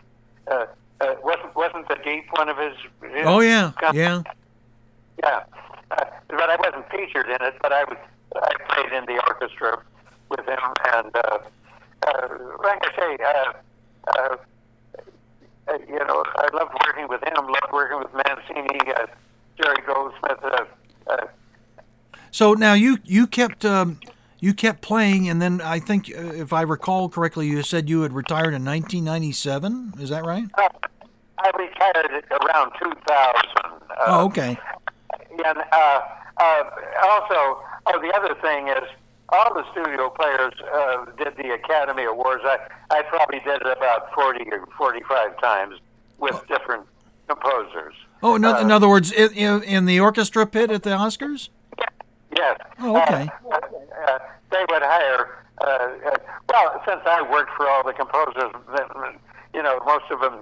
Uh, 0.51 0.67
uh, 1.01 1.15
wasn't 1.23 1.55
wasn't 1.57 1.89
The 1.89 1.97
Deep 2.05 2.27
one 2.33 2.49
of 2.49 2.59
his? 2.59 2.75
his 3.03 3.23
Oh 3.25 3.41
yeah, 3.41 3.73
com- 3.81 3.97
yeah. 3.97 4.23
yeah. 5.23 5.41
Uh, 5.91 6.05
but 6.29 6.51
I 6.51 6.57
wasn't 6.57 6.89
featured 6.91 7.27
in 7.29 7.39
it, 7.41 7.55
but 7.63 7.73
I 7.73 7.85
was 7.85 7.97
I 8.37 8.53
played 8.69 8.93
in 8.93 9.07
the 9.07 9.23
orchestra 9.27 9.83
with 10.29 10.41
him, 10.47 10.59
and 10.93 11.11
uh, 11.17 11.39
uh, 12.07 12.29
like 12.63 12.83
I 12.83 12.91
say, 12.99 13.25
uh, 13.25 13.53
uh, 14.19 14.37
you 15.89 15.99
know, 15.99 16.25
I 16.37 16.49
loved 16.55 16.73
working 16.87 17.09
with 17.09 17.23
him. 17.23 17.35
Loved 17.47 17.73
working 17.73 17.99
with 17.99 18.13
Mancini, 18.15 18.81
uh, 18.93 19.07
Jerry 19.61 19.83
Goldsmith. 19.87 20.39
Uh, 20.43 20.65
uh, 21.09 21.27
So 22.31 22.55
now 22.55 22.75
you 22.75 22.99
you 23.05 23.27
kept 23.27 23.65
um, 23.65 24.01
you 24.41 24.55
kept 24.55 24.83
playing, 24.83 25.29
and 25.29 25.43
then 25.43 25.61
I 25.61 25.79
think, 25.81 26.11
uh, 26.17 26.21
if 26.35 26.53
I 26.53 26.63
recall 26.63 27.09
correctly, 27.09 27.47
you 27.49 27.63
said 27.63 27.89
you 27.89 28.03
had 28.03 28.13
retired 28.13 28.55
in 28.55 28.65
1997. 28.65 29.95
Is 30.01 30.11
that 30.11 30.25
right? 30.25 30.45
I 30.57 31.51
retired 31.57 32.25
around 32.31 32.73
2000. 32.79 32.93
Uh, 33.11 33.75
Oh, 34.07 34.25
okay. 34.27 34.57
And 35.45 35.59
uh, 35.73 36.01
uh, 36.39 36.63
also, 37.03 37.61
oh, 37.87 38.01
the 38.01 38.13
other 38.15 38.35
thing 38.41 38.69
is, 38.69 38.85
all 39.31 39.53
the 39.55 39.65
studio 39.73 40.09
players 40.11 40.53
uh, 40.73 41.05
did 41.17 41.37
the 41.37 41.53
Academy 41.53 42.05
Awards. 42.05 42.43
I, 42.45 42.59
I 42.91 43.03
probably 43.03 43.41
did 43.41 43.61
it 43.63 43.77
about 43.77 44.13
40 44.15 44.45
or 44.53 44.67
45 44.77 45.41
times 45.41 45.79
with 46.19 46.41
different 46.49 46.87
composers. 47.29 47.95
Oh, 48.23 48.35
in, 48.37 48.45
Uh, 48.45 48.59
in 48.59 48.71
other 48.71 48.89
words, 48.89 49.13
in, 49.13 49.63
in 49.63 49.85
the 49.87 50.01
orchestra 50.01 50.47
pit 50.47 50.71
at 50.71 50.83
the 50.83 50.91
Oscars. 50.91 51.51
Yes. 52.37 52.59
Oh, 52.81 52.97
okay. 53.03 53.29
Uh, 53.51 53.55
uh, 53.55 54.19
they 54.51 54.65
would 54.71 54.83
hire. 54.83 55.45
Uh, 55.61 55.65
uh, 55.65 56.17
well, 56.49 56.83
since 56.87 57.01
I 57.05 57.23
worked 57.31 57.51
for 57.57 57.69
all 57.69 57.85
the 57.85 57.93
composers, 57.93 58.53
you 59.55 59.63
know, 59.63 59.81
most 59.85 60.05
of 60.11 60.21
them 60.21 60.39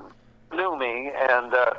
knew 0.53 0.77
me, 0.79 1.11
and 1.29 1.55
uh, 1.55 1.73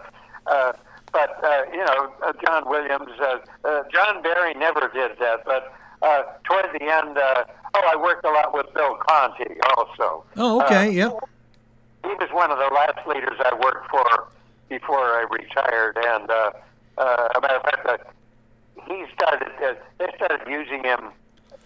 uh, 0.48 0.74
but 1.12 1.44
uh, 1.44 1.62
you 1.72 1.84
know, 1.86 2.12
uh, 2.24 2.34
John 2.46 2.68
Williams, 2.68 3.10
uh, 3.22 3.38
uh, 3.66 3.84
John 3.94 4.24
Barry 4.24 4.54
never 4.56 4.90
did 4.94 5.12
that, 5.20 5.46
but 5.46 5.74
uh, 6.02 6.24
toward 6.44 6.66
the 6.74 6.84
end, 6.84 7.18
uh, 7.18 7.44
oh, 7.74 7.92
I 7.92 7.96
worked 7.96 8.26
a 8.26 8.30
lot 8.30 8.54
with 8.54 8.74
Bill 8.74 8.98
Conti 9.08 9.56
also. 9.76 10.24
Oh, 10.36 10.62
okay. 10.64 10.88
Uh, 10.88 10.92
yep. 10.92 11.14
he 12.04 12.10
was 12.10 12.30
one 12.32 12.52
of 12.52 12.58
the 12.58 12.74
last 12.74 13.06
leaders 13.08 13.38
I 13.40 13.54
worked 13.56 13.90
for 13.90 14.28
before 14.70 15.00
I 15.00 15.26
retired, 15.32 15.98
and 15.98 16.30
uh, 16.30 16.52
uh, 16.98 17.28
a 17.36 17.42
matter 17.42 17.56
of 17.56 17.64
fact, 17.64 17.86
uh, 17.88 17.98
he 18.88 19.06
started. 19.14 19.50
Uh, 19.64 19.74
they 19.98 20.08
started 20.16 20.48
using 20.48 20.84
him 20.84 21.12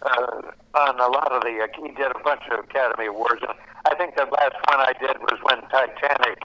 uh, 0.03 0.41
on 0.75 0.99
a 0.99 1.07
lot 1.07 1.31
of 1.31 1.41
the. 1.41 1.59
Uh, 1.61 1.67
he 1.81 1.91
did 1.91 2.11
a 2.11 2.19
bunch 2.23 2.41
of 2.51 2.59
Academy 2.59 3.07
Awards, 3.07 3.41
and 3.41 3.57
I 3.85 3.95
think 3.95 4.15
the 4.15 4.25
last 4.25 4.55
one 4.69 4.79
I 4.79 4.93
did 4.99 5.17
was 5.19 5.39
when 5.43 5.61
Titanic 5.69 6.43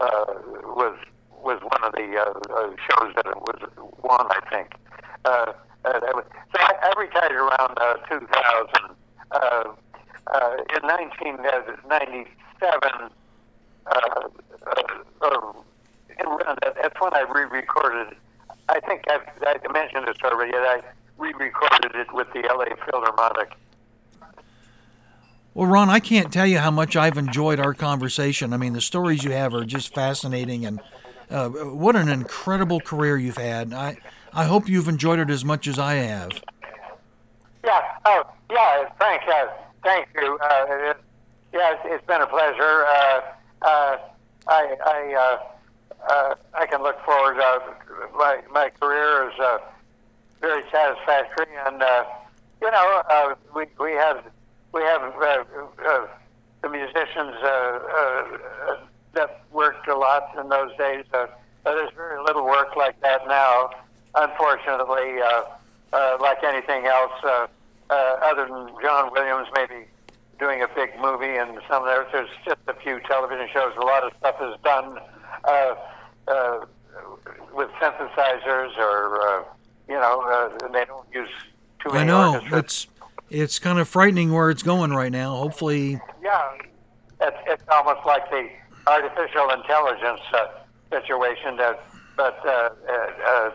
uh, 0.00 0.24
was 0.76 0.96
was 1.42 1.60
one 1.62 1.84
of 1.84 1.92
the 1.92 2.16
uh, 2.16 2.54
uh, 2.54 2.70
shows 2.88 3.14
that 3.16 3.26
it 3.26 3.40
was 3.40 3.60
won. 4.02 4.26
I 4.30 4.40
think. 4.50 4.74
Uh, 5.24 5.52
uh, 5.84 6.00
that 6.00 6.14
was, 6.14 6.24
so 6.54 6.60
I, 6.60 6.92
retired 6.98 7.32
around 7.32 7.78
uh, 7.78 7.96
2000. 8.08 8.96
Uh, 9.30 9.64
uh, 10.30 10.56
in 10.76 10.82
1997, 10.82 13.10
uh, 13.86 13.86
uh, 13.86 14.28
uh, 15.22 15.52
that's 16.82 17.00
when 17.00 17.14
I 17.14 17.24
re-recorded. 17.34 18.14
I 18.68 18.80
think 18.80 19.04
I've, 19.10 19.22
I 19.42 19.56
mentioned 19.72 20.06
this 20.06 20.18
already. 20.22 20.52
I 20.54 20.82
re-recorded 21.16 21.94
it 21.94 22.12
with 22.12 22.30
the 22.32 22.40
LA 22.40 22.66
Philharmonic. 22.84 23.52
Well, 25.54 25.66
Ron, 25.66 25.88
I 25.88 26.00
can't 26.00 26.30
tell 26.32 26.46
you 26.46 26.58
how 26.58 26.70
much 26.70 26.94
I've 26.94 27.16
enjoyed 27.16 27.58
our 27.58 27.74
conversation. 27.74 28.52
I 28.52 28.58
mean, 28.58 28.74
the 28.74 28.80
stories 28.80 29.24
you 29.24 29.32
have 29.32 29.54
are 29.54 29.64
just 29.64 29.92
fascinating, 29.94 30.66
and 30.66 30.80
uh, 31.30 31.48
what 31.48 31.96
an 31.96 32.08
incredible 32.08 32.80
career 32.80 33.16
you've 33.16 33.38
had. 33.38 33.72
I 33.72 33.96
I 34.32 34.44
hope 34.44 34.68
you've 34.68 34.88
enjoyed 34.88 35.18
it 35.18 35.30
as 35.30 35.44
much 35.44 35.66
as 35.66 35.78
I 35.78 35.94
have. 35.94 36.30
Yeah. 37.64 37.80
Oh, 38.04 38.24
yeah. 38.50 38.88
Frank. 38.96 39.22
Uh, 39.28 39.46
thank 39.82 40.08
you. 40.14 40.38
Uh, 40.42 40.66
it, 40.68 40.96
yeah, 41.52 41.72
it's, 41.72 41.82
it's 41.84 42.06
been 42.06 42.20
a 42.20 42.26
pleasure. 42.26 42.84
Uh, 42.86 43.20
uh, 43.62 43.96
I 44.46 44.76
I 44.84 45.14
uh, 45.14 46.12
uh, 46.12 46.34
I 46.54 46.66
can 46.66 46.82
look 46.82 47.02
forward. 47.04 47.38
Uh, 47.40 47.58
my 48.16 48.40
my 48.52 48.70
career 48.80 49.28
is 49.30 49.38
uh, 49.40 49.58
very 50.40 50.62
satisfactory, 50.70 51.54
and 51.66 51.82
uh, 51.82 52.04
you 52.62 52.70
know 52.70 53.02
uh, 53.10 53.34
we 53.54 53.64
we 53.80 53.92
have 53.92 54.24
we 54.72 54.82
have 54.82 55.02
uh, 55.02 55.44
uh, 55.86 56.06
the 56.62 56.68
musicians 56.68 57.34
uh, 57.42 57.46
uh, 57.46 58.76
that 59.14 59.42
worked 59.52 59.88
a 59.88 59.96
lot 59.96 60.30
in 60.38 60.48
those 60.48 60.76
days. 60.76 61.04
Uh, 61.12 61.26
but 61.64 61.74
there's 61.74 61.92
very 61.96 62.22
little 62.22 62.44
work 62.44 62.76
like 62.76 63.00
that 63.00 63.26
now, 63.26 63.70
unfortunately. 64.14 65.20
Uh, 65.22 65.42
uh, 65.92 66.18
like 66.20 66.42
anything 66.44 66.86
else, 66.86 67.12
uh, 67.24 67.46
uh, 67.90 67.94
other 68.22 68.46
than 68.46 68.68
John 68.82 69.10
Williams 69.12 69.48
maybe 69.54 69.86
doing 70.38 70.62
a 70.62 70.68
big 70.68 70.90
movie 71.00 71.36
and 71.36 71.58
some 71.68 71.84
there. 71.84 72.06
There's 72.12 72.28
just 72.44 72.58
a 72.68 72.74
few 72.74 73.00
television 73.00 73.48
shows. 73.52 73.72
A 73.76 73.80
lot 73.80 74.04
of 74.04 74.12
stuff 74.18 74.36
is 74.40 74.54
done 74.62 74.98
uh, 75.44 75.74
uh, 76.28 76.66
with 77.54 77.70
synthesizers, 77.80 78.76
or 78.78 79.20
uh, 79.22 79.44
you 79.88 79.94
know, 79.94 80.20
uh, 80.22 80.68
they 80.68 80.84
don't 80.84 81.06
use 81.12 81.30
too 81.82 81.90
many 81.92 82.00
I 82.00 82.04
know 82.04 82.34
orchestras. 82.34 82.64
it's 82.64 82.86
it's 83.30 83.58
kind 83.58 83.78
of 83.78 83.88
frightening 83.88 84.32
where 84.32 84.50
it's 84.50 84.62
going 84.62 84.92
right 84.92 85.12
now. 85.12 85.36
Hopefully, 85.36 86.00
Yeah, 86.22 86.50
it's, 87.20 87.36
it's 87.46 87.62
almost 87.70 88.06
like 88.06 88.28
the 88.30 88.48
artificial 88.86 89.50
intelligence 89.50 90.20
uh, 90.32 90.48
situation. 90.90 91.56
That, 91.56 91.82
but 92.18 92.38
uh, 92.44 92.50
uh, 92.50 92.92
uh, 93.26 93.50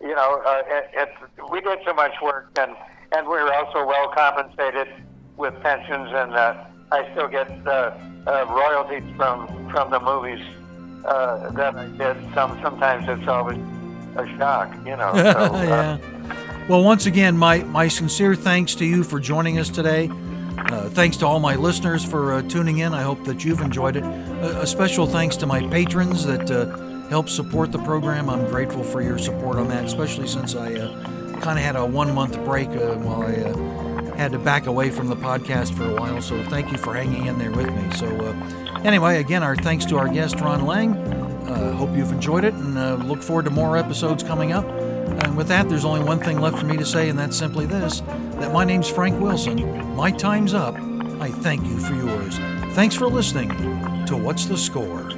you 0.00 0.14
know, 0.14 0.40
uh, 0.46 0.62
it, 0.66 0.90
it, 0.94 1.50
we 1.50 1.60
did 1.60 1.80
so 1.84 1.92
much 1.92 2.14
work, 2.22 2.56
and 2.58 2.74
and 3.14 3.26
we 3.26 3.34
were 3.34 3.52
also 3.52 3.84
well 3.84 4.08
compensated 4.08 4.88
with 5.36 5.52
pensions, 5.60 6.08
and 6.14 6.32
uh, 6.34 6.64
I 6.90 7.10
still 7.12 7.28
get 7.28 7.50
uh, 7.66 7.92
uh, 8.26 8.46
royalties 8.48 9.04
from 9.16 9.68
from 9.70 9.90
the 9.90 10.00
movies 10.00 10.42
uh, 11.04 11.50
that 11.50 11.76
I 11.76 11.88
did. 11.88 12.16
Some 12.32 12.58
sometimes 12.62 13.04
it's 13.08 13.28
always 13.28 13.58
a 14.16 14.26
shock, 14.38 14.74
you 14.86 14.96
know. 14.96 15.12
So, 15.14 15.22
uh, 15.54 15.62
yeah. 15.62 15.98
Well, 16.68 16.84
once 16.84 17.06
again, 17.06 17.36
my, 17.36 17.58
my 17.64 17.88
sincere 17.88 18.36
thanks 18.36 18.76
to 18.76 18.84
you 18.84 19.02
for 19.02 19.18
joining 19.18 19.58
us 19.58 19.68
today. 19.68 20.08
Uh, 20.56 20.88
thanks 20.90 21.16
to 21.16 21.26
all 21.26 21.40
my 21.40 21.56
listeners 21.56 22.04
for 22.04 22.34
uh, 22.34 22.42
tuning 22.42 22.78
in. 22.78 22.94
I 22.94 23.02
hope 23.02 23.24
that 23.24 23.44
you've 23.44 23.60
enjoyed 23.60 23.96
it. 23.96 24.04
A, 24.04 24.60
a 24.62 24.66
special 24.66 25.06
thanks 25.06 25.36
to 25.38 25.46
my 25.46 25.66
patrons 25.68 26.24
that 26.24 26.48
uh, 26.50 26.91
help 27.08 27.28
support 27.28 27.72
the 27.72 27.78
program. 27.78 28.30
I'm 28.30 28.46
grateful 28.46 28.82
for 28.82 29.02
your 29.02 29.18
support 29.18 29.56
on 29.56 29.68
that, 29.68 29.84
especially 29.84 30.26
since 30.26 30.54
I 30.54 30.74
uh, 30.74 31.38
kind 31.40 31.58
of 31.58 31.64
had 31.64 31.76
a 31.76 31.84
one 31.84 32.14
month 32.14 32.42
break 32.44 32.68
uh, 32.70 32.96
while 32.96 33.22
I 33.22 33.34
uh, 33.34 34.14
had 34.14 34.32
to 34.32 34.38
back 34.38 34.66
away 34.66 34.90
from 34.90 35.08
the 35.08 35.16
podcast 35.16 35.74
for 35.74 35.84
a 35.84 35.94
while. 36.00 36.20
So 36.22 36.42
thank 36.44 36.70
you 36.70 36.78
for 36.78 36.94
hanging 36.94 37.26
in 37.26 37.38
there 37.38 37.50
with 37.50 37.70
me. 37.74 37.90
So, 37.92 38.06
uh, 38.06 38.80
anyway, 38.84 39.20
again, 39.20 39.42
our 39.42 39.56
thanks 39.56 39.84
to 39.86 39.98
our 39.98 40.08
guest, 40.08 40.40
Ron 40.40 40.64
Lang. 40.64 40.96
Uh, 40.96 41.72
hope 41.74 41.94
you've 41.96 42.12
enjoyed 42.12 42.44
it 42.44 42.54
and 42.54 42.78
uh, 42.78 42.94
look 42.94 43.22
forward 43.22 43.44
to 43.44 43.50
more 43.50 43.76
episodes 43.76 44.22
coming 44.22 44.52
up. 44.52 44.64
And 44.64 45.36
with 45.36 45.48
that, 45.48 45.68
there's 45.68 45.84
only 45.84 46.02
one 46.02 46.20
thing 46.20 46.40
left 46.40 46.58
for 46.58 46.66
me 46.66 46.76
to 46.76 46.86
say, 46.86 47.08
and 47.08 47.18
that's 47.18 47.36
simply 47.36 47.66
this 47.66 48.00
that 48.40 48.52
my 48.52 48.64
name's 48.64 48.88
Frank 48.88 49.20
Wilson. 49.20 49.94
My 49.94 50.10
time's 50.10 50.54
up. 50.54 50.74
I 51.20 51.30
thank 51.30 51.64
you 51.66 51.78
for 51.78 51.94
yours. 51.94 52.38
Thanks 52.74 52.94
for 52.94 53.06
listening 53.06 53.50
to 54.06 54.16
What's 54.16 54.46
the 54.46 54.56
Score? 54.56 55.10